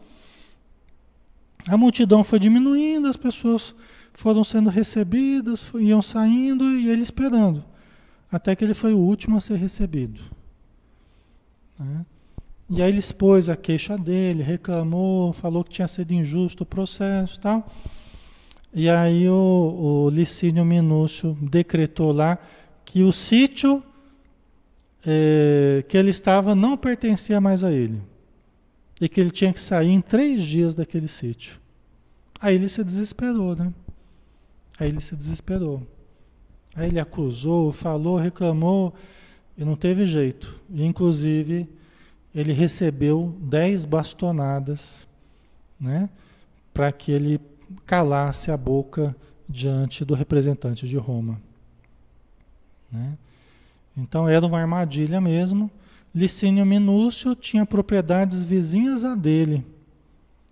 a 1.66 1.76
multidão 1.76 2.22
foi 2.22 2.38
diminuindo, 2.38 3.08
as 3.08 3.16
pessoas 3.16 3.74
foram 4.12 4.44
sendo 4.44 4.68
recebidas, 4.68 5.70
iam 5.80 6.02
saindo 6.02 6.64
e 6.64 6.88
ele 6.88 7.02
esperando. 7.02 7.64
Até 8.30 8.54
que 8.54 8.64
ele 8.64 8.74
foi 8.74 8.92
o 8.92 8.98
último 8.98 9.36
a 9.36 9.40
ser 9.40 9.56
recebido. 9.56 10.20
Né? 11.78 12.04
E 12.68 12.82
aí 12.82 12.88
ele 12.88 12.98
expôs 12.98 13.48
a 13.48 13.56
queixa 13.56 13.96
dele, 13.96 14.42
reclamou, 14.42 15.32
falou 15.32 15.64
que 15.64 15.70
tinha 15.70 15.88
sido 15.88 16.12
injusto 16.12 16.64
o 16.64 16.66
processo 16.66 17.36
e 17.38 17.40
tal. 17.40 17.72
E 18.74 18.90
aí 18.90 19.28
o, 19.28 20.04
o 20.06 20.10
Licínio 20.10 20.64
Minúcio 20.64 21.38
decretou 21.40 22.10
lá 22.10 22.38
que 22.84 23.02
o 23.04 23.12
sítio 23.12 23.82
é, 25.06 25.84
que 25.88 25.96
ele 25.96 26.10
estava 26.10 26.54
não 26.54 26.76
pertencia 26.76 27.40
mais 27.40 27.62
a 27.62 27.70
ele 27.70 28.02
e 29.00 29.08
que 29.08 29.20
ele 29.20 29.30
tinha 29.30 29.52
que 29.52 29.60
sair 29.60 29.90
em 29.90 30.00
três 30.00 30.42
dias 30.42 30.74
daquele 30.74 31.08
sítio. 31.08 31.60
Aí 32.40 32.54
ele 32.56 32.68
se 32.68 32.82
desesperou, 32.82 33.54
né? 33.54 33.72
Aí 34.78 34.88
ele 34.88 35.00
se 35.00 35.14
desesperou. 35.14 35.82
Aí 36.74 36.88
ele 36.88 36.98
acusou, 36.98 37.72
falou, 37.72 38.16
reclamou 38.16 38.92
e 39.56 39.64
não 39.64 39.76
teve 39.76 40.04
jeito. 40.04 40.60
E, 40.70 40.84
inclusive, 40.84 41.68
ele 42.34 42.52
recebeu 42.52 43.36
dez 43.40 43.84
bastonadas, 43.84 45.06
né? 45.78 46.10
Para 46.72 46.90
que 46.90 47.12
ele 47.12 47.40
calasse 47.86 48.50
a 48.50 48.56
boca 48.56 49.14
diante 49.48 50.04
do 50.04 50.14
representante 50.14 50.88
de 50.88 50.96
Roma. 50.96 51.40
Né? 52.90 53.16
Então 53.96 54.28
era 54.28 54.44
uma 54.46 54.60
armadilha 54.60 55.20
mesmo. 55.20 55.70
Licínio 56.14 56.64
Minúcio 56.64 57.34
tinha 57.34 57.66
propriedades 57.66 58.44
vizinhas 58.44 59.04
a 59.04 59.14
dele. 59.14 59.64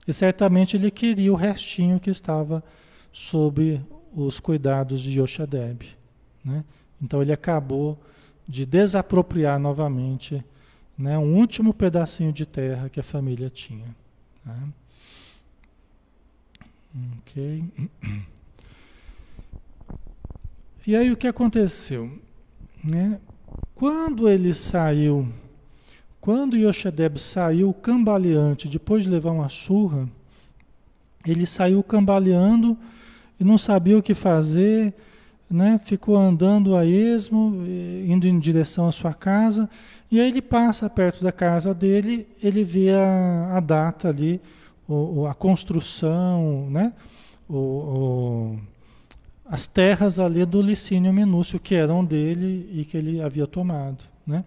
E 0.07 0.13
certamente 0.13 0.77
ele 0.77 0.91
queria 0.91 1.33
o 1.33 1.37
restinho 1.37 2.01
que 2.01 2.11
estava 2.11 2.63
sob 3.13 3.81
os 4.15 4.41
cuidados 4.41 5.01
de 5.01 5.21
Yoshadeb. 5.21 5.87
Né? 6.45 6.65
Então 7.01 7.23
ele 7.23 7.33
acabou 7.33 7.99
de 8.47 8.67
desapropriar 8.67 9.59
novamente 9.59 10.45
né, 10.99 11.17
um 11.17 11.37
último 11.37 11.73
pedacinho 11.73 12.33
de 12.33 12.45
terra 12.45 12.89
que 12.89 13.01
a 13.01 13.05
família 13.05 13.49
tinha. 13.49 13.95
Né? 14.45 14.69
Ok. 17.21 17.65
E 20.87 20.97
aí 20.97 21.13
o 21.13 21.17
que 21.17 21.29
aconteceu? 21.29 22.11
Né? 22.83 23.21
Quando 23.75 24.29
ele 24.29 24.53
saiu 24.53 25.29
quando 26.23 26.57
Yoshedeb 26.57 27.19
saiu 27.19 27.75
cambaleante, 27.75 28.69
depois 28.69 29.03
de 29.03 29.11
levar 29.11 29.33
uma 29.33 29.49
surra, 29.49 30.09
ele 31.27 31.45
saiu 31.45 31.83
cambaleando 31.83 32.79
e 33.41 33.43
não 33.43 33.59
sabia 33.59 33.99
o 33.99 34.03
que 34.03 34.15
fazer, 34.15 34.95
né? 35.51 35.81
ficou 35.85 36.17
andando 36.17 36.77
a 36.77 36.87
esmo, 36.87 37.65
indo 38.07 38.29
em 38.29 38.39
direção 38.39 38.87
à 38.87 38.93
sua 38.93 39.13
casa, 39.13 39.69
e 40.09 40.21
aí 40.21 40.29
ele 40.29 40.41
passa 40.41 40.89
perto 40.89 41.25
da 41.25 41.33
casa 41.33 41.75
dele, 41.75 42.25
ele 42.41 42.63
vê 42.63 42.91
a, 42.91 43.57
a 43.57 43.59
data 43.59 44.09
ali, 44.09 44.41
o, 44.89 45.27
a 45.27 45.35
construção, 45.35 46.69
né? 46.71 46.93
O, 47.49 47.57
o, 47.57 48.59
as 49.47 49.67
terras 49.67 50.19
ali 50.19 50.45
do 50.45 50.63
Licínio 50.63 51.13
Minúcio, 51.13 51.61
que 51.61 51.75
eram 51.75 52.05
dele 52.05 52.69
e 52.73 52.85
que 52.85 52.97
ele 52.97 53.21
havia 53.21 53.47
tomado. 53.47 54.05
Né? 54.27 54.45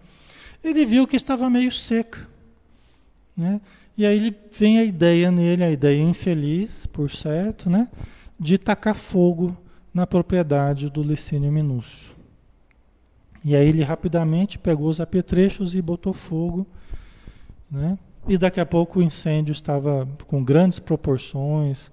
ele 0.64 0.84
viu 0.84 1.06
que 1.06 1.16
estava 1.16 1.48
meio 1.48 1.70
seca. 1.70 2.26
Né? 3.36 3.60
E 3.96 4.04
aí 4.04 4.16
ele 4.16 4.36
vem 4.58 4.78
a 4.78 4.84
ideia 4.84 5.30
nele, 5.30 5.62
a 5.62 5.70
ideia 5.70 6.02
infeliz, 6.02 6.86
por 6.86 7.10
certo, 7.10 7.70
né? 7.70 7.88
de 8.38 8.58
tacar 8.58 8.94
fogo 8.94 9.56
na 9.92 10.06
propriedade 10.06 10.90
do 10.90 11.02
Licínio 11.02 11.50
Minúcio. 11.50 12.14
E 13.44 13.54
aí 13.54 13.68
ele 13.68 13.82
rapidamente 13.82 14.58
pegou 14.58 14.88
os 14.88 15.00
apetrechos 15.00 15.74
e 15.74 15.80
botou 15.80 16.12
fogo, 16.12 16.66
né? 17.70 17.96
E 18.28 18.36
daqui 18.36 18.60
a 18.60 18.66
pouco 18.66 18.98
o 18.98 19.02
incêndio 19.02 19.52
estava 19.52 20.08
com 20.26 20.42
grandes 20.42 20.78
proporções, 20.78 21.92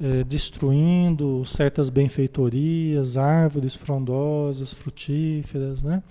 eh, 0.00 0.24
destruindo 0.24 1.44
certas 1.46 1.88
benfeitorias, 1.88 3.16
árvores 3.16 3.74
frondosas, 3.74 4.72
frutíferas, 4.72 5.82
né? 5.82 6.02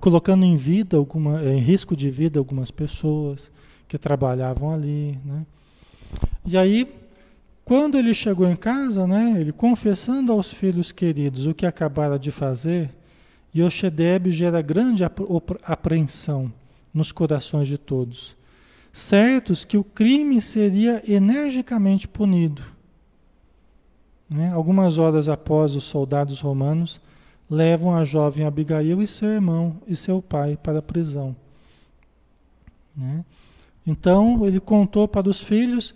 colocando 0.00 0.44
em 0.44 0.56
vida 0.56 0.96
alguma, 0.96 1.42
em 1.42 1.58
risco 1.58 1.96
de 1.96 2.10
vida 2.10 2.38
algumas 2.38 2.70
pessoas 2.70 3.50
que 3.86 3.98
trabalhavam 3.98 4.70
ali, 4.72 5.18
né? 5.24 5.46
E 6.44 6.56
aí, 6.56 6.88
quando 7.64 7.98
ele 7.98 8.14
chegou 8.14 8.48
em 8.48 8.56
casa, 8.56 9.06
né, 9.06 9.36
ele 9.38 9.52
confessando 9.52 10.32
aos 10.32 10.52
filhos 10.52 10.92
queridos 10.92 11.46
o 11.46 11.54
que 11.54 11.66
acabara 11.66 12.18
de 12.18 12.30
fazer, 12.30 12.90
Yoshedeb 13.54 14.30
gera 14.30 14.62
grande 14.62 15.02
apreensão 15.62 16.52
nos 16.92 17.12
corações 17.12 17.68
de 17.68 17.76
todos, 17.76 18.36
certos 18.98 19.64
que 19.64 19.76
o 19.76 19.84
crime 19.84 20.40
seria 20.40 21.02
energicamente 21.06 22.08
punido. 22.08 22.62
Né? 24.28 24.52
Algumas 24.52 24.98
horas 24.98 25.28
após 25.28 25.74
os 25.74 25.84
soldados 25.84 26.40
romanos 26.40 27.00
levam 27.48 27.94
a 27.94 28.04
jovem 28.04 28.44
Abigail 28.44 29.00
e 29.00 29.06
seu 29.06 29.28
irmão 29.28 29.76
e 29.86 29.94
seu 29.94 30.20
pai 30.20 30.58
para 30.62 30.80
a 30.80 30.82
prisão. 30.82 31.34
Né? 32.94 33.24
Então 33.86 34.44
ele 34.44 34.60
contou 34.60 35.06
para 35.06 35.28
os 35.28 35.40
filhos, 35.40 35.94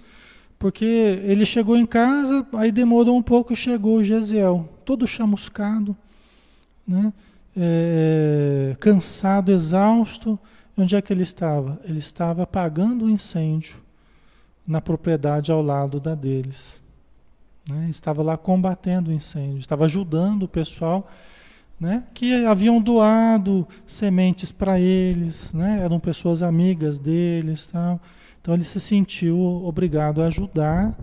porque 0.59 0.85
ele 1.25 1.45
chegou 1.45 1.77
em 1.77 1.85
casa, 1.85 2.47
aí 2.53 2.71
demorou 2.71 3.17
um 3.17 3.23
pouco, 3.23 3.55
chegou 3.55 3.97
o 3.97 4.05
Gesiel, 4.05 4.69
todo 4.85 5.07
chamuscado, 5.07 5.97
né? 6.87 7.13
É, 7.55 8.75
cansado, 8.81 9.53
exausto. 9.53 10.39
Onde 10.77 10.97
é 10.97 11.03
que 11.03 11.13
ele 11.13 11.23
estava? 11.23 11.81
Ele 11.85 11.99
estava 11.99 12.43
apagando 12.43 13.05
o 13.05 13.11
incêndio 13.11 13.77
na 14.67 14.81
propriedade 14.81 15.53
ao 15.53 15.63
lado 15.63 16.01
da 16.01 16.15
deles. 16.15 16.81
Né? 17.69 17.89
Estava 17.91 18.23
lá 18.23 18.37
combatendo 18.37 19.11
o 19.11 19.15
incêndio, 19.15 19.59
estava 19.59 19.85
ajudando 19.85 20.45
o 20.45 20.49
pessoal 20.49 21.09
né, 21.83 22.05
que 22.15 22.47
haviam 22.47 22.81
doado 22.81 23.67
sementes 23.85 24.53
para 24.53 24.79
eles, 24.79 25.53
né, 25.53 25.81
eram 25.83 25.99
pessoas 25.99 26.41
amigas 26.41 26.97
deles, 26.97 27.67
tal. 27.67 28.01
Então 28.41 28.55
ele 28.55 28.63
se 28.63 28.79
sentiu 28.79 29.37
obrigado 29.65 30.23
a 30.23 30.27
ajudar, 30.27 30.97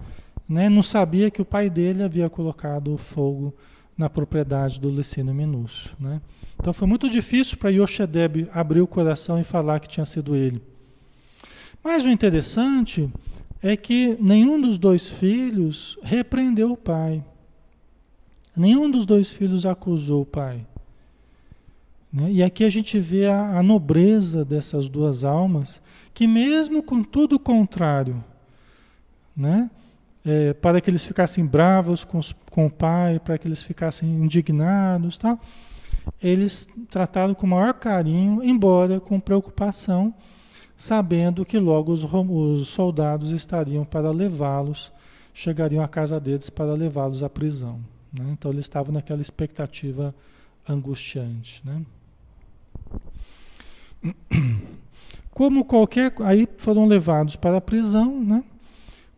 né, 0.47 0.69
não 0.69 0.81
sabia 0.81 1.29
que 1.29 1.41
o 1.41 1.45
pai 1.45 1.69
dele 1.69 2.01
havia 2.01 2.29
colocado 2.29 2.97
fogo 2.97 3.53
na 3.99 4.09
propriedade 4.09 4.79
do 4.79 4.89
Licínio 4.89 5.35
Minúcio. 5.35 5.91
Né? 5.99 6.21
Então 6.57 6.71
foi 6.71 6.87
muito 6.87 7.09
difícil 7.09 7.57
para 7.57 7.69
Yoshedeb 7.69 8.47
abrir 8.53 8.79
o 8.79 8.87
coração 8.87 9.37
e 9.37 9.43
falar 9.43 9.81
que 9.81 9.89
tinha 9.89 10.05
sido 10.05 10.37
ele. 10.37 10.61
Mas 11.83 12.05
o 12.05 12.09
interessante 12.09 13.11
é 13.61 13.75
que 13.75 14.15
nenhum 14.21 14.59
dos 14.59 14.77
dois 14.77 15.09
filhos 15.09 15.99
repreendeu 16.01 16.71
o 16.71 16.77
pai. 16.77 17.21
Nenhum 18.55 18.89
dos 18.89 19.05
dois 19.05 19.29
filhos 19.29 19.65
acusou 19.65 20.21
o 20.21 20.25
pai. 20.25 20.65
Né? 22.11 22.31
E 22.31 22.41
aqui 22.41 22.63
a 22.63 22.69
gente 22.69 22.97
vê 22.99 23.25
a, 23.25 23.59
a 23.59 23.61
nobreza 23.61 24.45
dessas 24.45 24.87
duas 24.87 25.25
almas, 25.25 25.81
que 26.13 26.25
mesmo 26.25 26.81
com 26.81 27.03
tudo 27.03 27.37
contrário, 27.37 28.23
né? 29.35 29.69
É, 30.25 30.53
para 30.53 30.81
que 30.81 30.89
eles 30.89 31.03
ficassem 31.03 31.45
bravos 31.45 32.03
com, 32.03 32.17
os, 32.17 32.35
com 32.51 32.65
o 32.65 32.69
pai, 32.69 33.19
para 33.19 33.37
que 33.37 33.47
eles 33.47 33.61
ficassem 33.61 34.09
indignados, 34.09 35.17
tal, 35.17 35.39
eles 36.21 36.67
trataram 36.89 37.33
com 37.33 37.45
o 37.45 37.49
maior 37.49 37.73
carinho, 37.73 38.43
embora 38.43 38.99
com 38.99 39.19
preocupação, 39.19 40.13
sabendo 40.75 41.45
que 41.45 41.57
logo 41.57 41.91
os, 41.91 42.03
os 42.03 42.67
soldados 42.67 43.31
estariam 43.31 43.85
para 43.85 44.11
levá-los, 44.11 44.91
chegariam 45.33 45.83
à 45.83 45.87
casa 45.87 46.19
deles 46.19 46.49
para 46.49 46.73
levá-los 46.73 47.23
à 47.23 47.29
prisão. 47.29 47.79
Né? 48.13 48.25
Então 48.31 48.51
eles 48.51 48.65
estavam 48.65 48.93
naquela 48.93 49.21
expectativa 49.21 50.13
angustiante. 50.67 51.61
Né? 51.63 51.81
Como 55.31 55.63
qualquer. 55.63 56.13
Aí 56.21 56.47
foram 56.57 56.85
levados 56.85 57.35
para 57.35 57.57
a 57.57 57.61
prisão, 57.61 58.21
né? 58.21 58.43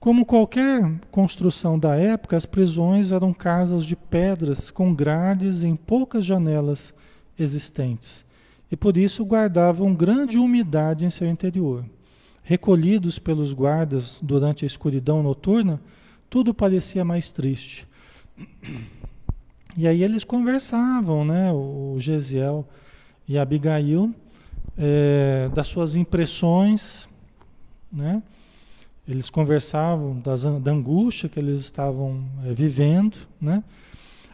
Como 0.01 0.25
qualquer 0.25 0.99
construção 1.11 1.77
da 1.77 1.95
época, 1.95 2.35
as 2.35 2.47
prisões 2.47 3.11
eram 3.11 3.31
casas 3.31 3.85
de 3.85 3.95
pedras 3.95 4.71
com 4.71 4.95
grades 4.95 5.61
em 5.61 5.75
poucas 5.75 6.25
janelas 6.25 6.91
existentes 7.37 8.25
e 8.71 8.75
por 8.75 8.97
isso 8.97 9.23
guardavam 9.23 9.93
grande 9.93 10.39
umidade 10.39 11.05
em 11.05 11.11
seu 11.11 11.29
interior. 11.29 11.85
Recolhidos 12.43 13.19
pelos 13.19 13.53
guardas 13.53 14.17
durante 14.23 14.65
a 14.65 14.67
escuridão 14.67 15.21
noturna, 15.21 15.79
tudo 16.31 16.51
parecia 16.51 17.05
mais 17.05 17.31
triste. 17.31 17.87
E 19.77 19.87
aí 19.87 20.01
eles 20.01 20.23
conversavam, 20.23 21.23
né, 21.23 21.51
o 21.51 21.97
Gesiel 21.99 22.67
e 23.27 23.37
Abigail, 23.37 24.15
é, 24.75 25.47
das 25.53 25.67
suas 25.67 25.95
impressões, 25.95 27.07
né? 27.93 28.23
Eles 29.11 29.29
conversavam 29.29 30.17
das, 30.19 30.43
da 30.43 30.71
angústia 30.71 31.27
que 31.27 31.37
eles 31.37 31.59
estavam 31.59 32.23
é, 32.45 32.53
vivendo, 32.53 33.17
né? 33.41 33.61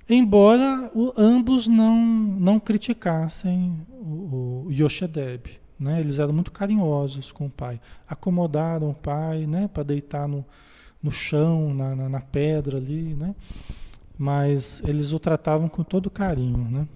Embora 0.07 0.91
o, 0.93 1.11
ambos 1.17 1.67
não, 1.67 1.97
não 1.97 2.59
criticassem 2.59 3.75
o, 3.89 4.65
o 4.67 4.71
Yoshedeb, 4.71 5.59
né? 5.79 5.99
Eles 5.99 6.19
eram 6.19 6.31
muito 6.31 6.51
carinhosos 6.51 7.31
com 7.31 7.47
o 7.47 7.49
pai, 7.49 7.81
acomodaram 8.07 8.91
o 8.91 8.93
pai, 8.93 9.47
né? 9.47 9.67
Para 9.67 9.81
deitar 9.81 10.27
no, 10.27 10.45
no 11.01 11.11
chão, 11.11 11.73
na, 11.73 11.95
na, 11.95 12.07
na 12.07 12.21
pedra 12.21 12.77
ali, 12.77 13.15
né? 13.15 13.33
Mas 14.15 14.79
eles 14.85 15.11
o 15.11 15.17
tratavam 15.17 15.67
com 15.67 15.83
todo 15.83 16.07
carinho, 16.07 16.69
né? 16.69 16.87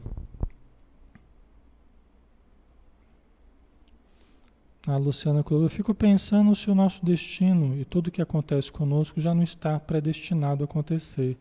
A 4.88 4.98
Luciana 4.98 5.44
colocou, 5.44 5.66
eu 5.66 5.70
fico 5.70 5.94
pensando 5.94 6.56
se 6.56 6.72
o 6.72 6.76
nosso 6.76 7.06
destino 7.06 7.80
e 7.80 7.86
tudo 7.86 8.10
que 8.10 8.22
acontece 8.22 8.72
conosco 8.72 9.22
já 9.22 9.32
não 9.32 9.44
está 9.44 9.80
predestinado 9.80 10.64
a 10.64 10.66
acontecer. 10.66 11.38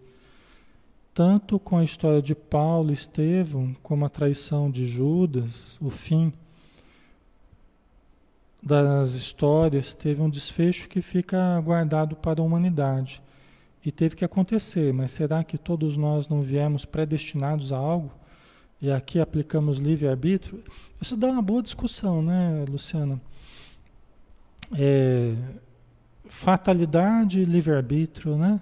Tanto 1.14 1.58
com 1.58 1.78
a 1.78 1.84
história 1.84 2.20
de 2.20 2.34
Paulo 2.34 2.90
e 2.90 2.92
Estevão, 2.92 3.74
como 3.82 4.04
a 4.04 4.10
traição 4.10 4.70
de 4.70 4.86
Judas, 4.86 5.78
o 5.80 5.88
fim 5.88 6.32
das 8.62 9.14
histórias 9.14 9.94
teve 9.94 10.20
um 10.20 10.28
desfecho 10.28 10.86
que 10.86 11.00
fica 11.00 11.58
guardado 11.60 12.14
para 12.16 12.42
a 12.42 12.44
humanidade. 12.44 13.22
E 13.84 13.90
teve 13.90 14.16
que 14.16 14.24
acontecer, 14.24 14.92
mas 14.92 15.12
será 15.12 15.42
que 15.42 15.56
todos 15.56 15.96
nós 15.96 16.28
não 16.28 16.42
viemos 16.42 16.84
predestinados 16.84 17.72
a 17.72 17.78
algo? 17.78 18.19
E 18.80 18.90
aqui 18.90 19.20
aplicamos 19.20 19.78
livre-arbítrio? 19.78 20.62
Isso 21.00 21.16
dá 21.16 21.28
uma 21.28 21.42
boa 21.42 21.62
discussão, 21.62 22.22
né, 22.22 22.64
Luciana? 22.68 23.20
é, 24.72 25.34
fatalidade 26.26 27.40
e 27.40 27.44
livre-arbítrio, 27.44 28.36
né? 28.36 28.60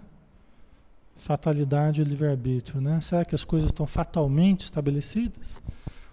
Fatalidade 1.17 2.01
e 2.01 2.05
livre-arbítrio, 2.05 2.81
né? 2.81 3.01
Será 3.01 3.25
que 3.25 3.35
as 3.35 3.45
coisas 3.45 3.69
estão 3.71 3.87
fatalmente 3.87 4.63
estabelecidas? 4.63 5.61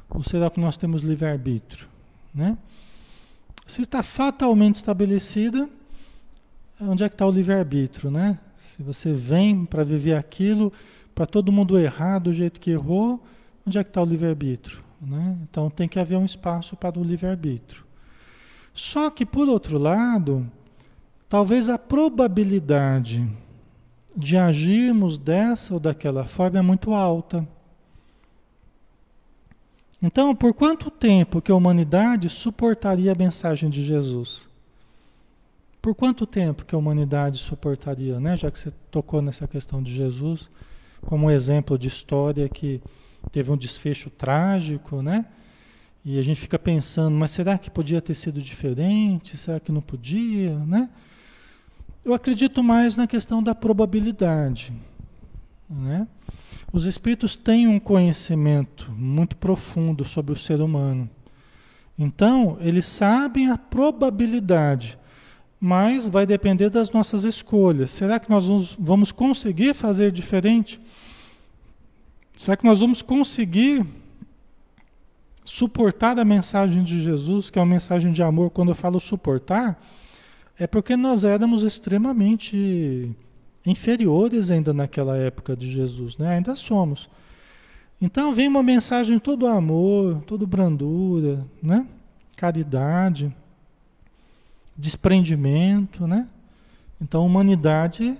Ou 0.10 0.24
será 0.24 0.50
que 0.50 0.60
nós 0.60 0.78
temos 0.78 1.02
livre-arbítrio, 1.02 1.88
né? 2.34 2.58
Se 3.66 3.82
está 3.82 4.04
fatalmente 4.04 4.76
estabelecida, 4.76 5.70
onde 6.80 7.04
é 7.04 7.10
que 7.10 7.16
está 7.16 7.26
o 7.26 7.32
livre-arbítrio, 7.32 8.12
né? 8.12 8.38
Se 8.58 8.84
você 8.84 9.14
vem 9.14 9.66
para 9.66 9.84
viver 9.84 10.16
aquilo, 10.16 10.74
para 11.14 11.26
todo 11.26 11.52
mundo 11.52 11.80
errar 11.80 12.20
do 12.20 12.34
jeito 12.34 12.60
que 12.60 12.72
errou, 12.72 13.24
onde 13.66 13.78
é 13.78 13.84
que 13.84 13.90
está 13.90 14.02
o 14.02 14.06
livre-arbítrio? 14.06 14.84
Né? 15.02 15.38
Então 15.44 15.70
tem 15.70 15.88
que 15.88 16.00
haver 16.00 16.18
um 16.18 16.26
espaço 16.26 16.76
para 16.76 17.00
o 17.00 17.04
livre-arbítrio. 17.04 17.84
Só 18.74 19.10
que, 19.10 19.26
por 19.26 19.48
outro 19.48 19.78
lado, 19.78 20.50
talvez 21.30 21.70
a 21.70 21.78
probabilidade 21.78 23.28
de 24.16 24.38
agirmos 24.38 25.18
dessa 25.18 25.74
ou 25.74 25.80
daquela 25.80 26.26
forma 26.26 26.60
é 26.60 26.62
muito 26.62 26.94
alta. 26.94 27.48
Então, 30.02 30.36
por 30.36 30.54
quanto 30.54 30.92
tempo 30.92 31.42
que 31.42 31.52
a 31.52 31.56
humanidade 31.56 32.30
suportaria 32.30 33.12
a 33.12 33.16
mensagem 33.16 33.70
de 33.70 33.84
Jesus? 33.84 34.48
Por 35.82 35.96
quanto 35.96 36.26
tempo 36.28 36.66
que 36.66 36.76
a 36.76 36.78
humanidade 36.78 37.38
suportaria, 37.38 38.20
né? 38.20 38.36
Já 38.36 38.52
que 38.52 38.60
você 38.60 38.72
tocou 38.92 39.22
nessa 39.22 39.48
questão 39.48 39.82
de 39.82 39.94
Jesus 39.94 40.50
como 41.06 41.28
um 41.28 41.32
exemplo 41.32 41.78
de 41.78 41.88
história 41.88 42.50
que 42.50 42.82
teve 43.32 43.52
um 43.52 43.58
desfecho 43.58 44.10
trágico, 44.10 45.02
né? 45.02 45.26
E 46.04 46.20
a 46.20 46.22
gente 46.22 46.40
fica 46.40 46.60
pensando, 46.60 47.16
mas 47.16 47.32
será 47.32 47.58
que 47.58 47.70
podia 47.72 48.02
ter 48.02 48.14
sido 48.14 48.42
diferente? 48.42 49.38
Será 49.38 49.60
que 49.60 49.72
não 49.72 49.82
podia, 49.82 50.58
né? 50.60 50.90
Eu 52.04 52.14
acredito 52.14 52.64
mais 52.64 52.96
na 52.96 53.08
questão 53.08 53.42
da 53.42 53.56
probabilidade, 53.56 54.72
né? 55.68 56.08
Os 56.72 56.86
espíritos 56.86 57.36
têm 57.36 57.68
um 57.68 57.80
conhecimento 57.80 58.92
muito 58.92 59.36
profundo 59.38 60.04
sobre 60.04 60.34
o 60.34 60.38
ser 60.38 60.62
humano. 60.62 61.10
Então, 61.98 62.58
eles 62.60 62.86
sabem 62.86 63.50
a 63.50 63.58
probabilidade, 63.58 65.00
mas 65.60 66.10
vai 66.10 66.26
depender 66.26 66.70
das 66.70 66.92
nossas 66.92 67.24
escolhas. 67.24 67.90
Será 67.90 68.20
que 68.20 68.30
nós 68.30 68.76
vamos, 68.78 69.12
conseguir 69.12 69.74
fazer 69.74 70.12
diferente? 70.12 70.80
Será 72.36 72.58
que 72.58 72.66
nós 72.66 72.80
vamos 72.80 73.02
conseguir 73.02 73.86
suportar 75.46 76.20
a 76.20 76.26
mensagem 76.26 76.84
de 76.84 77.02
Jesus, 77.02 77.50
que 77.50 77.58
é 77.58 77.62
uma 77.62 77.72
mensagem 77.72 78.12
de 78.12 78.22
amor, 78.22 78.50
quando 78.50 78.70
eu 78.70 78.76
falo 78.76 79.00
suportar, 79.00 79.82
é 80.58 80.68
porque 80.68 80.98
nós 80.98 81.24
éramos 81.24 81.64
extremamente 81.64 83.16
inferiores 83.66 84.52
ainda 84.52 84.74
naquela 84.74 85.18
época 85.18 85.56
de 85.56 85.72
Jesus, 85.72 86.18
né? 86.18 86.36
Ainda 86.36 86.56
somos. 86.56 87.10
Então 88.02 88.34
vem 88.34 88.48
uma 88.48 88.62
mensagem 88.64 89.18
todo 89.18 89.48
amor, 89.48 90.22
todo 90.28 90.46
brandura, 90.46 91.46
né? 91.64 91.88
Caridade, 92.36 93.34
desprendimento, 94.78 96.06
né? 96.06 96.28
Então 97.00 97.22
a 97.22 97.26
humanidade 97.26 98.18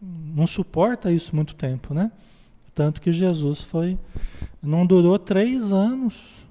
não 0.00 0.46
suporta 0.46 1.12
isso 1.12 1.34
muito 1.34 1.54
tempo, 1.54 1.92
né? 1.92 2.10
Tanto 2.78 3.00
que 3.00 3.10
Jesus 3.10 3.60
foi. 3.60 3.98
Não 4.62 4.86
durou 4.86 5.18
três 5.18 5.72
anos 5.72 6.46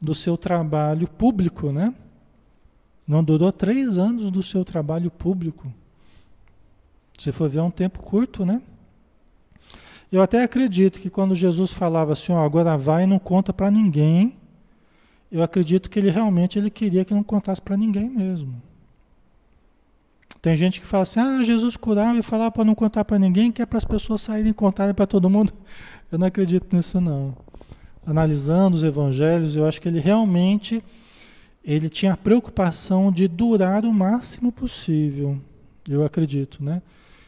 do 0.00 0.14
seu 0.14 0.36
trabalho 0.36 1.08
público, 1.08 1.72
né? 1.72 1.92
Não 3.04 3.24
durou 3.24 3.50
três 3.50 3.98
anos 3.98 4.30
do 4.30 4.44
seu 4.44 4.64
trabalho 4.64 5.10
público. 5.10 5.74
Se 7.18 7.32
for 7.32 7.50
ver, 7.50 7.58
é 7.58 7.62
um 7.64 7.70
tempo 7.70 7.98
curto, 7.98 8.46
né? 8.46 8.62
Eu 10.12 10.22
até 10.22 10.44
acredito 10.44 11.00
que 11.00 11.10
quando 11.10 11.34
Jesus 11.34 11.72
falava 11.72 12.12
assim, 12.12 12.30
ó, 12.30 12.38
agora 12.38 12.78
vai 12.78 13.02
e 13.02 13.06
não 13.08 13.18
conta 13.18 13.52
para 13.52 13.72
ninguém, 13.72 14.36
eu 15.32 15.42
acredito 15.42 15.90
que 15.90 15.98
ele 15.98 16.10
realmente 16.10 16.60
ele 16.60 16.70
queria 16.70 17.04
que 17.04 17.12
não 17.12 17.24
contasse 17.24 17.60
para 17.60 17.76
ninguém 17.76 18.08
mesmo. 18.08 18.62
Tem 20.40 20.54
gente 20.54 20.80
que 20.80 20.86
fala 20.86 21.02
assim: 21.02 21.20
ah, 21.20 21.42
Jesus 21.44 21.76
curava 21.76 22.18
e 22.18 22.22
falava 22.22 22.50
para 22.50 22.64
não 22.64 22.74
contar 22.74 23.04
para 23.04 23.18
ninguém, 23.18 23.50
que 23.50 23.62
é 23.62 23.66
para 23.66 23.78
as 23.78 23.84
pessoas 23.84 24.20
saírem 24.20 24.50
e 24.50 24.54
contarem 24.54 24.94
para 24.94 25.06
todo 25.06 25.30
mundo. 25.30 25.52
Eu 26.10 26.18
não 26.18 26.26
acredito 26.26 26.74
nisso, 26.74 27.00
não. 27.00 27.36
Analisando 28.06 28.76
os 28.76 28.82
evangelhos, 28.82 29.54
eu 29.54 29.66
acho 29.66 29.78
que 29.78 29.86
ele 29.86 30.00
realmente 30.00 30.82
ele 31.62 31.90
tinha 31.90 32.14
a 32.14 32.16
preocupação 32.16 33.12
de 33.12 33.28
durar 33.28 33.84
o 33.84 33.92
máximo 33.92 34.50
possível. 34.50 35.38
Eu 35.86 36.02
acredito, 36.02 36.64
né? 36.64 36.80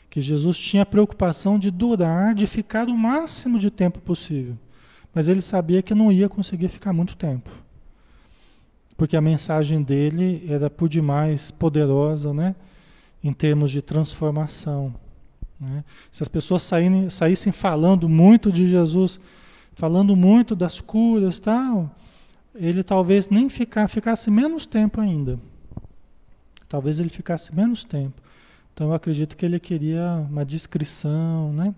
Que 0.08 0.22
Jesus 0.22 0.58
tinha 0.58 0.82
a 0.82 0.86
preocupação 0.86 1.58
de 1.58 1.70
durar, 1.70 2.34
de 2.34 2.46
ficar 2.46 2.88
o 2.88 2.96
máximo 2.96 3.58
de 3.58 3.70
tempo 3.70 3.98
possível. 3.98 4.56
Mas 5.14 5.28
ele 5.28 5.42
sabia 5.42 5.82
que 5.82 5.94
não 5.94 6.10
ia 6.10 6.26
conseguir 6.26 6.68
ficar 6.68 6.94
muito 6.94 7.16
tempo. 7.16 7.50
Porque 8.96 9.14
a 9.14 9.20
mensagem 9.20 9.82
dele 9.82 10.46
era 10.48 10.70
por 10.70 10.88
demais 10.88 11.50
poderosa, 11.50 12.32
né? 12.32 12.54
Em 13.22 13.32
termos 13.32 13.70
de 13.70 13.82
transformação. 13.82 14.94
Né? 15.60 15.84
Se 16.10 16.22
as 16.22 16.28
pessoas 16.28 16.62
saírem, 16.62 17.10
saíssem 17.10 17.52
falando 17.52 18.08
muito 18.08 18.50
de 18.50 18.68
Jesus, 18.68 19.20
falando 19.74 20.16
muito 20.16 20.56
das 20.56 20.80
curas 20.80 21.38
tal, 21.38 21.94
ele 22.54 22.82
talvez 22.82 23.28
nem 23.28 23.48
ficar, 23.48 23.88
ficasse 23.88 24.30
menos 24.30 24.64
tempo 24.64 25.00
ainda. 25.00 25.38
Talvez 26.68 26.98
ele 26.98 27.08
ficasse 27.08 27.54
menos 27.54 27.84
tempo. 27.84 28.22
Então 28.72 28.88
eu 28.88 28.94
acredito 28.94 29.36
que 29.36 29.44
ele 29.44 29.60
queria 29.60 30.26
uma 30.30 30.44
descrição, 30.44 31.52
né? 31.52 31.74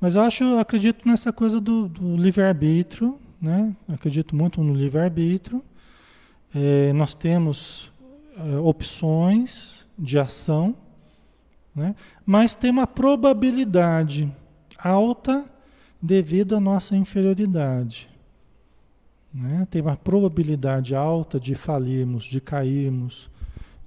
Mas 0.00 0.14
eu 0.14 0.22
acho, 0.22 0.44
eu 0.44 0.58
acredito 0.58 1.06
nessa 1.06 1.32
coisa 1.32 1.60
do, 1.60 1.88
do 1.88 2.16
livre-arbítrio, 2.16 3.18
né? 3.40 3.74
Acredito 3.88 4.36
muito 4.36 4.62
no 4.62 4.74
livre-arbítrio. 4.74 5.62
É, 6.54 6.92
nós 6.92 7.14
temos 7.14 7.90
é, 8.38 8.56
opções 8.58 9.75
de 9.98 10.18
ação, 10.18 10.74
né? 11.74 11.94
mas 12.24 12.54
tem 12.54 12.70
uma 12.70 12.86
probabilidade 12.86 14.32
alta 14.78 15.44
devido 16.00 16.56
à 16.56 16.60
nossa 16.60 16.96
inferioridade. 16.96 18.08
Né? 19.32 19.66
Tem 19.70 19.82
uma 19.82 19.96
probabilidade 19.96 20.94
alta 20.94 21.38
de 21.38 21.54
falirmos, 21.54 22.24
de 22.24 22.40
cairmos. 22.40 23.30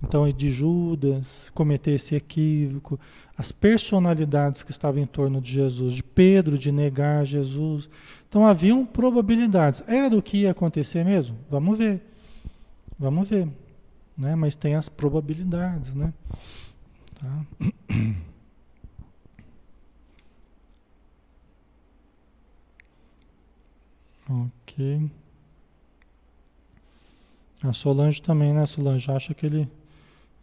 Então, 0.02 0.32
de 0.32 0.50
Judas 0.50 1.52
cometer 1.54 1.92
esse 1.92 2.16
equívoco, 2.16 2.98
as 3.38 3.52
personalidades 3.52 4.64
que 4.64 4.72
estavam 4.72 5.02
em 5.02 5.06
torno 5.06 5.42
de 5.42 5.52
Jesus, 5.52 5.94
de 5.94 6.04
Pedro 6.04 6.58
de 6.58 6.72
negar 6.72 7.26
Jesus. 7.26 7.90
Então, 8.28 8.46
haviam 8.46 8.86
probabilidades. 8.86 9.84
Era 9.88 10.16
o 10.16 10.22
que 10.22 10.40
ia 10.40 10.52
acontecer 10.52 11.04
mesmo? 11.04 11.36
Vamos 11.50 11.78
ver. 11.78 12.02
Vamos 12.98 13.28
ver. 13.28 13.50
Né? 14.20 14.36
Mas 14.36 14.54
tem 14.54 14.76
as 14.76 14.90
probabilidades, 14.90 15.96
né? 15.96 16.14
Tá? 17.16 17.46
Ok. 24.30 25.10
A 27.64 27.74
Solange 27.74 28.22
também, 28.22 28.54
né? 28.54 28.62
A 28.62 28.66
Solange 28.66 29.10
acha 29.10 29.34
que 29.34 29.46
ele 29.46 29.68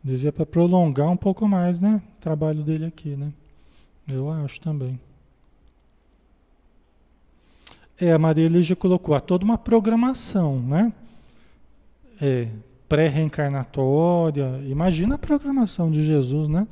dizia 0.03 0.33
para 0.33 0.45
prolongar 0.47 1.09
um 1.09 1.17
pouco 1.17 1.47
mais, 1.47 1.79
né? 1.79 2.03
O 2.19 2.21
trabalho 2.21 2.63
dele 2.65 2.87
aqui, 2.87 3.15
né? 3.15 3.33
Eu 4.09 4.31
acho 4.31 4.61
também. 4.61 4.99
É, 7.99 8.13
a 8.13 8.19
Maria 8.19 8.49
Lígia 8.49 8.75
colocou 8.75 9.15
há 9.15 9.21
toda 9.21 9.45
uma 9.45 9.57
programação, 9.57 10.61
né? 10.61 10.93
É, 12.21 12.49
pré-reencarnatória. 12.89 14.61
Imagina 14.67 15.17
a 15.17 15.19
programação 15.19 15.91
de 15.91 16.05
Jesus, 16.05 16.49
né? 16.49 16.67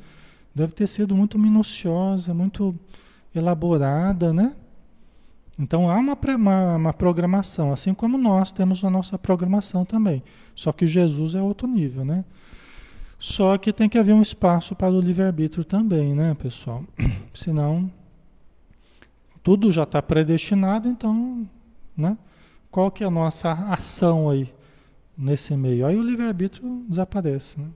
Deve 0.53 0.71
ter 0.71 0.87
sido 0.87 1.15
muito 1.15 1.37
minuciosa, 1.37 2.33
muito 2.33 2.75
elaborada, 3.33 4.31
né? 4.31 4.55
Então 5.57 5.89
há 5.89 5.97
uma, 5.97 6.17
uma, 6.35 6.75
uma, 6.75 6.93
programação, 6.93 7.71
assim 7.71 7.93
como 7.93 8.17
nós 8.17 8.51
temos 8.51 8.83
a 8.83 8.89
nossa 8.89 9.17
programação 9.17 9.85
também. 9.85 10.23
Só 10.53 10.71
que 10.71 10.85
Jesus 10.85 11.35
é 11.35 11.41
outro 11.41 11.67
nível, 11.67 12.03
né? 12.03 12.25
Só 13.17 13.57
que 13.57 13.71
tem 13.71 13.87
que 13.87 13.97
haver 13.97 14.13
um 14.13 14.21
espaço 14.21 14.75
para 14.75 14.91
o 14.91 14.99
livre-arbítrio 14.99 15.63
também, 15.63 16.13
né, 16.13 16.33
pessoal? 16.35 16.83
Senão, 17.33 17.89
tudo 19.41 19.71
já 19.71 19.83
está 19.83 20.01
predestinado, 20.01 20.89
então, 20.89 21.47
né? 21.95 22.17
Qual 22.69 22.91
que 22.91 23.03
é 23.03 23.07
a 23.07 23.11
nossa 23.11 23.51
ação 23.51 24.29
aí 24.29 24.53
nesse 25.17 25.55
meio? 25.55 25.85
Aí 25.85 25.95
o 25.95 26.03
livre-arbítrio 26.03 26.85
desaparece, 26.87 27.59
né? 27.59 27.69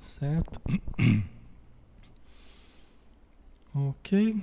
Certo? 0.00 0.60
Ok. 3.72 4.34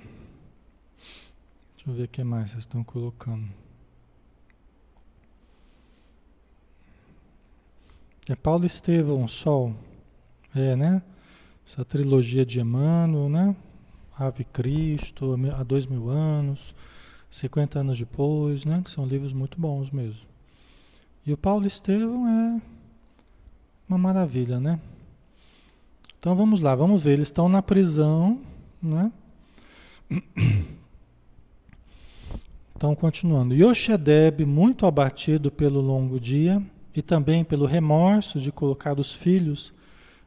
Deixa 1.75 1.89
eu 1.89 1.93
ver 1.93 2.03
o 2.03 2.07
que 2.07 2.23
mais 2.23 2.51
vocês 2.51 2.63
estão 2.63 2.81
colocando. 2.81 3.45
É 8.29 8.35
Paulo 8.35 8.65
Estevão, 8.65 9.27
Sol. 9.27 9.75
É, 10.55 10.77
né? 10.77 11.01
Essa 11.67 11.83
trilogia 11.83 12.45
de 12.45 12.61
Emmanuel, 12.61 13.27
né? 13.27 13.55
Ave 14.17 14.45
Cristo, 14.45 15.35
há 15.55 15.63
dois 15.63 15.85
mil 15.85 16.09
anos, 16.09 16.73
50 17.30 17.80
anos 17.80 17.97
depois, 17.97 18.65
né? 18.65 18.82
Que 18.84 18.91
são 18.91 19.05
livros 19.05 19.34
muito 19.34 19.59
bons 19.59 19.91
mesmo. 19.91 20.21
E 21.25 21.34
o 21.34 21.38
Paulo 21.38 21.65
Estevão 21.65 22.28
é 22.28 22.61
uma 23.88 23.97
maravilha, 23.97 24.59
né? 24.59 24.80
Então 26.19 26.36
vamos 26.36 26.59
lá, 26.59 26.75
vamos 26.75 27.03
ver. 27.03 27.13
Eles 27.13 27.28
estão 27.28 27.47
na 27.47 27.61
prisão 27.61 28.39
né? 28.82 29.11
Então, 32.75 32.93
continuando. 32.93 33.55
Yoshedeb, 33.55 34.45
muito 34.45 34.86
abatido 34.86 35.49
pelo 35.49 35.82
longo 35.82 36.19
dia 36.19 36.61
e 36.95 37.01
também 37.01 37.43
pelo 37.43 37.65
remorso 37.65 38.39
de 38.39 38.51
colocar 38.51 38.99
os 38.99 39.11
filhos 39.11 39.73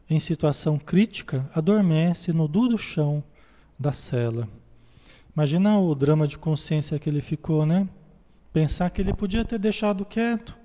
em 0.08 0.18
situação 0.18 0.76
crítica, 0.76 1.48
adormece 1.54 2.32
no 2.32 2.48
duro 2.48 2.76
chão 2.76 3.22
da 3.78 3.92
cela. 3.92 4.48
Imagina 5.34 5.78
o 5.78 5.94
drama 5.94 6.26
de 6.26 6.36
consciência 6.38 6.98
que 6.98 7.08
ele 7.08 7.20
ficou, 7.20 7.64
né? 7.64 7.88
Pensar 8.52 8.90
que 8.90 9.00
ele 9.00 9.14
podia 9.14 9.44
ter 9.44 9.58
deixado 9.58 10.04
quieto, 10.04 10.56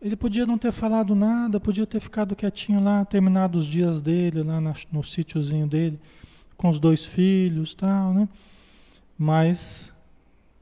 ele 0.00 0.16
podia 0.16 0.44
não 0.44 0.58
ter 0.58 0.72
falado 0.72 1.14
nada, 1.14 1.58
podia 1.58 1.86
ter 1.86 2.00
ficado 2.00 2.36
quietinho 2.36 2.82
lá, 2.82 3.04
terminado 3.04 3.58
os 3.58 3.64
dias 3.64 4.00
dele, 4.00 4.42
lá 4.42 4.60
no, 4.60 4.74
no 4.92 5.04
sítiozinho 5.04 5.66
dele 5.66 5.98
com 6.56 6.70
os 6.70 6.78
dois 6.78 7.04
filhos, 7.04 7.74
tal, 7.74 8.12
né? 8.14 8.28
Mas, 9.18 9.92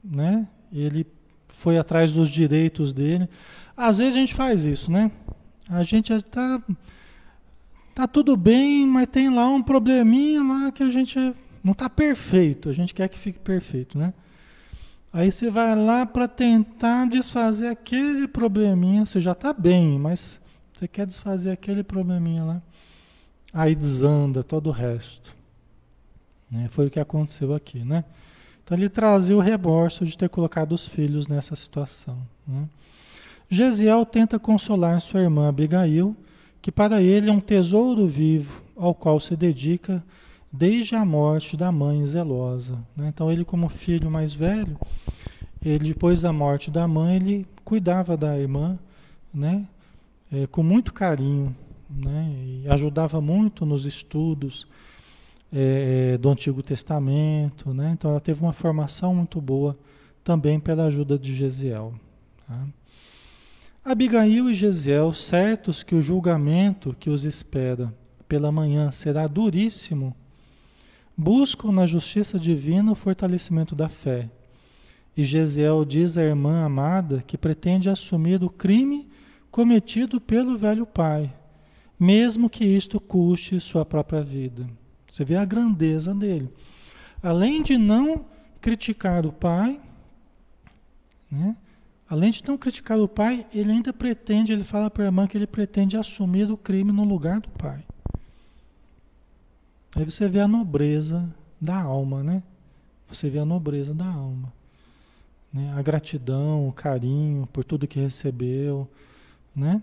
né? 0.03 0.47
Ele 0.71 1.05
foi 1.47 1.77
atrás 1.77 2.11
dos 2.11 2.29
direitos 2.29 2.93
dele. 2.93 3.29
Às 3.75 3.97
vezes 3.97 4.15
a 4.15 4.19
gente 4.19 4.33
faz 4.33 4.65
isso, 4.65 4.91
né? 4.91 5.11
A 5.69 5.83
gente 5.83 6.13
está 6.13 6.61
tá 7.93 8.07
tudo 8.07 8.35
bem, 8.35 8.85
mas 8.85 9.07
tem 9.07 9.29
lá 9.29 9.47
um 9.47 9.63
probleminha 9.63 10.43
lá 10.43 10.71
que 10.71 10.83
a 10.83 10.89
gente 10.89 11.33
não 11.65 11.71
está 11.71 11.89
perfeito. 11.89 12.69
A 12.69 12.73
gente 12.73 12.93
quer 12.93 13.09
que 13.09 13.17
fique 13.17 13.39
perfeito, 13.39 13.97
né? 13.97 14.13
Aí 15.11 15.31
você 15.31 15.49
vai 15.49 15.75
lá 15.75 16.05
para 16.05 16.27
tentar 16.27 17.07
desfazer 17.09 17.69
aquele 17.69 18.27
probleminha. 18.27 19.03
Você 19.03 19.19
já 19.19 19.31
está 19.31 19.51
bem, 19.51 19.97
mas 19.97 20.39
você 20.71 20.87
quer 20.87 21.07
desfazer 21.07 21.49
aquele 21.49 21.81
probleminha 21.81 22.43
lá. 22.43 22.61
Aí 23.51 23.73
desanda 23.73 24.43
todo 24.43 24.67
o 24.67 24.71
resto. 24.71 25.35
Né? 26.51 26.67
Foi 26.69 26.85
o 26.85 26.91
que 26.91 26.99
aconteceu 26.99 27.55
aqui, 27.55 27.79
né? 27.79 28.03
Então 28.63 28.77
ele 28.77 28.89
trazia 28.89 29.35
o 29.35 29.39
remorso 29.39 30.05
de 30.05 30.15
ter 30.15 30.29
colocado 30.29 30.73
os 30.73 30.87
filhos 30.87 31.27
nessa 31.27 31.55
situação. 31.55 32.17
Né? 32.47 32.67
Gesiel 33.49 34.05
tenta 34.05 34.37
consolar 34.37 35.01
sua 35.01 35.21
irmã 35.21 35.49
Abigail, 35.49 36.15
que 36.61 36.71
para 36.71 37.01
ele 37.01 37.29
é 37.29 37.33
um 37.33 37.39
tesouro 37.39 38.07
vivo, 38.07 38.61
ao 38.75 38.93
qual 38.93 39.19
se 39.19 39.35
dedica 39.35 40.03
desde 40.57 40.95
a 40.95 41.03
morte 41.03 41.57
da 41.57 41.71
mãe 41.71 42.05
zelosa. 42.05 42.79
Né? 42.95 43.07
Então 43.07 43.31
ele, 43.31 43.43
como 43.43 43.69
filho 43.69 44.09
mais 44.09 44.33
velho, 44.33 44.77
ele 45.63 45.89
depois 45.89 46.21
da 46.21 46.31
morte 46.31 46.69
da 46.71 46.87
mãe, 46.87 47.15
ele 47.15 47.47
cuidava 47.63 48.15
da 48.15 48.37
irmã, 48.37 48.77
né? 49.33 49.67
É, 50.31 50.47
com 50.47 50.63
muito 50.63 50.93
carinho, 50.93 51.55
né? 51.89 52.31
E 52.63 52.69
ajudava 52.69 53.19
muito 53.19 53.65
nos 53.65 53.85
estudos 53.85 54.67
é, 55.51 56.13
é, 56.13 56.17
do 56.17 56.29
Antigo 56.29 56.61
Testamento, 56.61 57.73
né? 57.73 57.91
Então 57.93 58.11
ela 58.11 58.19
teve 58.19 58.41
uma 58.41 58.53
formação 58.53 59.15
muito 59.15 59.41
boa 59.41 59.77
também 60.23 60.59
pela 60.59 60.85
ajuda 60.85 61.17
de 61.17 61.33
Gesiel. 61.35 61.93
Tá? 62.47 62.65
Abigail 63.83 64.49
e 64.49 64.53
Gesiel, 64.53 65.13
certos 65.13 65.83
que 65.83 65.93
o 65.93 66.01
julgamento 66.01 66.95
que 66.99 67.09
os 67.09 67.23
espera 67.23 67.93
pela 68.27 68.51
manhã 68.51 68.91
será 68.91 69.27
duríssimo, 69.27 70.15
buscam 71.17 71.71
na 71.71 71.85
justiça 71.85 72.39
divina 72.39 72.91
o 72.91 72.95
fortalecimento 72.95 73.75
da 73.75 73.87
fé. 73.87 74.29
E 75.15 75.23
Gesiel 75.23 75.85
diz 75.85 76.17
à 76.17 76.23
irmã 76.23 76.65
amada 76.65 77.23
que 77.25 77.37
pretende 77.37 77.89
assumir 77.89 78.43
o 78.43 78.49
crime 78.49 79.07
cometido 79.49 80.19
pelo 80.19 80.57
velho 80.57 80.85
pai, 80.85 81.33
mesmo 81.97 82.49
que 82.49 82.65
isto 82.65 82.99
custe 82.99 83.59
sua 83.59 83.85
própria 83.85 84.21
vida. 84.21 84.67
Você 85.09 85.23
vê 85.23 85.37
a 85.37 85.45
grandeza 85.45 86.13
dele. 86.13 86.49
Além 87.23 87.63
de 87.63 87.77
não 87.77 88.25
criticar 88.59 89.25
o 89.25 89.31
pai, 89.31 89.79
né? 91.31 91.55
Além 92.07 92.31
de 92.31 92.43
não 92.45 92.57
criticar 92.57 92.99
o 92.99 93.07
pai, 93.07 93.47
ele 93.53 93.71
ainda 93.71 93.91
pretende, 93.91 94.53
ele 94.53 94.63
fala 94.63 94.91
para 94.91 95.03
a 95.03 95.07
irmã 95.07 95.25
que 95.25 95.37
ele 95.37 95.47
pretende 95.47 95.97
assumir 95.97 96.51
o 96.51 96.57
crime 96.57 96.91
no 96.91 97.03
lugar 97.03 97.39
do 97.39 97.49
pai. 97.49 97.83
Aí 99.95 100.03
você 100.03 100.27
vê 100.27 100.39
a 100.41 100.47
nobreza 100.47 101.27
da 101.59 101.81
alma, 101.81 102.21
né? 102.21 102.43
Você 103.09 103.29
vê 103.29 103.39
a 103.39 103.45
nobreza 103.45 103.93
da 103.93 104.05
alma. 104.05 104.51
Né? 105.51 105.71
A 105.73 105.81
gratidão, 105.81 106.67
o 106.67 106.73
carinho 106.73 107.47
por 107.47 107.63
tudo 107.63 107.87
que 107.87 107.99
recebeu, 107.99 108.87
né? 109.55 109.81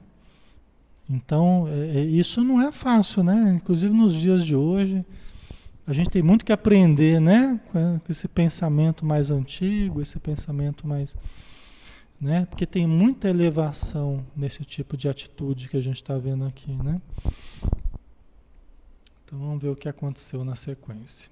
Então, 1.08 1.66
é, 1.68 2.00
é, 2.00 2.04
isso 2.04 2.44
não 2.44 2.60
é 2.60 2.70
fácil, 2.70 3.22
né? 3.22 3.54
Inclusive 3.56 3.92
nos 3.92 4.14
dias 4.14 4.44
de 4.44 4.54
hoje, 4.54 5.04
a 5.86 5.92
gente 5.92 6.10
tem 6.10 6.22
muito 6.22 6.44
que 6.44 6.52
aprender, 6.52 7.20
né? 7.20 7.58
Com 7.72 8.00
esse 8.08 8.28
pensamento 8.28 9.06
mais 9.06 9.30
antigo, 9.30 10.02
esse 10.02 10.18
pensamento 10.18 10.86
mais 10.86 11.16
né? 12.22 12.46
Porque 12.48 12.64
tem 12.64 12.86
muita 12.86 13.28
elevação 13.28 14.24
nesse 14.36 14.64
tipo 14.64 14.96
de 14.96 15.08
atitude 15.08 15.68
que 15.68 15.76
a 15.76 15.80
gente 15.80 15.96
está 15.96 16.16
vendo 16.16 16.44
aqui, 16.44 16.72
né? 16.72 17.00
Então 19.32 19.46
vamos 19.46 19.62
ver 19.62 19.70
o 19.70 19.76
que 19.76 19.88
aconteceu 19.88 20.44
na 20.44 20.54
sequência. 20.54 21.30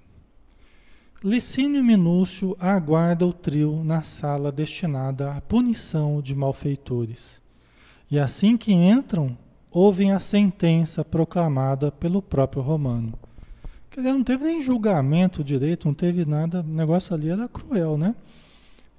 Licínio 1.23 1.83
Minúcio 1.83 2.57
aguarda 2.59 3.27
o 3.27 3.31
trio 3.31 3.83
na 3.83 4.01
sala 4.01 4.51
destinada 4.51 5.31
à 5.35 5.39
punição 5.39 6.19
de 6.19 6.33
malfeitores. 6.33 7.39
E 8.09 8.17
assim 8.17 8.57
que 8.57 8.73
entram, 8.73 9.37
ouvem 9.69 10.13
a 10.13 10.19
sentença 10.19 11.05
proclamada 11.05 11.91
pelo 11.91 12.23
próprio 12.23 12.63
Romano. 12.63 13.13
Quer 13.91 13.99
dizer, 13.99 14.13
não 14.13 14.23
teve 14.23 14.45
nem 14.45 14.63
julgamento 14.63 15.43
direito, 15.43 15.87
não 15.87 15.93
teve 15.93 16.25
nada, 16.25 16.61
o 16.61 16.73
negócio 16.73 17.13
ali 17.13 17.29
era 17.29 17.47
cruel, 17.47 17.99
né? 17.99 18.15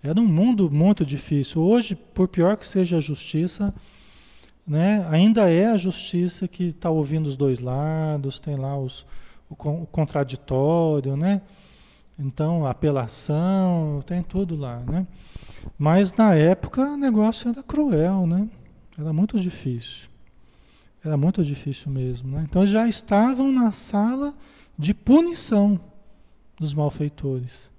Era 0.01 0.21
um 0.21 0.29
mundo 0.29 0.71
muito 0.71 1.05
difícil. 1.05 1.61
Hoje, 1.61 1.97
por 1.97 2.29
pior 2.29 2.57
que 2.57 2.69
seja 2.69 2.99
a 2.99 3.01
justiça, 3.01 3.75
né, 4.67 5.07
ainda 5.11 5.51
é 5.51 5.67
a 5.67 5.77
justiça 5.77 6.47
que 6.47 6.69
está 6.69 6.91
ouvindo 6.91 7.27
os 7.27 7.37
dois 7.37 7.59
lados, 7.59 8.39
tem 8.39 8.57
lá 8.57 8.79
os, 8.79 9.05
o, 9.51 9.55
o 9.55 9.87
contraditório, 9.87 11.17
né? 11.17 11.43
Então, 12.19 12.67
apelação, 12.67 14.01
tem 14.07 14.23
tudo 14.23 14.55
lá, 14.55 14.81
né? 14.81 15.07
Mas 15.79 16.13
na 16.13 16.35
época 16.35 16.83
o 16.83 16.97
negócio 16.97 17.51
era 17.51 17.63
cruel, 17.63 18.27
né? 18.27 18.49
Era 18.99 19.13
muito 19.13 19.41
difícil. 19.41 20.09
Era 21.05 21.17
muito 21.17 21.45
difícil 21.45 21.91
mesmo, 21.91 22.37
né? 22.37 22.47
Então 22.49 22.65
já 22.67 22.87
estavam 22.87 23.51
na 23.51 23.73
sala 23.73 24.35
de 24.79 24.95
punição 24.95 25.81
dos 26.59 26.73
malfeitores, 26.75 27.71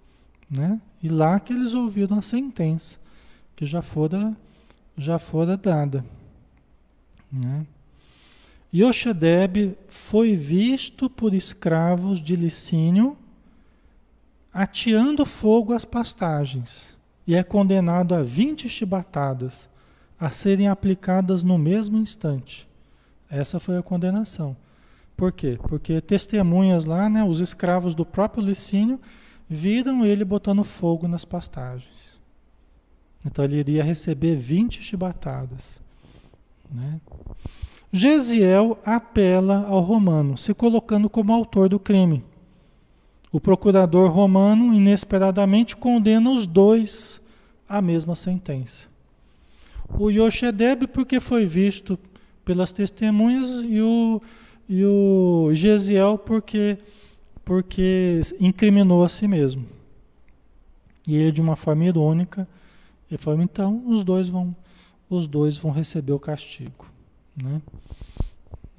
né? 0.50 0.82
E 1.02 1.08
lá 1.08 1.40
que 1.40 1.54
eles 1.54 1.74
ouviram 1.74 2.18
a 2.18 2.22
sentença, 2.22 2.98
que 3.56 3.66
já 3.66 3.82
fora, 3.82 4.36
já 4.98 5.20
fora 5.20 5.56
dada. 5.56 6.04
Né? 7.34 7.66
Foi 9.90 10.36
visto 10.36 11.10
por 11.10 11.34
escravos 11.34 12.22
de 12.22 12.36
Licínio 12.36 13.18
ateando 14.54 15.26
fogo 15.26 15.74
às 15.74 15.84
pastagens 15.84 16.96
e 17.26 17.36
é 17.36 17.44
condenado 17.44 18.14
a 18.14 18.22
20 18.22 18.70
chibatadas 18.70 19.68
a 20.20 20.30
serem 20.30 20.68
aplicadas 20.68 21.42
no 21.42 21.58
mesmo 21.58 21.98
instante. 21.98 22.68
Essa 23.30 23.60
foi 23.60 23.78
a 23.78 23.84
condenação. 23.84 24.56
Por 25.18 25.32
quê? 25.32 25.58
Porque 25.68 26.00
testemunhas 26.00 26.86
lá, 26.86 27.10
né, 27.10 27.24
os 27.24 27.40
escravos 27.40 27.96
do 27.96 28.06
próprio 28.06 28.44
Licínio, 28.44 29.00
viram 29.50 30.06
ele 30.06 30.24
botando 30.24 30.64
fogo 30.64 31.08
nas 31.08 31.26
pastagens. 31.26 32.20
Então 33.26 33.44
ele 33.44 33.58
iria 33.58 33.84
receber 33.84 34.36
20 34.36 34.82
chibatadas. 34.82 35.83
Né? 36.74 37.00
Gesiel 37.92 38.80
apela 38.84 39.66
ao 39.68 39.80
romano, 39.82 40.38
se 40.38 40.54
colocando 40.54 41.10
como 41.10 41.32
autor 41.32 41.70
do 41.70 41.80
crime. 41.80 42.24
O 43.32 43.40
procurador 43.40 44.12
romano 44.12 44.74
inesperadamente 44.74 45.76
condena 45.76 46.32
os 46.32 46.48
dois 46.48 47.22
à 47.70 47.82
mesma 47.82 48.16
sentença. 48.16 48.88
O 49.98 50.10
Yoshedeb, 50.10 50.88
porque 50.88 51.20
foi 51.20 51.46
visto 51.46 52.00
pelas 52.44 52.72
testemunhas, 52.72 53.50
e 53.64 53.82
o, 53.82 54.22
e 54.68 54.84
o 54.84 55.50
Gesiel, 55.54 56.18
porque 56.18 56.78
porque 57.46 58.22
incriminou 58.40 59.04
a 59.04 59.10
si 59.10 59.28
mesmo. 59.28 59.66
E 61.08 61.16
ele 61.16 61.32
de 61.32 61.42
uma 61.42 61.56
forma 61.56 61.84
irônica, 61.86 62.48
ele 63.10 63.18
falou, 63.18 63.42
então 63.42 63.84
os 63.88 64.04
dois 64.04 64.30
vão, 64.30 64.56
os 65.10 65.28
dois 65.28 65.58
vão 65.58 65.72
receber 65.72 66.14
o 66.14 66.20
castigo. 66.20 66.86
Né? 67.36 67.62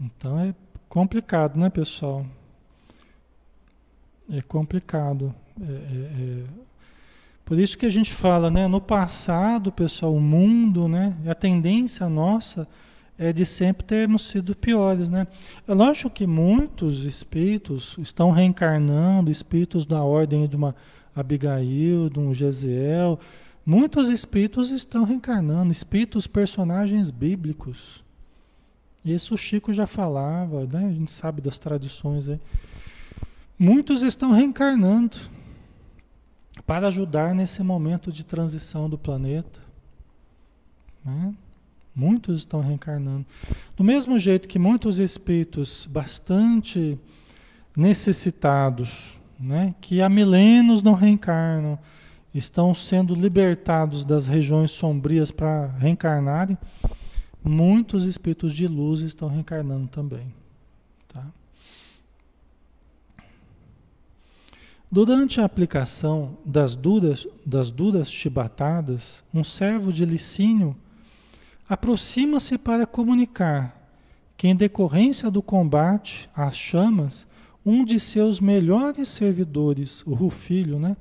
Então 0.01 0.39
é 0.39 0.55
complicado, 0.89 1.59
né, 1.59 1.71
pessoal? 1.71 2.25
É 4.31 4.41
complicado. 4.43 5.35
É, 5.61 5.65
é, 5.65 5.69
é... 5.69 6.45
Por 7.45 7.59
isso 7.59 7.77
que 7.77 7.85
a 7.85 7.91
gente 7.91 8.13
fala, 8.13 8.51
né? 8.51 8.67
No 8.67 8.81
passado, 8.81 9.71
pessoal, 9.71 10.15
o 10.15 10.21
mundo, 10.21 10.89
né? 10.89 11.15
A 11.27 11.35
tendência 11.35 12.09
nossa 12.09 12.67
é 13.19 13.33
de 13.33 13.45
sempre 13.45 13.85
termos 13.85 14.29
sido 14.29 14.57
piores, 14.57 15.11
né? 15.11 15.27
É 15.69 15.75
lógico 15.75 16.11
que 16.11 16.27
muitos 16.27 17.05
espíritos 17.05 17.97
estão 17.99 18.31
reencarnando, 18.31 19.31
espíritos 19.31 19.85
da 19.85 20.03
ordem 20.03 20.47
de 20.47 20.57
uma 20.57 20.75
Abigail, 21.15 22.11
de 22.11 22.19
um 22.19 22.35
Gesiel, 22.35 23.21
muitos 23.65 24.09
espíritos 24.09 24.71
estão 24.71 25.05
reencarnando, 25.05 25.73
espíritos, 25.73 26.27
personagens 26.27 27.11
bíblicos. 27.11 28.05
Isso 29.05 29.35
o 29.35 29.39
Chico 29.39 29.73
já 29.73 29.87
falava, 29.87 30.67
né? 30.67 30.87
A 30.87 30.93
gente 30.93 31.11
sabe 31.11 31.41
das 31.41 31.59
tradições 31.59 32.29
aí. 32.29 32.41
Muitos 33.59 34.03
estão 34.03 34.33
reencarnando 34.33 35.17
para 36.67 36.89
ajudar 36.89 37.35
nesse 37.35 37.63
momento 37.63 38.11
de 38.11 38.25
transição 38.25 38.89
do 38.89 38.97
planeta. 38.97 39.61
Né? 41.05 41.35
Muitos 41.95 42.39
estão 42.39 42.61
reencarnando. 42.61 43.27
Do 43.77 43.85
mesmo 43.85 44.19
jeito 44.19 44.49
que 44.49 44.59
muitos 44.59 44.99
espíritos 44.99 45.87
bastante 45.91 46.99
necessitados, 47.77 49.17
né, 49.39 49.75
que 49.81 50.01
há 50.01 50.09
milênios 50.09 50.83
não 50.83 50.95
reencarnam, 50.95 51.79
estão 52.35 52.75
sendo 52.75 53.15
libertados 53.15 54.05
das 54.05 54.27
regiões 54.27 54.73
sombrias 54.73 55.31
para 55.31 55.69
reencarnarem, 55.79 56.59
muitos 57.43 58.07
espíritos 58.07 58.53
de 58.53 58.67
luz 58.67 59.01
estão 59.01 59.29
reencarnando 59.29 59.87
também. 59.87 60.35
Tá? 61.07 61.25
Durante 64.91 65.41
a 65.41 65.45
aplicação 65.45 66.37
das 66.45 66.75
duras, 66.75 67.27
das 67.47 67.71
duras 67.71 68.11
chibatadas, 68.11 69.23
um 69.33 69.45
servo 69.45 69.93
de 69.93 70.05
Licínio 70.05 70.77
aproxima-se 71.69 72.59
para 72.59 72.85
comunicar 72.85 73.81
que, 74.37 74.49
em 74.49 74.57
decorrência 74.57 75.31
do 75.31 75.41
combate 75.41 76.29
às 76.35 76.57
chamas, 76.57 77.27
um 77.65 77.85
de 77.85 77.99
seus 77.99 78.41
melhores 78.41 79.09
servidores, 79.09 80.05
o 80.05 80.13
Rufilho, 80.13 80.79
né, 80.79 80.97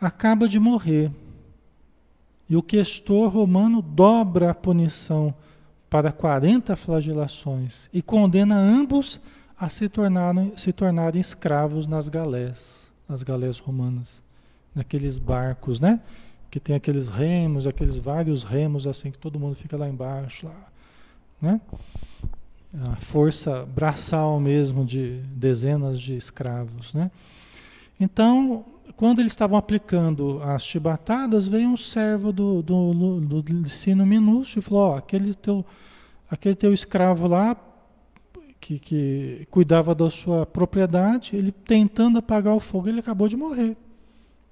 acaba 0.00 0.48
de 0.48 0.58
morrer. 0.58 1.10
E 2.48 2.56
o 2.56 2.62
questor 2.62 3.32
romano 3.32 3.80
dobra 3.80 4.50
a 4.50 4.54
punição 4.54 5.34
para 5.88 6.10
40 6.10 6.74
flagelações 6.76 7.88
e 7.92 8.00
condena 8.00 8.56
ambos 8.56 9.20
a 9.58 9.68
se 9.68 9.88
tornarem, 9.88 10.52
se 10.56 10.72
tornarem 10.72 11.20
escravos 11.20 11.86
nas 11.86 12.08
galés, 12.08 12.90
nas 13.08 13.22
galés 13.22 13.58
romanas, 13.58 14.22
naqueles 14.74 15.18
barcos, 15.18 15.78
né? 15.78 16.00
que 16.50 16.58
tem 16.58 16.74
aqueles 16.74 17.08
remos, 17.08 17.66
aqueles 17.66 17.96
vários 17.96 18.42
remos 18.42 18.86
assim 18.86 19.10
que 19.10 19.18
todo 19.18 19.38
mundo 19.38 19.54
fica 19.54 19.76
lá 19.76 19.88
embaixo, 19.88 20.46
lá, 20.46 20.66
né? 21.40 21.60
A 22.82 22.96
força 22.96 23.64
braçal 23.66 24.38
mesmo 24.40 24.84
de 24.84 25.18
dezenas 25.34 26.00
de 26.00 26.16
escravos, 26.16 26.92
né? 26.92 27.10
Então, 27.98 28.64
quando 29.00 29.20
eles 29.20 29.32
estavam 29.32 29.56
aplicando 29.56 30.42
as 30.42 30.62
chibatadas, 30.62 31.48
veio 31.48 31.70
um 31.70 31.76
servo 31.76 32.30
do, 32.30 32.60
do, 32.60 32.92
do, 32.92 33.40
do 33.40 33.52
Licínio 33.54 34.04
Minúcio 34.04 34.58
e 34.58 34.62
falou, 34.62 34.94
aquele 34.94 35.32
teu, 35.32 35.64
aquele 36.30 36.54
teu 36.54 36.70
escravo 36.70 37.26
lá, 37.26 37.56
que, 38.60 38.78
que 38.78 39.48
cuidava 39.50 39.94
da 39.94 40.10
sua 40.10 40.44
propriedade, 40.44 41.34
ele 41.34 41.50
tentando 41.50 42.18
apagar 42.18 42.54
o 42.54 42.60
fogo, 42.60 42.90
ele 42.90 43.00
acabou 43.00 43.26
de 43.26 43.38
morrer. 43.38 43.74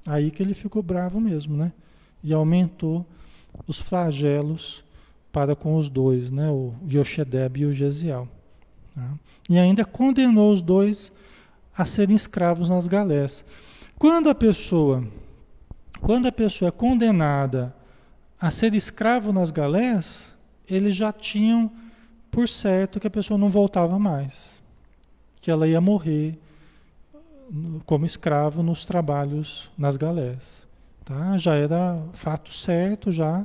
Aí 0.07 0.31
que 0.31 0.43
ele 0.43 0.55
ficou 0.55 0.83
bravo 0.83 1.21
mesmo, 1.21 1.55
né? 1.55 1.71
e 2.25 2.33
aumentou 2.33 3.05
os 3.67 3.79
flagelos 3.79 4.83
para 5.31 5.55
com 5.55 5.77
os 5.77 5.91
dois, 5.91 6.31
né? 6.31 6.49
o 6.49 6.73
Yoshedeb 6.91 7.61
e 7.61 7.67
o 7.67 7.75
Gesiel. 7.75 8.27
Tá? 8.95 9.11
E 9.51 9.59
ainda 9.59 9.85
condenou 9.85 10.51
os 10.51 10.63
dois 10.63 11.13
a 11.77 11.85
serem 11.85 12.17
escravos 12.17 12.71
nas 12.71 12.87
galés. 12.87 13.45
Quando 13.99 14.31
a 14.31 14.35
pessoa, 14.35 15.05
quando 16.01 16.29
a 16.29 16.33
pessoa 16.33 16.69
é 16.69 16.71
condenada 16.71 17.75
a 18.41 18.49
ser 18.49 18.73
escravo 18.75 19.33
nas 19.33 19.51
galés, 19.51 20.37
eles 20.69 20.95
já 20.95 21.13
tinham 21.13 21.69
por 22.31 22.49
certo 22.49 23.01
que 23.01 23.09
a 23.09 23.11
pessoa 23.11 23.37
não 23.37 23.49
voltava 23.49 23.99
mais, 23.99 24.63
que 25.41 25.51
ela 25.51 25.67
ia 25.67 25.81
morrer 25.81 26.39
como 27.85 28.07
escravo 28.07 28.63
nos 28.63 28.85
trabalhos 28.85 29.69
nas 29.77 29.97
galés. 29.97 30.69
Tá? 31.05 31.37
Já 31.37 31.57
era 31.57 32.01
fato 32.13 32.53
certo 32.53 33.11
já 33.11 33.45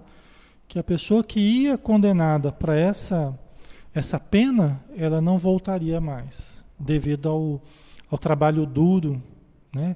que 0.67 0.77
a 0.77 0.83
pessoa 0.83 1.23
que 1.23 1.39
ia 1.39 1.79
condenada 1.79 2.51
para 2.51 2.75
essa 2.75 3.33
essa 3.91 4.19
pena, 4.19 4.81
ela 4.95 5.21
não 5.21 5.37
voltaria 5.37 6.01
mais, 6.01 6.63
devido 6.79 7.29
ao, 7.29 7.61
ao 8.09 8.17
trabalho 8.17 8.65
duro, 8.65 9.21
né? 9.73 9.95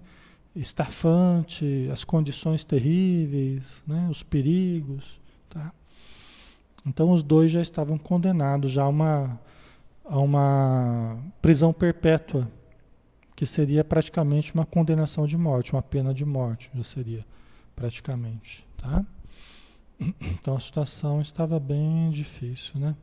Estafante, 0.59 1.87
as 1.91 2.03
condições 2.03 2.63
terríveis, 2.63 3.83
né? 3.87 4.07
os 4.09 4.23
perigos. 4.23 5.19
Tá? 5.49 5.71
Então 6.85 7.11
os 7.11 7.23
dois 7.23 7.51
já 7.51 7.61
estavam 7.61 7.97
condenados 7.97 8.71
já 8.71 8.83
a 8.83 8.87
uma, 8.87 9.39
a 10.05 10.19
uma 10.19 11.17
prisão 11.41 11.71
perpétua, 11.71 12.49
que 13.35 13.45
seria 13.45 13.83
praticamente 13.83 14.53
uma 14.53 14.65
condenação 14.65 15.27
de 15.27 15.37
morte, 15.37 15.73
uma 15.73 15.83
pena 15.83 16.13
de 16.13 16.25
morte, 16.25 16.71
já 16.73 16.83
seria 16.83 17.25
praticamente. 17.75 18.65
Tá? 18.77 19.05
Então 20.21 20.55
a 20.55 20.59
situação 20.59 21.21
estava 21.21 21.59
bem 21.59 22.09
difícil, 22.11 22.79
né? 22.79 22.95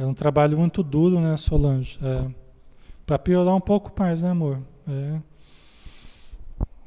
É 0.00 0.06
um 0.06 0.14
trabalho 0.14 0.56
muito 0.56 0.82
duro, 0.82 1.20
né, 1.20 1.36
Solange? 1.36 1.98
É, 2.02 2.26
Para 3.04 3.18
piorar 3.18 3.54
um 3.54 3.60
pouco 3.60 3.92
mais, 4.00 4.22
né, 4.22 4.30
amor? 4.30 4.58
É. 4.88 5.20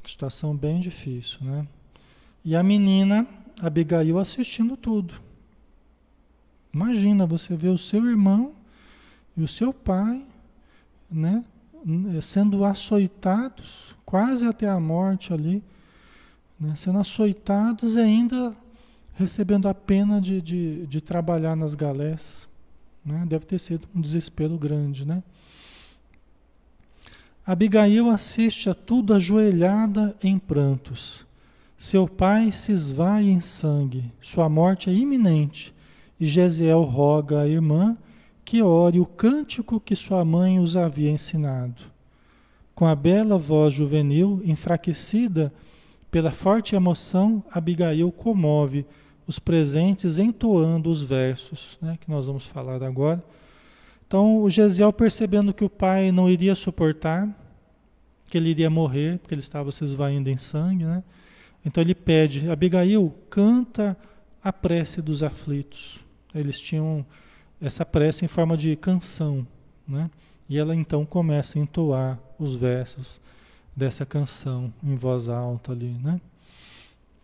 Situação 0.03 0.55
bem 0.55 0.80
difícil, 0.80 1.38
né? 1.43 1.68
E 2.43 2.55
a 2.55 2.64
menina, 2.64 3.28
Abigail, 3.61 4.18
assistindo 4.18 4.76
tudo. 4.76 5.14
Imagina 6.74 7.28
você 7.28 7.55
ver 7.55 7.70
o 7.70 7.78
seu 7.78 8.03
irmão 8.03 8.53
e 9.38 9.43
o 9.43 9.47
seu 9.47 9.72
pai, 9.72 10.26
né, 11.09 11.45
sendo 12.20 12.66
açoitados 12.66 13.95
quase 14.03 14.43
até 14.43 14.68
a 14.68 14.80
morte 14.80 15.32
ali, 15.32 15.64
né, 16.59 16.74
sendo 16.76 16.97
açoitados 16.97 17.95
e 17.95 17.99
ainda 17.99 18.57
recebendo 19.14 19.68
a 19.68 19.74
pena 19.76 20.20
de, 20.20 20.41
de, 20.41 20.88
de 20.88 20.99
trabalhar 20.99 21.55
nas 21.55 21.76
galés. 21.76 22.51
Né? 23.06 23.26
Deve 23.28 23.45
ter 23.45 23.60
sido 23.60 23.88
um 23.93 24.01
desespero 24.01 24.58
grande, 24.58 25.06
né? 25.06 25.24
Abigail 27.45 28.10
assiste 28.10 28.70
a 28.70 28.74
tudo 28.74 29.14
ajoelhada 29.14 30.16
em 30.24 30.39
prantos. 30.39 31.26
Seu 31.78 32.08
pai 32.08 32.54
se 32.54 32.72
esvai 32.72 33.26
em 33.26 33.41
sangue, 33.41 34.06
sua 34.22 34.47
morte 34.47 34.89
é 34.89 34.93
iminente, 34.93 35.74
e 36.18 36.26
Gesiel 36.26 36.84
roga 36.84 37.41
à 37.41 37.47
irmã 37.47 37.97
que 38.45 38.62
ore 38.62 39.01
o 39.01 39.06
cântico 39.06 39.80
que 39.80 39.93
sua 39.93 40.24
mãe 40.24 40.60
os 40.60 40.78
havia 40.78 41.10
ensinado. 41.10 41.82
Com 42.74 42.86
a 42.86 42.95
bela 42.95 43.38
voz 43.38 43.74
juvenil, 43.74 44.41
enfraquecida 44.45 45.54
pela 46.10 46.32
forte 46.32 46.76
emoção, 46.76 47.43
Abigail 47.51 48.10
comove 48.12 48.86
os 49.28 49.40
presentes 49.40 50.18
entoando 50.18 50.90
os 50.90 51.02
versos, 51.02 51.78
né, 51.82 51.98
que 52.00 52.10
nós 52.10 52.26
vamos 52.26 52.46
falar 52.46 52.84
agora. 52.84 53.24
Então, 54.06 54.44
o 54.44 54.50
Gesiel 54.50 54.94
percebendo 54.94 55.54
que 55.54 55.64
o 55.64 55.70
pai 55.70 56.12
não 56.12 56.30
iria 56.30 56.56
suportar, 56.56 57.28
que 58.30 58.38
ele 58.38 58.50
iria 58.50 58.70
morrer, 58.70 59.20
porque 59.20 59.34
ele 59.34 59.42
estava 59.42 59.72
se 59.72 59.84
esvaindo 59.84 60.30
em 60.30 60.38
sangue, 60.38 60.84
né? 60.84 61.04
Então 61.66 61.82
ele 61.82 61.96
pede, 61.96 62.50
Abigail, 62.50 63.14
canta 63.30 63.98
a 64.44 64.52
prece 64.52 65.02
dos 65.02 65.24
aflitos. 65.24 66.00
Eles 66.34 66.60
tinham 66.60 67.06
essa 67.62 67.86
prece 67.86 68.26
em 68.26 68.28
forma 68.28 68.58
de 68.58 68.76
canção, 68.76 69.48
né? 69.88 70.10
E 70.50 70.58
ela 70.58 70.76
então 70.76 71.06
começa 71.06 71.58
a 71.58 71.62
entoar 71.62 72.20
os 72.38 72.56
versos 72.56 73.22
dessa 73.76 74.06
canção 74.06 74.74
em 74.84 74.96
voz 74.96 75.30
alta 75.30 75.72
ali, 75.72 75.96
né? 76.04 76.20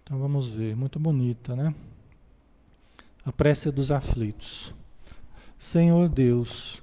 Então 0.03 0.17
vamos 0.17 0.49
ver, 0.49 0.75
muito 0.75 0.99
bonita, 0.99 1.55
né? 1.55 1.73
A 3.29 3.31
prece 3.31 3.69
dos 3.69 3.91
aflitos. 3.91 4.73
Senhor 5.59 6.09
Deus, 6.09 6.81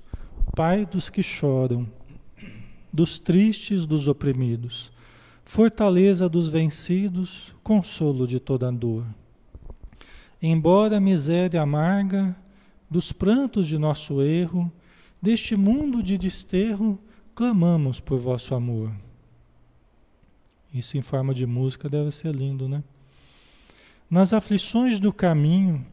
Pai 0.55 0.87
dos 0.87 1.11
que 1.11 1.21
choram, 1.21 1.89
dos 2.93 3.19
tristes, 3.19 3.85
dos 3.85 4.07
oprimidos, 4.07 4.93
fortaleza 5.45 6.29
dos 6.29 6.47
vencidos, 6.47 7.53
consolo 7.65 8.29
de 8.29 8.39
toda 8.39 8.71
dor. 8.71 9.05
Embora 10.41 10.99
a 10.99 11.01
miséria 11.01 11.61
amarga, 11.61 12.37
dos 12.89 13.11
prantos 13.11 13.67
de 13.67 13.77
nosso 13.77 14.23
erro, 14.23 14.71
deste 15.21 15.57
mundo 15.57 16.01
de 16.01 16.17
desterro, 16.17 16.97
clamamos 17.35 17.99
por 17.99 18.21
vosso 18.21 18.55
amor. 18.55 18.93
Isso 20.73 20.97
em 20.97 21.03
forma 21.03 21.35
de 21.35 21.45
música 21.45 21.89
deve 21.89 22.13
ser 22.13 22.33
lindo, 22.33 22.69
né? 22.69 22.85
Nas 24.09 24.33
aflições 24.33 25.01
do 25.01 25.13
caminho, 25.13 25.85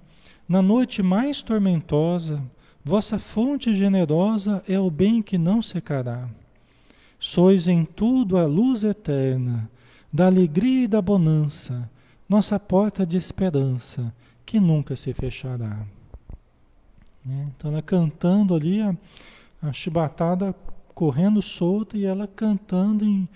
na 0.47 0.61
noite 0.61 1.01
mais 1.01 1.41
tormentosa, 1.41 2.41
vossa 2.83 3.17
fonte 3.17 3.73
generosa 3.73 4.63
é 4.67 4.79
o 4.79 4.91
bem 4.91 5.21
que 5.21 5.37
não 5.37 5.61
secará. 5.61 6.27
Sois 7.19 7.67
em 7.67 7.85
tudo 7.85 8.37
a 8.37 8.45
luz 8.45 8.83
eterna, 8.83 9.69
da 10.11 10.25
alegria 10.25 10.83
e 10.83 10.87
da 10.87 11.01
bonança, 11.01 11.89
nossa 12.27 12.59
porta 12.59 13.05
de 13.05 13.17
esperança, 13.17 14.13
que 14.45 14.59
nunca 14.59 14.95
se 14.95 15.13
fechará. 15.13 15.85
Né? 17.25 17.47
Então 17.55 17.71
ela 17.71 17.81
cantando 17.81 18.53
ali, 18.53 18.81
a, 18.81 18.95
a 19.61 19.71
chibatada 19.71 20.53
correndo 20.93 21.41
solta 21.41 21.97
e 21.97 22.05
ela 22.05 22.27
cantando 22.27 23.05
em, 23.05 23.27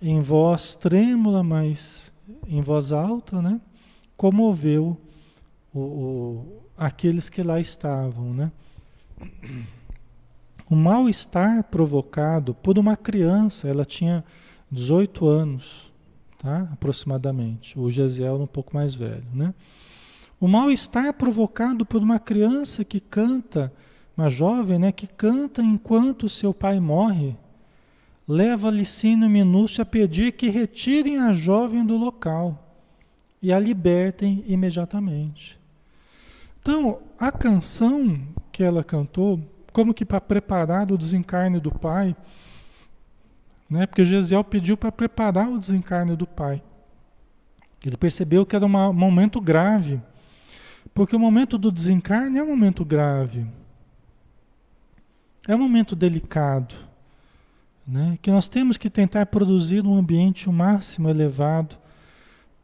em 0.00 0.20
voz 0.20 0.76
trêmula, 0.76 1.42
mas 1.42 2.12
em 2.46 2.62
voz 2.62 2.92
alta, 2.92 3.42
né? 3.42 3.60
comoveu 4.16 4.96
o, 5.76 5.80
o, 5.80 6.62
aqueles 6.76 7.28
que 7.28 7.42
lá 7.42 7.60
estavam, 7.60 8.32
né? 8.32 8.50
O 10.68 10.74
mal-estar 10.74 11.64
provocado 11.64 12.54
por 12.54 12.78
uma 12.78 12.96
criança, 12.96 13.68
ela 13.68 13.84
tinha 13.84 14.24
18 14.70 15.26
anos, 15.26 15.92
tá? 16.38 16.68
aproximadamente, 16.72 17.78
o 17.78 17.90
Gesiel 17.90 18.40
um 18.40 18.46
pouco 18.46 18.74
mais 18.74 18.94
velho, 18.94 19.26
né? 19.32 19.54
O 20.40 20.48
mal-estar 20.48 21.12
provocado 21.14 21.86
por 21.86 22.02
uma 22.02 22.18
criança 22.18 22.84
que 22.84 23.00
canta, 23.00 23.72
uma 24.16 24.28
jovem, 24.28 24.78
né, 24.78 24.92
que 24.92 25.06
canta 25.06 25.62
enquanto 25.62 26.28
seu 26.28 26.52
pai 26.52 26.78
morre, 26.78 27.36
leva 28.28 28.70
Licínio 28.70 29.30
Minúcio 29.30 29.82
a 29.82 29.86
pedir 29.86 30.32
que 30.32 30.48
retirem 30.48 31.18
a 31.18 31.32
jovem 31.32 31.86
do 31.86 31.96
local 31.96 32.62
e 33.40 33.52
a 33.52 33.58
libertem 33.58 34.44
imediatamente. 34.46 35.58
Então, 36.68 36.98
a 37.16 37.30
canção 37.30 38.26
que 38.50 38.60
ela 38.60 38.82
cantou, 38.82 39.40
como 39.72 39.94
que 39.94 40.04
para 40.04 40.20
preparar 40.20 40.90
o 40.90 40.98
desencarne 40.98 41.60
do 41.60 41.70
pai, 41.70 42.16
né? 43.70 43.86
Porque 43.86 44.04
Gesiel 44.04 44.42
pediu 44.42 44.76
para 44.76 44.90
preparar 44.90 45.48
o 45.48 45.60
desencarne 45.60 46.16
do 46.16 46.26
pai. 46.26 46.60
Ele 47.84 47.96
percebeu 47.96 48.44
que 48.44 48.56
era 48.56 48.66
um 48.66 48.92
momento 48.92 49.40
grave, 49.40 50.02
porque 50.92 51.14
o 51.14 51.20
momento 51.20 51.56
do 51.56 51.70
desencarne 51.70 52.40
é 52.40 52.42
um 52.42 52.48
momento 52.48 52.84
grave, 52.84 53.46
é 55.46 55.54
um 55.54 55.60
momento 55.60 55.94
delicado, 55.94 56.74
né? 57.86 58.18
Que 58.20 58.32
nós 58.32 58.48
temos 58.48 58.76
que 58.76 58.90
tentar 58.90 59.26
produzir 59.26 59.86
um 59.86 59.96
ambiente 59.96 60.48
o 60.48 60.52
máximo 60.52 61.08
elevado, 61.08 61.76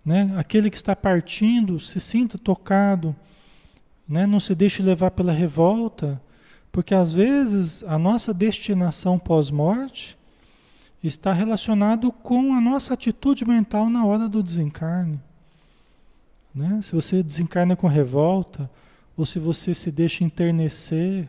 né? 0.05 0.34
Aquele 0.36 0.70
que 0.70 0.76
está 0.76 0.96
partindo 0.96 1.78
se 1.78 2.00
sinta 2.00 2.36
tocado 2.36 3.14
né? 4.09 4.26
Não 4.26 4.40
se 4.40 4.55
deixe 4.55 4.82
levar 4.82 5.11
pela 5.12 5.32
revolta, 5.32 6.20
porque 6.70 6.94
às 6.94 7.12
vezes 7.12 7.84
a 7.84 7.98
nossa 7.98 8.32
destinação 8.32 9.18
pós-morte 9.18 10.18
está 11.03 11.32
relacionado 11.32 12.12
com 12.12 12.55
a 12.55 12.61
nossa 12.61 12.94
atitude 12.94 13.44
mental 13.44 13.90
na 13.90 14.05
hora 14.05 14.28
do 14.28 14.42
desencarne. 14.42 15.20
Né? 16.55 16.80
Se 16.82 16.94
você 16.94 17.22
desencarna 17.22 17.74
com 17.74 17.86
revolta, 17.86 18.70
ou 19.16 19.26
se 19.26 19.38
você 19.38 19.74
se 19.74 19.90
deixa 19.90 20.24
enternecer, 20.24 21.28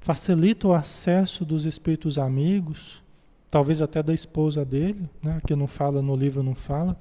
facilita 0.00 0.68
o 0.68 0.72
acesso 0.72 1.44
dos 1.44 1.66
espíritos 1.66 2.18
amigos, 2.18 3.02
talvez 3.50 3.80
até 3.80 4.02
da 4.02 4.12
esposa 4.12 4.64
dele, 4.64 5.08
né? 5.22 5.40
que 5.46 5.56
não 5.56 5.66
fala 5.66 6.02
no 6.02 6.14
livro, 6.14 6.42
não 6.42 6.54
fala, 6.54 6.96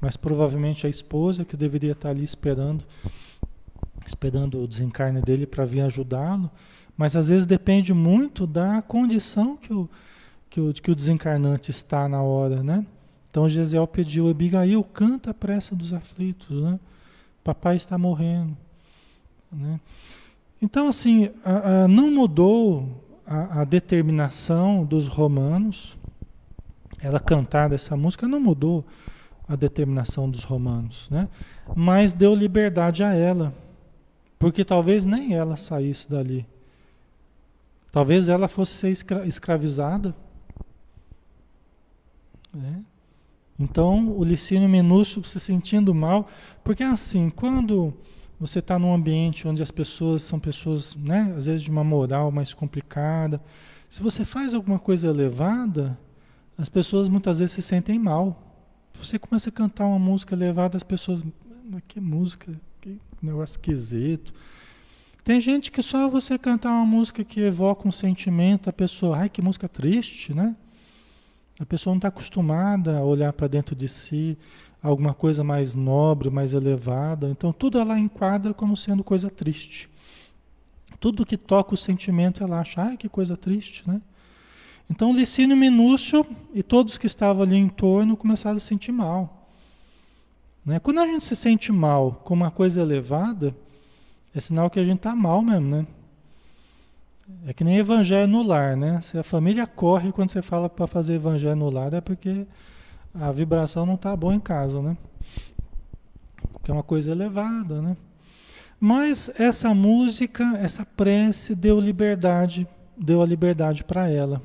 mas 0.00 0.16
provavelmente 0.16 0.86
a 0.86 0.90
esposa 0.90 1.44
que 1.44 1.56
deveria 1.56 1.92
estar 1.92 2.10
ali 2.10 2.24
esperando 2.24 2.84
esperando 4.10 4.62
o 4.62 4.68
desencarne 4.68 5.20
dele 5.22 5.46
para 5.46 5.64
vir 5.64 5.80
ajudá-lo, 5.80 6.50
mas 6.96 7.16
às 7.16 7.28
vezes 7.28 7.46
depende 7.46 7.94
muito 7.94 8.46
da 8.46 8.82
condição 8.82 9.56
que 9.56 9.72
o, 9.72 9.88
que 10.50 10.60
o, 10.60 10.72
que 10.74 10.90
o 10.90 10.94
desencarnante 10.94 11.70
está 11.70 12.08
na 12.08 12.20
hora, 12.22 12.62
né? 12.62 12.84
Então 13.30 13.48
Gesiel 13.48 13.86
pediu, 13.86 14.28
Abigail, 14.28 14.82
canta 14.82 15.30
a 15.30 15.34
pressa 15.34 15.74
dos 15.74 15.92
aflitos, 15.92 16.60
né? 16.62 16.78
Papai 17.44 17.76
está 17.76 17.96
morrendo, 17.96 18.56
né? 19.50 19.80
Então, 20.60 20.88
assim, 20.88 21.30
a, 21.42 21.84
a, 21.84 21.88
não 21.88 22.10
mudou 22.10 23.02
a, 23.26 23.62
a, 23.62 23.64
determinação 23.64 24.84
dos 24.84 25.06
romanos, 25.06 25.96
ela 27.00 27.18
cantar 27.18 27.72
essa 27.72 27.96
música 27.96 28.28
não 28.28 28.38
mudou 28.38 28.84
a 29.48 29.56
determinação 29.56 30.28
dos 30.28 30.44
romanos, 30.44 31.08
né? 31.10 31.28
Mas 31.74 32.12
deu 32.12 32.34
liberdade 32.34 33.02
a 33.02 33.14
ela, 33.14 33.54
porque 34.40 34.64
talvez 34.64 35.04
nem 35.04 35.34
ela 35.34 35.54
saísse 35.54 36.10
dali. 36.10 36.46
Talvez 37.92 38.26
ela 38.26 38.48
fosse 38.48 38.72
ser 38.72 38.90
escra 38.90 39.26
escravizada. 39.26 40.16
Né? 42.50 42.82
Então, 43.58 44.16
o 44.16 44.24
Licínio 44.24 44.66
Minúcio 44.66 45.22
se 45.24 45.38
sentindo 45.38 45.94
mal, 45.94 46.26
porque 46.64 46.82
assim, 46.82 47.28
quando 47.28 47.92
você 48.40 48.60
está 48.60 48.78
num 48.78 48.94
ambiente 48.94 49.46
onde 49.46 49.62
as 49.62 49.70
pessoas 49.70 50.22
são 50.22 50.40
pessoas, 50.40 50.96
né, 50.96 51.34
às 51.36 51.44
vezes 51.44 51.60
de 51.60 51.70
uma 51.70 51.84
moral 51.84 52.32
mais 52.32 52.54
complicada, 52.54 53.42
se 53.90 54.02
você 54.02 54.24
faz 54.24 54.54
alguma 54.54 54.78
coisa 54.78 55.08
elevada, 55.08 55.98
as 56.56 56.70
pessoas 56.70 57.10
muitas 57.10 57.40
vezes 57.40 57.56
se 57.56 57.60
sentem 57.60 57.98
mal. 57.98 58.42
Você 58.94 59.18
começa 59.18 59.50
a 59.50 59.52
cantar 59.52 59.84
uma 59.84 59.98
música 59.98 60.34
elevada, 60.34 60.78
as 60.78 60.82
pessoas, 60.82 61.22
que 61.86 62.00
música, 62.00 62.58
que 62.80 62.98
negócio 63.22 63.54
esquisito. 63.54 64.32
Tem 65.22 65.40
gente 65.40 65.70
que 65.70 65.82
só 65.82 66.08
você 66.08 66.38
cantar 66.38 66.70
uma 66.70 66.86
música 66.86 67.22
que 67.22 67.40
evoca 67.40 67.86
um 67.86 67.92
sentimento, 67.92 68.70
a 68.70 68.72
pessoa, 68.72 69.18
ai 69.18 69.28
que 69.28 69.42
música 69.42 69.68
triste, 69.68 70.32
né? 70.32 70.56
A 71.58 71.66
pessoa 71.66 71.92
não 71.92 71.98
está 71.98 72.08
acostumada 72.08 72.98
a 72.98 73.04
olhar 73.04 73.32
para 73.34 73.46
dentro 73.46 73.76
de 73.76 73.86
si 73.86 74.38
alguma 74.82 75.12
coisa 75.12 75.44
mais 75.44 75.74
nobre, 75.74 76.30
mais 76.30 76.54
elevada. 76.54 77.28
Então, 77.28 77.52
tudo 77.52 77.78
ela 77.78 77.98
enquadra 77.98 78.54
como 78.54 78.74
sendo 78.74 79.04
coisa 79.04 79.28
triste. 79.28 79.88
Tudo 80.98 81.26
que 81.26 81.36
toca 81.36 81.74
o 81.74 81.76
sentimento, 81.76 82.42
ela 82.42 82.60
acha, 82.60 82.80
ai, 82.82 82.96
que 82.96 83.08
coisa 83.10 83.36
triste, 83.36 83.86
né? 83.86 84.00
Então, 84.88 85.14
Licínio 85.14 85.56
Minúcio 85.56 86.26
e 86.54 86.62
todos 86.62 86.96
que 86.96 87.06
estavam 87.06 87.42
ali 87.42 87.56
em 87.56 87.68
torno 87.68 88.16
começaram 88.16 88.56
a 88.56 88.60
se 88.60 88.66
sentir 88.66 88.90
mal. 88.90 89.39
Né? 90.64 90.78
Quando 90.78 91.00
a 91.00 91.06
gente 91.06 91.24
se 91.24 91.34
sente 91.34 91.72
mal 91.72 92.20
com 92.24 92.34
uma 92.34 92.50
coisa 92.50 92.80
elevada, 92.80 93.54
é 94.34 94.40
sinal 94.40 94.70
que 94.70 94.78
a 94.78 94.84
gente 94.84 94.98
está 94.98 95.14
mal 95.14 95.42
mesmo, 95.42 95.68
né? 95.68 95.86
É 97.46 97.52
que 97.52 97.64
nem 97.64 97.78
evangelho 97.78 98.28
no 98.28 98.42
lar, 98.42 98.76
né? 98.76 99.00
Se 99.00 99.16
a 99.16 99.22
família 99.22 99.66
corre 99.66 100.12
quando 100.12 100.30
você 100.30 100.42
fala 100.42 100.68
para 100.68 100.86
fazer 100.86 101.14
evangelho 101.14 101.56
no 101.56 101.70
lar, 101.70 101.92
é 101.94 102.00
porque 102.00 102.46
a 103.14 103.32
vibração 103.32 103.86
não 103.86 103.94
está 103.94 104.14
boa 104.14 104.34
em 104.34 104.40
casa, 104.40 104.80
né? 104.82 104.96
Que 106.62 106.70
é 106.70 106.74
uma 106.74 106.82
coisa 106.82 107.10
elevada, 107.12 107.80
né? 107.80 107.96
Mas 108.78 109.30
essa 109.38 109.74
música, 109.74 110.56
essa 110.58 110.84
prece 110.84 111.54
deu 111.54 111.78
liberdade, 111.78 112.66
deu 112.96 113.22
a 113.22 113.26
liberdade 113.26 113.84
para 113.84 114.08
ela. 114.08 114.42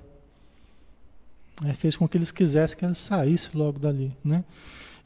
É, 1.64 1.74
fez 1.74 1.96
com 1.96 2.08
que 2.08 2.18
eles 2.18 2.32
quisessem 2.32 2.78
que 2.78 2.84
ela 2.84 2.94
saísse 2.94 3.50
logo 3.54 3.80
dali, 3.80 4.12
né? 4.24 4.44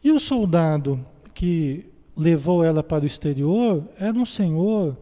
E 0.04 0.12
o 0.12 0.20
soldado 0.20 1.06
que 1.34 1.86
levou 2.16 2.64
ela 2.64 2.84
para 2.84 3.04
o 3.04 3.08
exterior 3.08 3.88
era 3.98 4.18
um 4.18 4.26
senhor 4.26 4.98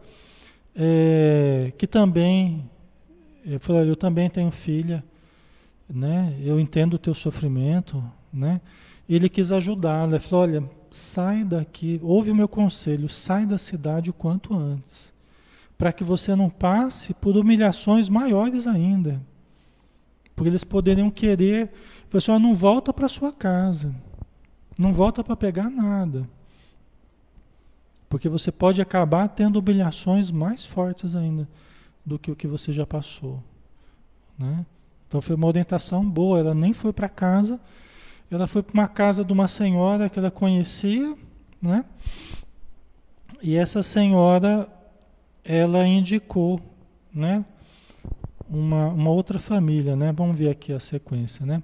é, 0.74 1.72
que 1.76 1.86
também 1.86 2.68
ele 3.48 3.58
falou, 3.58 3.82
eu 3.82 3.96
também 3.96 4.28
tenho 4.28 4.50
filha, 4.50 5.02
né? 5.88 6.36
Eu 6.44 6.60
entendo 6.60 6.94
o 6.94 6.98
teu 6.98 7.14
sofrimento, 7.14 8.04
né? 8.30 8.60
Ele 9.08 9.26
quis 9.26 9.50
ajudá-la. 9.50 10.16
Ele 10.16 10.18
falou, 10.20 10.42
olha, 10.44 10.70
sai 10.90 11.44
daqui, 11.44 11.98
ouve 12.02 12.30
o 12.30 12.34
meu 12.34 12.46
conselho, 12.46 13.08
sai 13.08 13.46
da 13.46 13.56
cidade 13.56 14.10
o 14.10 14.12
quanto 14.12 14.54
antes, 14.54 15.14
para 15.78 15.94
que 15.94 16.04
você 16.04 16.36
não 16.36 16.50
passe 16.50 17.14
por 17.14 17.38
humilhações 17.38 18.10
maiores 18.10 18.66
ainda. 18.66 19.18
Porque 20.36 20.50
eles 20.50 20.62
poderiam 20.62 21.10
querer, 21.10 21.70
pessoal, 22.10 22.38
não 22.38 22.54
volta 22.54 22.92
para 22.92 23.08
sua 23.08 23.32
casa, 23.32 23.94
não 24.78 24.92
volta 24.92 25.24
para 25.24 25.34
pegar 25.34 25.68
nada. 25.68 26.28
Porque 28.08 28.28
você 28.28 28.52
pode 28.52 28.80
acabar 28.80 29.28
tendo 29.28 29.58
humilhações 29.58 30.30
mais 30.30 30.64
fortes 30.64 31.16
ainda 31.16 31.48
do 32.06 32.18
que 32.18 32.30
o 32.30 32.36
que 32.36 32.46
você 32.46 32.72
já 32.72 32.86
passou. 32.86 33.42
Né? 34.38 34.64
Então 35.06 35.20
foi 35.20 35.34
uma 35.34 35.46
orientação 35.46 36.08
boa. 36.08 36.38
Ela 36.38 36.54
nem 36.54 36.72
foi 36.72 36.92
para 36.92 37.08
casa, 37.08 37.60
ela 38.30 38.46
foi 38.46 38.62
para 38.62 38.72
uma 38.72 38.88
casa 38.88 39.24
de 39.24 39.32
uma 39.32 39.48
senhora 39.48 40.08
que 40.08 40.18
ela 40.18 40.30
conhecia, 40.30 41.16
né? 41.60 41.84
E 43.42 43.54
essa 43.54 43.82
senhora, 43.82 44.68
ela 45.44 45.86
indicou, 45.86 46.60
né? 47.12 47.44
Uma, 48.48 48.88
uma 48.88 49.10
outra 49.10 49.38
família, 49.38 49.94
né? 49.94 50.12
Vamos 50.12 50.36
ver 50.36 50.50
aqui 50.50 50.72
a 50.72 50.80
sequência, 50.80 51.44
né? 51.44 51.62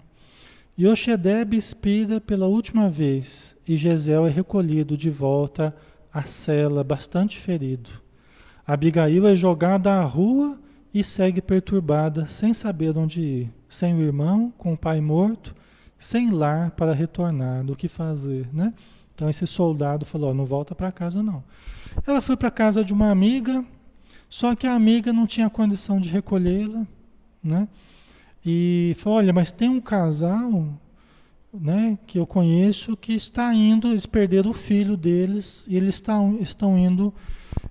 Yoshedeb 0.77 1.57
expira 1.57 2.21
pela 2.21 2.49
última 2.49 2.91
vez 2.91 3.57
e 3.67 3.77
Gesel 3.77 4.27
é 4.27 4.31
recolhido 4.31 4.97
de 4.97 5.09
volta 5.09 5.75
à 6.13 6.23
cela, 6.23 6.83
bastante 6.83 7.39
ferido. 7.39 7.91
Abigail 8.67 9.25
é 9.27 9.37
jogada 9.37 9.93
à 9.93 10.03
rua 10.03 10.59
e 10.93 11.05
segue 11.05 11.41
perturbada, 11.41 12.27
sem 12.27 12.53
saber 12.53 12.97
onde 12.99 13.21
ir, 13.21 13.55
sem 13.69 13.95
o 13.95 14.01
irmão, 14.01 14.53
com 14.59 14.73
o 14.73 14.77
pai 14.77 15.01
morto, 15.01 15.55
sem 15.97 16.31
lar 16.33 16.73
para 16.73 16.93
retornar, 16.93 17.65
do 17.65 17.77
que 17.77 17.87
fazer, 17.87 18.49
né? 18.53 18.75
Então 19.15 19.31
esse 19.31 19.47
soldado 19.47 20.05
falou: 20.05 20.35
não 20.35 20.45
volta 20.45 20.75
para 20.75 20.91
casa 20.91 21.23
não. 21.23 21.45
Ela 22.05 22.21
foi 22.21 22.37
para 22.37 22.51
casa 22.51 22.85
de 22.85 22.93
uma 22.93 23.11
amiga, 23.11 23.65
só 24.29 24.57
que 24.57 24.67
a 24.67 24.75
amiga 24.75 25.13
não 25.13 25.27
tinha 25.27 25.49
condição 25.49 26.01
de 26.01 26.09
recolhê-la, 26.09 26.85
né? 27.43 27.69
E 28.45 28.95
falou: 28.99 29.19
olha, 29.19 29.33
mas 29.33 29.51
tem 29.51 29.69
um 29.69 29.81
casal 29.81 30.69
né, 31.53 31.99
que 32.07 32.19
eu 32.19 32.27
conheço 32.27 32.97
que 32.97 33.13
está 33.13 33.55
indo, 33.55 33.89
eles 33.89 34.07
perderam 34.07 34.51
o 34.51 34.55
filho 34.55 34.97
deles 34.97 35.65
e 35.69 35.77
eles 35.77 35.95
estão, 35.97 36.37
estão 36.41 36.77
indo, 36.77 37.15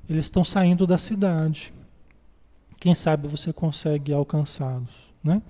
eles 0.10 0.26
estão 0.26 0.44
saindo 0.44 0.88
da 0.88 0.98
cidade. 0.98 1.74
Quem 2.80 2.96
sabe 2.96 3.28
você 3.28 3.54
consegue 3.54 4.14
alcançá-los, 4.14 5.12
né? 5.24 5.42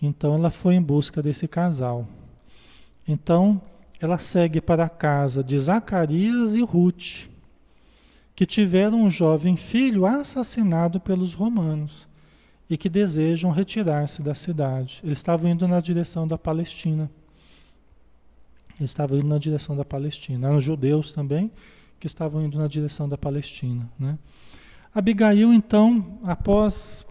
Então 0.00 0.34
ela 0.34 0.50
foi 0.50 0.74
em 0.74 0.82
busca 0.82 1.22
desse 1.22 1.48
casal. 1.48 2.06
Então 3.06 3.60
ela 4.00 4.18
segue 4.18 4.60
para 4.60 4.84
a 4.84 4.88
casa 4.88 5.42
de 5.42 5.58
Zacarias 5.58 6.54
e 6.54 6.62
Ruth, 6.62 7.28
que 8.36 8.46
tiveram 8.46 9.02
um 9.02 9.10
jovem 9.10 9.56
filho 9.56 10.06
assassinado 10.06 11.00
pelos 11.00 11.34
romanos 11.34 12.07
e 12.68 12.76
que 12.76 12.88
desejam 12.88 13.50
retirar-se 13.50 14.22
da 14.22 14.34
cidade. 14.34 15.00
Eles 15.02 15.18
estavam 15.18 15.50
indo 15.50 15.66
na 15.66 15.80
direção 15.80 16.26
da 16.26 16.36
Palestina. 16.36 17.10
Eles 18.78 18.90
estavam 18.90 19.18
indo 19.18 19.28
na 19.28 19.38
direção 19.38 19.76
da 19.76 19.84
Palestina. 19.84 20.48
Eram 20.48 20.60
judeus 20.60 21.12
também 21.12 21.50
que 21.98 22.06
estavam 22.06 22.44
indo 22.44 22.58
na 22.58 22.68
direção 22.68 23.08
da 23.08 23.18
Palestina. 23.18 23.88
Né? 23.98 24.18
Abigail, 24.94 25.52
então, 25.52 26.18
após 26.22 27.06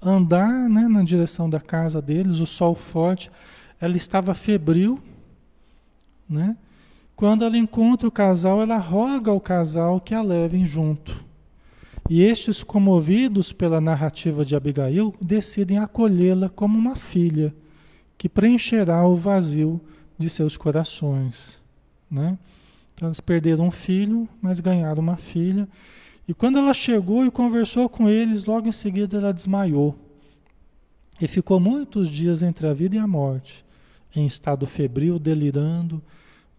andar 0.00 0.68
né, 0.68 0.86
na 0.86 1.02
direção 1.02 1.50
da 1.50 1.60
casa 1.60 2.00
deles, 2.00 2.38
o 2.38 2.46
sol 2.46 2.74
forte, 2.74 3.30
ela 3.80 3.96
estava 3.96 4.34
febril. 4.34 5.00
Né? 6.28 6.56
Quando 7.16 7.44
ela 7.44 7.56
encontra 7.56 8.06
o 8.06 8.12
casal, 8.12 8.62
ela 8.62 8.76
roga 8.76 9.30
ao 9.30 9.40
casal 9.40 10.00
que 10.00 10.14
a 10.14 10.22
levem 10.22 10.64
junto. 10.64 11.24
E 12.10 12.22
estes, 12.22 12.64
comovidos 12.64 13.52
pela 13.52 13.80
narrativa 13.80 14.44
de 14.44 14.56
Abigail, 14.56 15.14
decidem 15.22 15.78
acolhê-la 15.78 16.48
como 16.48 16.76
uma 16.76 16.96
filha 16.96 17.54
que 18.18 18.28
preencherá 18.28 19.06
o 19.06 19.14
vazio 19.14 19.80
de 20.18 20.28
seus 20.28 20.56
corações. 20.56 21.62
Né? 22.10 22.36
Então, 22.92 23.06
eles 23.06 23.20
perderam 23.20 23.68
um 23.68 23.70
filho, 23.70 24.28
mas 24.42 24.58
ganharam 24.58 25.00
uma 25.00 25.16
filha. 25.16 25.68
E 26.26 26.34
quando 26.34 26.58
ela 26.58 26.74
chegou 26.74 27.24
e 27.24 27.30
conversou 27.30 27.88
com 27.88 28.08
eles, 28.08 28.44
logo 28.44 28.66
em 28.66 28.72
seguida 28.72 29.18
ela 29.18 29.32
desmaiou. 29.32 29.96
E 31.20 31.28
ficou 31.28 31.60
muitos 31.60 32.08
dias 32.08 32.42
entre 32.42 32.66
a 32.66 32.74
vida 32.74 32.96
e 32.96 32.98
a 32.98 33.06
morte, 33.06 33.64
em 34.16 34.26
estado 34.26 34.66
febril, 34.66 35.16
delirando, 35.16 36.02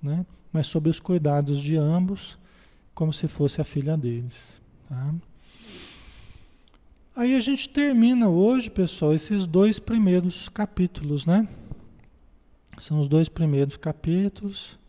né? 0.01 0.25
mas 0.53 0.67
sob 0.67 0.89
os 0.89 1.01
cuidados 1.01 1.59
de 1.59 1.75
ambos, 1.75 2.39
como 2.95 3.11
se 3.11 3.27
fosse 3.27 3.59
a 3.59 3.65
filha 3.65 3.97
deles. 3.97 4.61
Tá? 4.87 5.13
Aí 7.13 7.35
a 7.35 7.41
gente 7.41 7.67
termina 7.67 8.29
hoje, 8.29 8.69
pessoal, 8.69 9.13
esses 9.13 9.45
dois 9.45 9.79
primeiros 9.79 10.47
capítulos, 10.47 11.25
né? 11.25 11.45
São 12.79 13.01
os 13.01 13.09
dois 13.09 13.27
primeiros 13.27 13.75
capítulos. 13.75 14.79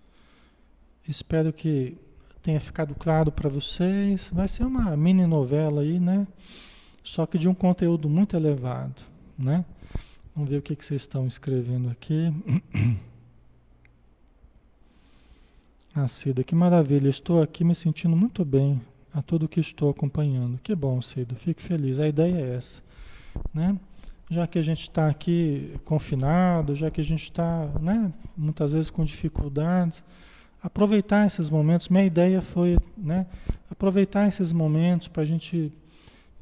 Espero 1.06 1.52
que 1.52 1.96
tenha 2.40 2.60
ficado 2.60 2.94
claro 2.94 3.32
para 3.32 3.48
vocês. 3.48 4.30
Vai 4.32 4.46
ser 4.46 4.64
uma 4.64 4.96
mini 4.96 5.26
novela 5.26 5.82
aí, 5.82 5.98
né? 5.98 6.26
Só 7.02 7.26
que 7.26 7.36
de 7.36 7.48
um 7.48 7.54
conteúdo 7.54 8.08
muito 8.08 8.36
elevado, 8.36 9.02
né? 9.36 9.64
Vamos 10.34 10.48
ver 10.48 10.58
o 10.58 10.62
que, 10.62 10.76
que 10.76 10.84
vocês 10.84 11.02
estão 11.02 11.26
escrevendo 11.26 11.90
aqui. 11.90 12.32
Ah, 15.94 16.08
Cida, 16.08 16.42
que 16.42 16.54
maravilha. 16.54 17.10
Estou 17.10 17.42
aqui 17.42 17.62
me 17.62 17.74
sentindo 17.74 18.16
muito 18.16 18.46
bem 18.46 18.80
a 19.14 19.20
tudo 19.22 19.48
que 19.48 19.60
estou 19.60 19.90
acompanhando. 19.90 20.58
Que 20.62 20.74
bom, 20.74 21.00
Cida. 21.02 21.34
Fico 21.34 21.60
feliz. 21.60 21.98
A 21.98 22.08
ideia 22.08 22.36
é 22.36 22.56
essa, 22.56 22.82
né? 23.52 23.76
Já 24.30 24.46
que 24.46 24.58
a 24.58 24.62
gente 24.62 24.82
está 24.82 25.08
aqui 25.08 25.74
confinado, 25.84 26.74
já 26.74 26.90
que 26.90 27.00
a 27.00 27.04
gente 27.04 27.24
está, 27.24 27.66
né, 27.80 28.10
muitas 28.36 28.72
vezes 28.72 28.88
com 28.88 29.04
dificuldades, 29.04 30.02
aproveitar 30.62 31.26
esses 31.26 31.50
momentos. 31.50 31.88
Minha 31.88 32.04
ideia 32.04 32.40
foi, 32.40 32.78
né, 32.96 33.26
aproveitar 33.70 34.26
esses 34.26 34.50
momentos 34.50 35.08
para 35.08 35.22
a 35.22 35.26
gente 35.26 35.70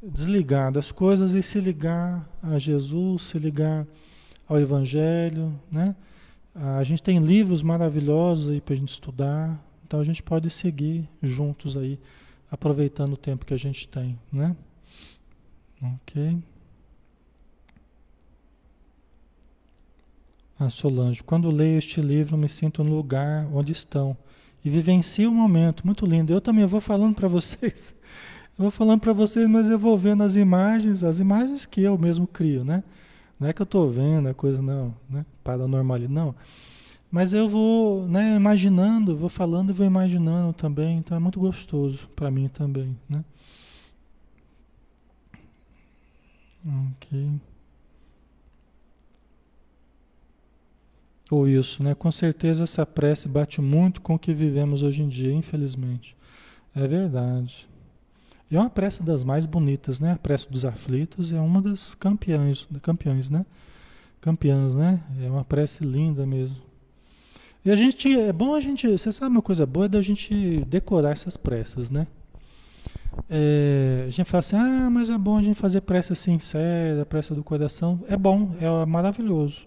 desligar 0.02 0.70
das 0.70 0.92
coisas 0.92 1.34
e 1.34 1.42
se 1.42 1.58
ligar 1.58 2.28
a 2.42 2.58
Jesus, 2.58 3.22
se 3.22 3.38
ligar 3.38 3.86
ao 4.48 4.58
Evangelho, 4.58 5.52
né? 5.70 5.94
A 6.54 6.82
gente 6.82 7.02
tem 7.02 7.18
livros 7.18 7.62
maravilhosos 7.62 8.50
aí 8.50 8.60
para 8.60 8.74
a 8.74 8.76
gente 8.76 8.88
estudar, 8.88 9.62
então 9.86 10.00
a 10.00 10.04
gente 10.04 10.22
pode 10.22 10.50
seguir 10.50 11.08
juntos 11.22 11.76
aí, 11.76 11.98
aproveitando 12.51 13.12
o 13.12 13.16
tempo 13.16 13.46
que 13.46 13.55
a 13.55 13.59
gente 13.59 13.86
tem, 13.86 14.18
né? 14.32 14.57
Ok. 15.82 16.38
A 20.59 20.68
Solange, 20.68 21.22
quando 21.22 21.51
leio 21.51 21.78
este 21.78 22.03
livro, 22.03 22.36
me 22.36 22.48
sinto 22.48 22.84
no 22.84 22.94
lugar 22.94 23.46
onde 23.53 23.72
estão 23.72 24.16
e 24.62 24.68
vivencio 24.68 25.30
o 25.30 25.34
momento, 25.34 25.86
muito 25.86 26.05
lindo. 26.05 26.32
Eu 26.32 26.40
também 26.40 26.66
vou 26.66 26.80
falando 26.80 27.14
para 27.14 27.28
vocês, 27.28 27.94
eu 28.59 28.64
vou 28.64 28.70
falando 28.70 29.01
para 29.01 29.12
vocês, 29.12 29.48
mas 29.48 29.70
eu 29.70 29.78
vou 29.78 29.96
vendo 29.96 30.22
as 30.22 30.36
imagens, 30.36 31.03
as 31.03 31.18
imagens 31.18 31.64
que 31.64 31.80
eu 31.80 31.96
mesmo 31.96 32.26
crio, 32.26 32.64
né? 32.64 32.84
Não 33.38 33.48
é 33.48 33.55
que 33.55 33.62
eu 33.62 33.64
estou 33.64 33.90
vendo 33.90 34.28
a 34.28 34.34
coisa, 34.34 34.61
não, 34.61 34.94
né? 35.09 35.24
Paranormalidade, 35.42 36.12
não. 36.12 36.34
Mas 37.11 37.32
eu 37.34 37.48
vou 37.48 38.06
né, 38.06 38.36
imaginando, 38.36 39.16
vou 39.16 39.28
falando 39.28 39.70
e 39.70 39.72
vou 39.72 39.86
imaginando 39.86 40.52
também, 40.52 40.98
então 40.98 41.16
é 41.16 41.20
muito 41.20 41.40
gostoso 41.40 42.08
para 42.14 42.30
mim 42.30 42.48
também, 42.48 42.96
né? 43.08 43.24
Ok. 46.92 47.40
Ou 51.30 51.48
isso, 51.48 51.82
né? 51.82 51.94
Com 51.94 52.11
certeza 52.12 52.64
essa 52.64 52.84
prece 52.84 53.28
bate 53.28 53.61
muito 53.61 54.00
com 54.00 54.14
o 54.14 54.18
que 54.18 54.34
vivemos 54.34 54.82
hoje 54.82 55.02
em 55.02 55.08
dia, 55.08 55.32
infelizmente. 55.32 56.16
É 56.74 56.86
verdade. 56.86 57.68
E 58.50 58.56
é 58.56 58.61
uma 58.61 58.70
prece 58.70 59.02
das 59.02 59.22
mais 59.24 59.46
bonitas, 59.46 60.00
né? 60.00 60.12
A 60.12 60.18
prece 60.18 60.50
dos 60.50 60.64
aflitos 60.64 61.32
é 61.32 61.40
uma 61.40 61.62
das 61.62 61.94
campeãs, 61.94 62.66
campeões, 62.82 63.30
né? 63.30 63.46
Campeãs, 64.20 64.74
né? 64.74 65.02
É 65.22 65.30
uma 65.30 65.44
prece 65.44 65.84
linda 65.84 66.26
mesmo. 66.26 66.69
E 67.64 67.70
a 67.70 67.76
gente, 67.76 68.18
é 68.18 68.32
bom 68.32 68.54
a 68.54 68.61
gente, 68.61 68.86
você 68.86 69.12
sabe 69.12 69.32
uma 69.32 69.42
coisa 69.42 69.66
boa 69.66 69.86
é 69.86 69.88
da 69.88 70.00
gente 70.00 70.64
decorar 70.66 71.11
essas 71.11 71.36
preces, 71.36 71.90
né? 71.90 72.06
É, 73.28 74.04
a 74.06 74.11
gente 74.11 74.28
fala 74.28 74.38
assim, 74.38 74.56
ah, 74.56 74.88
mas 74.90 75.11
é 75.11 75.18
bom 75.18 75.36
a 75.36 75.42
gente 75.42 75.58
fazer 75.58 75.82
prece 75.82 76.14
sincera, 76.16 77.04
prece 77.04 77.34
do 77.34 77.44
coração. 77.44 78.00
É 78.08 78.16
bom, 78.16 78.54
é 78.61 78.86
maravilhoso. 78.86 79.66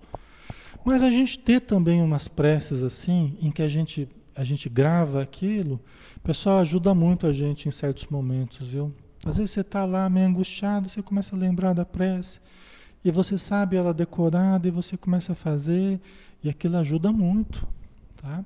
Mas 0.83 1.03
a 1.03 1.09
gente 1.09 1.37
ter 1.37 1.61
também 1.61 2.01
umas 2.01 2.27
preces 2.27 2.81
assim, 2.81 3.37
em 3.41 3.51
que 3.51 3.61
a 3.61 3.69
gente, 3.69 4.09
a 4.35 4.43
gente 4.43 4.67
grava 4.67 5.21
aquilo, 5.21 5.79
pessoal 6.23 6.59
ajuda 6.59 6.95
muito 6.95 7.27
a 7.27 7.33
gente 7.33 7.67
em 7.67 7.71
certos 7.71 8.07
momentos, 8.07 8.67
viu? 8.67 8.93
Às 9.25 9.37
vezes 9.37 9.51
você 9.51 9.59
está 9.59 9.83
lá 9.83 10.09
meio 10.09 10.25
angustiado, 10.25 10.87
você 10.87 11.01
começa 11.01 11.35
a 11.35 11.39
lembrar 11.39 11.73
da 11.73 11.85
prece, 11.85 12.39
e 13.03 13.11
você 13.11 13.37
sabe 13.37 13.75
ela 13.75 13.93
decorada, 13.93 14.67
e 14.67 14.71
você 14.71 14.95
começa 14.95 15.33
a 15.33 15.35
fazer, 15.35 15.99
e 16.41 16.49
aquilo 16.49 16.77
ajuda 16.77 17.11
muito. 17.11 17.67
Tá? 18.23 18.45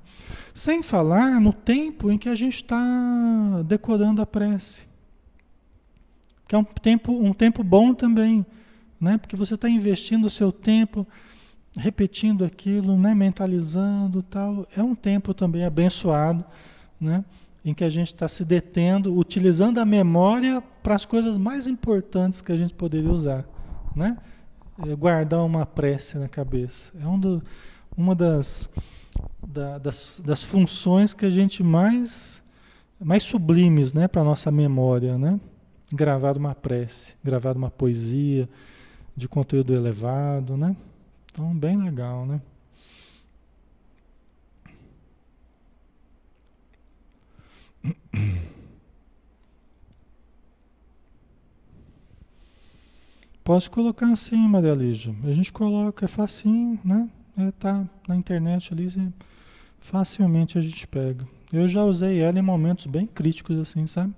Sem 0.52 0.82
falar 0.82 1.40
no 1.40 1.52
tempo 1.52 2.10
em 2.10 2.18
que 2.18 2.28
a 2.28 2.34
gente 2.34 2.56
está 2.56 3.62
decorando 3.64 4.20
a 4.20 4.26
prece. 4.26 4.82
Que 6.48 6.56
é 6.56 6.58
um 6.58 6.64
tempo, 6.64 7.12
um 7.12 7.32
tempo 7.32 7.62
bom 7.62 7.94
também, 7.94 8.44
né? 9.00 9.16
porque 9.18 9.36
você 9.36 9.54
está 9.54 9.68
investindo 9.68 10.24
o 10.24 10.30
seu 10.30 10.50
tempo 10.50 11.06
repetindo 11.76 12.44
aquilo, 12.44 12.98
né? 12.98 13.14
mentalizando 13.14 14.20
tal. 14.20 14.66
É 14.76 14.82
um 14.82 14.96
tempo 14.96 15.32
também 15.32 15.64
abençoado, 15.64 16.44
né? 17.00 17.24
em 17.64 17.72
que 17.72 17.84
a 17.84 17.88
gente 17.88 18.08
está 18.08 18.26
se 18.26 18.44
detendo, 18.44 19.16
utilizando 19.16 19.78
a 19.78 19.84
memória 19.84 20.60
para 20.82 20.96
as 20.96 21.04
coisas 21.04 21.36
mais 21.36 21.68
importantes 21.68 22.40
que 22.40 22.50
a 22.50 22.56
gente 22.56 22.74
poderia 22.74 23.10
usar, 23.10 23.44
né? 23.94 24.16
É 24.86 24.94
guardar 24.94 25.44
uma 25.44 25.66
prece 25.66 26.16
na 26.18 26.28
cabeça. 26.28 26.92
É 26.98 27.06
um 27.06 27.18
do, 27.18 27.42
uma 27.96 28.14
das, 28.14 28.70
da, 29.46 29.78
das, 29.78 30.20
das 30.24 30.42
funções 30.42 31.14
que 31.14 31.24
a 31.24 31.30
gente 31.30 31.62
mais, 31.62 32.42
mais 33.00 33.22
sublimes 33.22 33.92
né, 33.92 34.06
para 34.08 34.20
a 34.22 34.24
nossa 34.24 34.50
memória, 34.50 35.16
né? 35.16 35.40
Gravar 35.92 36.36
uma 36.36 36.54
prece, 36.54 37.14
gravar 37.24 37.56
uma 37.56 37.70
poesia 37.70 38.48
de 39.16 39.26
conteúdo 39.26 39.74
elevado, 39.74 40.56
né? 40.56 40.76
Então, 41.32 41.54
bem 41.54 41.76
legal, 41.82 42.26
né? 42.26 42.40
Posso 53.42 53.70
colocar 53.70 54.12
assim, 54.12 54.36
Maria 54.36 54.74
Lígia. 54.74 55.14
A 55.24 55.32
gente 55.32 55.50
coloca, 55.50 56.04
é 56.04 56.08
facinho, 56.08 56.78
né? 56.84 57.08
É, 57.38 57.52
tá 57.52 57.88
na 58.08 58.16
internet 58.16 58.74
ali, 58.74 59.12
facilmente 59.78 60.58
a 60.58 60.60
gente 60.60 60.86
pega. 60.88 61.24
Eu 61.52 61.68
já 61.68 61.84
usei 61.84 62.20
ela 62.20 62.36
em 62.36 62.42
momentos 62.42 62.86
bem 62.86 63.06
críticos, 63.06 63.58
assim, 63.58 63.86
sabe? 63.86 64.12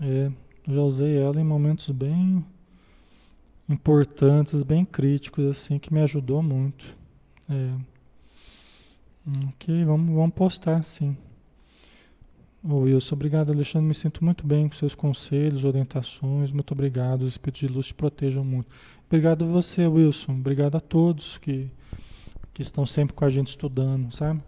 É, 0.00 0.32
já 0.66 0.80
usei 0.80 1.18
ela 1.18 1.38
em 1.38 1.44
momentos 1.44 1.90
bem 1.90 2.42
importantes, 3.68 4.62
bem 4.62 4.84
críticos, 4.84 5.44
assim, 5.44 5.78
que 5.78 5.92
me 5.92 6.00
ajudou 6.00 6.42
muito. 6.42 6.96
É. 7.48 7.74
Ok, 9.48 9.84
vamos, 9.84 10.14
vamos 10.14 10.34
postar, 10.34 10.82
sim. 10.82 11.16
Ô 12.62 12.76
Wilson, 12.78 13.14
obrigado 13.14 13.52
Alexandre, 13.52 13.88
me 13.88 13.94
sinto 13.94 14.24
muito 14.24 14.46
bem 14.46 14.66
com 14.66 14.74
seus 14.74 14.94
conselhos, 14.94 15.64
orientações, 15.64 16.50
muito 16.50 16.72
obrigado, 16.72 17.22
os 17.22 17.34
Espíritos 17.34 17.60
de 17.60 17.68
Luz 17.68 17.88
te 17.88 17.94
protejam 17.94 18.42
muito. 18.42 18.68
Obrigado 19.06 19.44
a 19.44 19.48
você 19.48 19.86
Wilson, 19.86 20.32
obrigado 20.32 20.76
a 20.76 20.80
todos 20.80 21.36
que, 21.36 21.70
que 22.54 22.62
estão 22.62 22.86
sempre 22.86 23.14
com 23.14 23.24
a 23.24 23.30
gente 23.30 23.48
estudando, 23.48 24.14
sabe? 24.14 24.40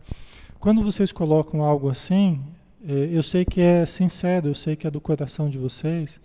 Quando 0.61 0.83
vocês 0.83 1.13
colocam 1.13 1.63
algo 1.63 1.91
assim, 1.91 2.41
é, 2.89 3.11
eu 3.13 3.23
sei 3.23 3.45
que 3.45 3.61
é 3.61 3.85
sincero, 3.85 4.49
eu 4.49 4.55
sei 4.55 4.77
que 4.77 4.87
é 4.87 4.91
do 4.91 5.01
coração 5.01 5.51
de 5.51 5.59
vocês, 5.59 6.21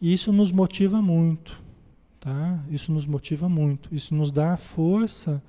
e 0.00 0.12
isso 0.12 0.32
nos 0.32 0.50
motiva 0.50 1.02
muito, 1.02 1.60
tá? 2.18 2.58
Isso 2.70 2.90
nos 2.90 3.06
motiva 3.06 3.48
muito, 3.48 3.94
isso 3.94 4.14
nos 4.14 4.32
dá 4.32 4.56
força 4.56 5.42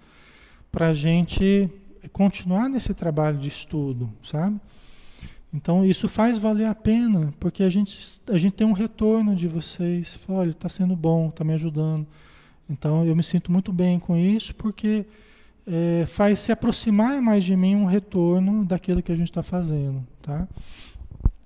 para 0.70 0.90
a 0.90 0.94
gente 0.94 1.70
continuar 2.12 2.70
nesse 2.70 2.94
trabalho 2.94 3.38
de 3.38 3.48
estudo, 3.48 4.12
sabe? 4.24 4.60
Então 5.54 5.86
isso 5.86 6.08
faz 6.08 6.38
valer 6.38 6.66
a 6.66 6.76
pena, 6.76 7.34
porque 7.40 7.64
a 7.64 7.70
gente, 7.70 8.20
a 8.28 8.38
gente 8.38 8.54
tem 8.54 8.66
um 8.66 8.74
retorno 8.74 9.36
de 9.36 9.48
vocês. 9.48 10.16
Fala, 10.16 10.40
olha, 10.40 10.50
está 10.50 10.68
sendo 10.68 10.96
bom, 10.96 11.30
está 11.30 11.44
me 11.44 11.54
ajudando. 11.54 12.08
Então 12.68 13.06
eu 13.06 13.16
me 13.16 13.24
sinto 13.24 13.52
muito 13.52 13.72
bem 13.72 14.00
com 14.00 14.18
isso, 14.18 14.56
porque 14.56 15.06
é, 15.66 16.06
faz 16.06 16.40
se 16.40 16.52
aproximar 16.52 17.22
mais 17.22 17.44
de 17.44 17.56
mim 17.56 17.76
um 17.76 17.86
retorno 17.86 18.66
daquilo 18.66 19.02
que 19.02 19.12
a 19.12 19.16
gente 19.16 19.30
está 19.30 19.44
fazendo. 19.44 20.06
Tá? 20.22 20.48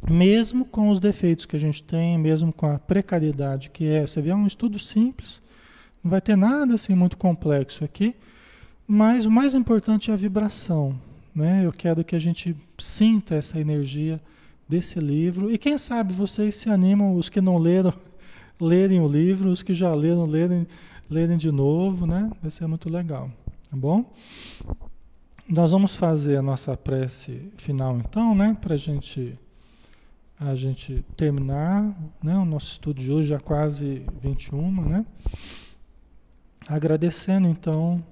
Mesmo 0.09 0.65
com 0.65 0.89
os 0.89 0.99
defeitos 0.99 1.45
que 1.45 1.55
a 1.55 1.59
gente 1.59 1.83
tem, 1.83 2.17
mesmo 2.17 2.51
com 2.51 2.67
a 2.67 2.79
precariedade 2.79 3.69
que 3.69 3.85
é. 3.85 4.05
Você 4.05 4.21
vê, 4.21 4.29
é 4.29 4.35
um 4.35 4.47
estudo 4.47 4.79
simples, 4.79 5.41
não 6.03 6.11
vai 6.11 6.21
ter 6.21 6.35
nada 6.35 6.75
assim 6.75 6.95
muito 6.95 7.17
complexo 7.17 7.83
aqui, 7.83 8.15
mas 8.87 9.25
o 9.25 9.31
mais 9.31 9.53
importante 9.53 10.09
é 10.09 10.13
a 10.13 10.17
vibração. 10.17 10.99
Né? 11.35 11.65
Eu 11.65 11.71
quero 11.71 12.03
que 12.03 12.15
a 12.15 12.19
gente 12.19 12.55
sinta 12.77 13.35
essa 13.35 13.59
energia 13.59 14.19
desse 14.67 14.99
livro. 14.99 15.51
E 15.51 15.57
quem 15.57 15.77
sabe 15.77 16.13
vocês 16.13 16.55
se 16.55 16.69
animam, 16.69 17.15
os 17.15 17.29
que 17.29 17.39
não 17.39 17.57
leram, 17.57 17.93
lerem 18.59 18.99
o 18.99 19.07
livro, 19.07 19.49
os 19.49 19.61
que 19.61 19.73
já 19.73 19.93
leram, 19.93 20.25
lerem, 20.25 20.67
lerem 21.09 21.37
de 21.37 21.51
novo, 21.51 22.05
né? 22.05 22.29
Vai 22.41 22.51
ser 22.51 22.67
muito 22.67 22.89
legal, 22.89 23.31
tá 23.69 23.77
bom? 23.77 24.13
Nós 25.47 25.71
vamos 25.71 25.95
fazer 25.95 26.37
a 26.37 26.41
nossa 26.41 26.75
prece 26.75 27.51
final 27.57 27.97
então, 27.97 28.35
né? 28.35 28.57
Para 28.59 28.75
gente, 28.75 29.39
a 30.39 30.55
gente 30.55 31.05
terminar 31.15 31.95
né? 32.21 32.37
o 32.37 32.45
nosso 32.45 32.73
estudo 32.73 33.01
de 33.01 33.11
hoje, 33.11 33.29
já 33.29 33.39
quase 33.39 34.05
21, 34.21 34.89
né? 34.89 35.05
Agradecendo 36.67 37.47
então 37.47 38.03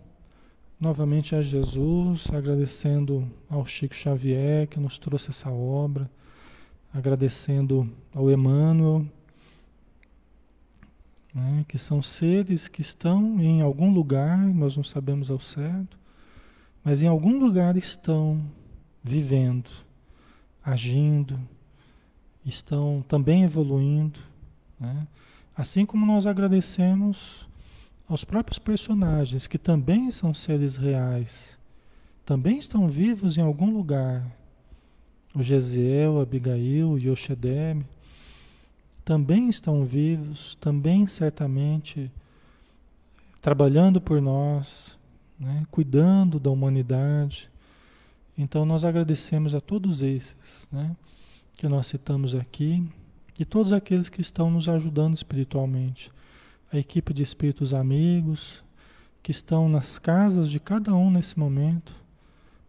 novamente 0.79 1.35
a 1.35 1.41
Jesus, 1.41 2.27
agradecendo 2.31 3.29
ao 3.49 3.65
Chico 3.65 3.95
Xavier 3.95 4.67
que 4.67 4.79
nos 4.79 4.97
trouxe 4.97 5.29
essa 5.29 5.51
obra, 5.51 6.09
agradecendo 6.93 7.89
ao 8.13 8.31
Emmanuel, 8.31 9.05
né, 11.36 11.65
que 11.67 11.77
são 11.77 12.01
seres 12.01 12.69
que 12.69 12.79
estão 12.79 13.41
em 13.41 13.61
algum 13.61 13.93
lugar, 13.93 14.38
nós 14.38 14.77
não 14.77 14.86
sabemos 14.86 15.29
ao 15.29 15.39
certo, 15.41 15.99
mas 16.81 17.01
em 17.01 17.07
algum 17.07 17.38
lugar 17.38 17.75
estão 17.75 18.41
vivendo, 19.03 19.69
agindo, 20.63 21.38
estão 22.45 23.03
também 23.05 23.43
evoluindo, 23.43 24.19
né? 24.79 25.05
Assim 25.57 25.86
como 25.86 26.05
nós 26.05 26.25
agradecemos 26.25 27.47
aos 28.07 28.23
próprios 28.23 28.59
personagens 28.59 29.47
que 29.47 29.57
também 29.57 30.11
são 30.11 30.33
seres 30.33 30.77
reais, 30.77 31.57
também 32.25 32.57
estão 32.57 32.88
vivos 32.88 33.38
em 33.38 33.41
algum 33.41 33.71
lugar. 33.71 34.25
O 35.33 35.43
Gesiel, 35.43 36.21
Abigail, 36.21 36.97
Yoshedeb, 36.97 37.86
também 39.05 39.47
estão 39.47 39.85
vivos, 39.85 40.55
também 40.59 41.05
certamente 41.05 42.11
trabalhando 43.39 44.01
por 44.01 44.19
nós, 44.19 44.97
né? 45.39 45.63
cuidando 45.69 46.39
da 46.39 46.49
humanidade. 46.49 47.47
Então 48.35 48.65
nós 48.65 48.83
agradecemos 48.83 49.53
a 49.53 49.61
todos 49.61 50.01
esses 50.01 50.67
né? 50.71 50.95
que 51.55 51.67
nós 51.67 51.85
citamos 51.85 52.33
aqui 52.33 52.83
e 53.39 53.45
todos 53.45 53.71
aqueles 53.71 54.09
que 54.09 54.21
estão 54.21 54.49
nos 54.49 54.67
ajudando 54.67 55.13
espiritualmente. 55.13 56.11
A 56.73 56.77
equipe 56.79 57.13
de 57.13 57.21
espíritos 57.21 57.75
amigos 57.75 58.63
que 59.21 59.29
estão 59.29 59.69
nas 59.69 59.99
casas 59.99 60.49
de 60.49 60.59
cada 60.59 60.95
um 60.95 61.11
nesse 61.11 61.37
momento, 61.37 61.93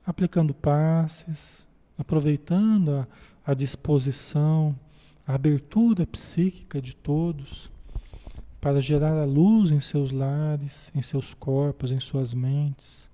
aplicando 0.07 0.53
passes, 0.53 1.67
aproveitando 1.97 2.91
a, 2.91 3.09
a 3.47 3.55
disposição, 3.55 4.77
a 5.27 5.35
abertura 5.35 6.07
psíquica 6.07 6.81
de 6.81 6.95
todos 6.95 7.71
para 8.61 8.81
gerar 8.81 9.17
a 9.17 9.25
luz 9.25 9.71
em 9.71 9.81
seus 9.81 10.13
lares, 10.13 10.93
em 10.95 11.03
seus 11.03 11.35
corpos, 11.35 11.91
em 11.91 11.99
suas 11.99 12.33
mentes, 12.33 13.11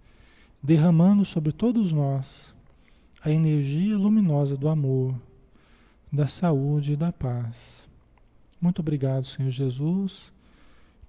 derramando 0.62 1.24
sobre 1.24 1.52
todos 1.52 1.90
nós 1.92 2.54
a 3.24 3.30
energia 3.30 3.96
luminosa 3.96 4.56
do 4.56 4.68
amor, 4.68 5.14
da 6.12 6.26
saúde 6.26 6.92
e 6.92 6.96
da 6.96 7.12
paz. 7.12 7.88
Muito 8.60 8.80
obrigado, 8.80 9.24
Senhor 9.24 9.50
Jesus. 9.50 10.32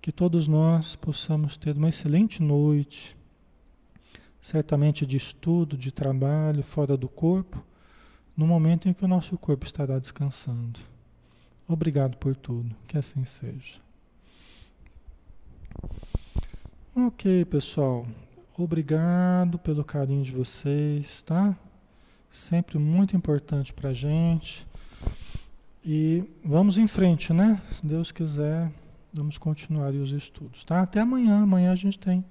Que 0.01 0.11
todos 0.11 0.47
nós 0.47 0.95
possamos 0.95 1.55
ter 1.57 1.75
uma 1.77 1.89
excelente 1.89 2.41
noite, 2.41 3.15
certamente 4.41 5.05
de 5.05 5.17
estudo, 5.17 5.77
de 5.77 5.91
trabalho 5.91 6.63
fora 6.63 6.97
do 6.97 7.07
corpo, 7.07 7.63
no 8.35 8.45
momento 8.45 8.89
em 8.89 8.93
que 8.93 9.05
o 9.05 9.07
nosso 9.07 9.37
corpo 9.37 9.65
estará 9.65 9.99
descansando. 9.99 10.92
Obrigado 11.67 12.17
por 12.17 12.35
tudo, 12.35 12.75
que 12.87 12.97
assim 12.97 13.23
seja. 13.23 13.79
Ok, 16.95 17.45
pessoal. 17.45 18.05
Obrigado 18.57 19.57
pelo 19.57 19.83
carinho 19.83 20.23
de 20.23 20.31
vocês, 20.31 21.21
tá? 21.23 21.57
Sempre 22.29 22.77
muito 22.77 23.15
importante 23.15 23.73
pra 23.73 23.93
gente. 23.93 24.67
E 25.83 26.23
vamos 26.45 26.77
em 26.77 26.87
frente, 26.87 27.33
né? 27.33 27.61
Se 27.71 27.85
Deus 27.85 28.11
quiser, 28.11 28.71
vamos 29.11 29.37
continuar 29.37 29.93
os 29.93 30.11
estudos, 30.11 30.63
tá? 30.63 30.81
Até 30.81 30.99
amanhã. 30.99 31.41
Amanhã 31.41 31.71
a 31.71 31.75
gente 31.75 31.97
tem 31.97 32.23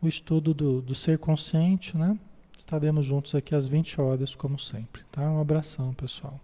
o 0.00 0.08
estudo 0.08 0.54
do, 0.54 0.80
do 0.80 0.94
ser 0.94 1.18
consciente, 1.18 1.96
né? 1.96 2.18
Estaremos 2.56 3.04
juntos 3.04 3.34
aqui 3.34 3.54
às 3.54 3.68
20 3.68 4.00
horas, 4.00 4.34
como 4.34 4.58
sempre, 4.58 5.02
tá? 5.12 5.30
Um 5.30 5.40
abração, 5.40 5.92
pessoal. 5.92 6.40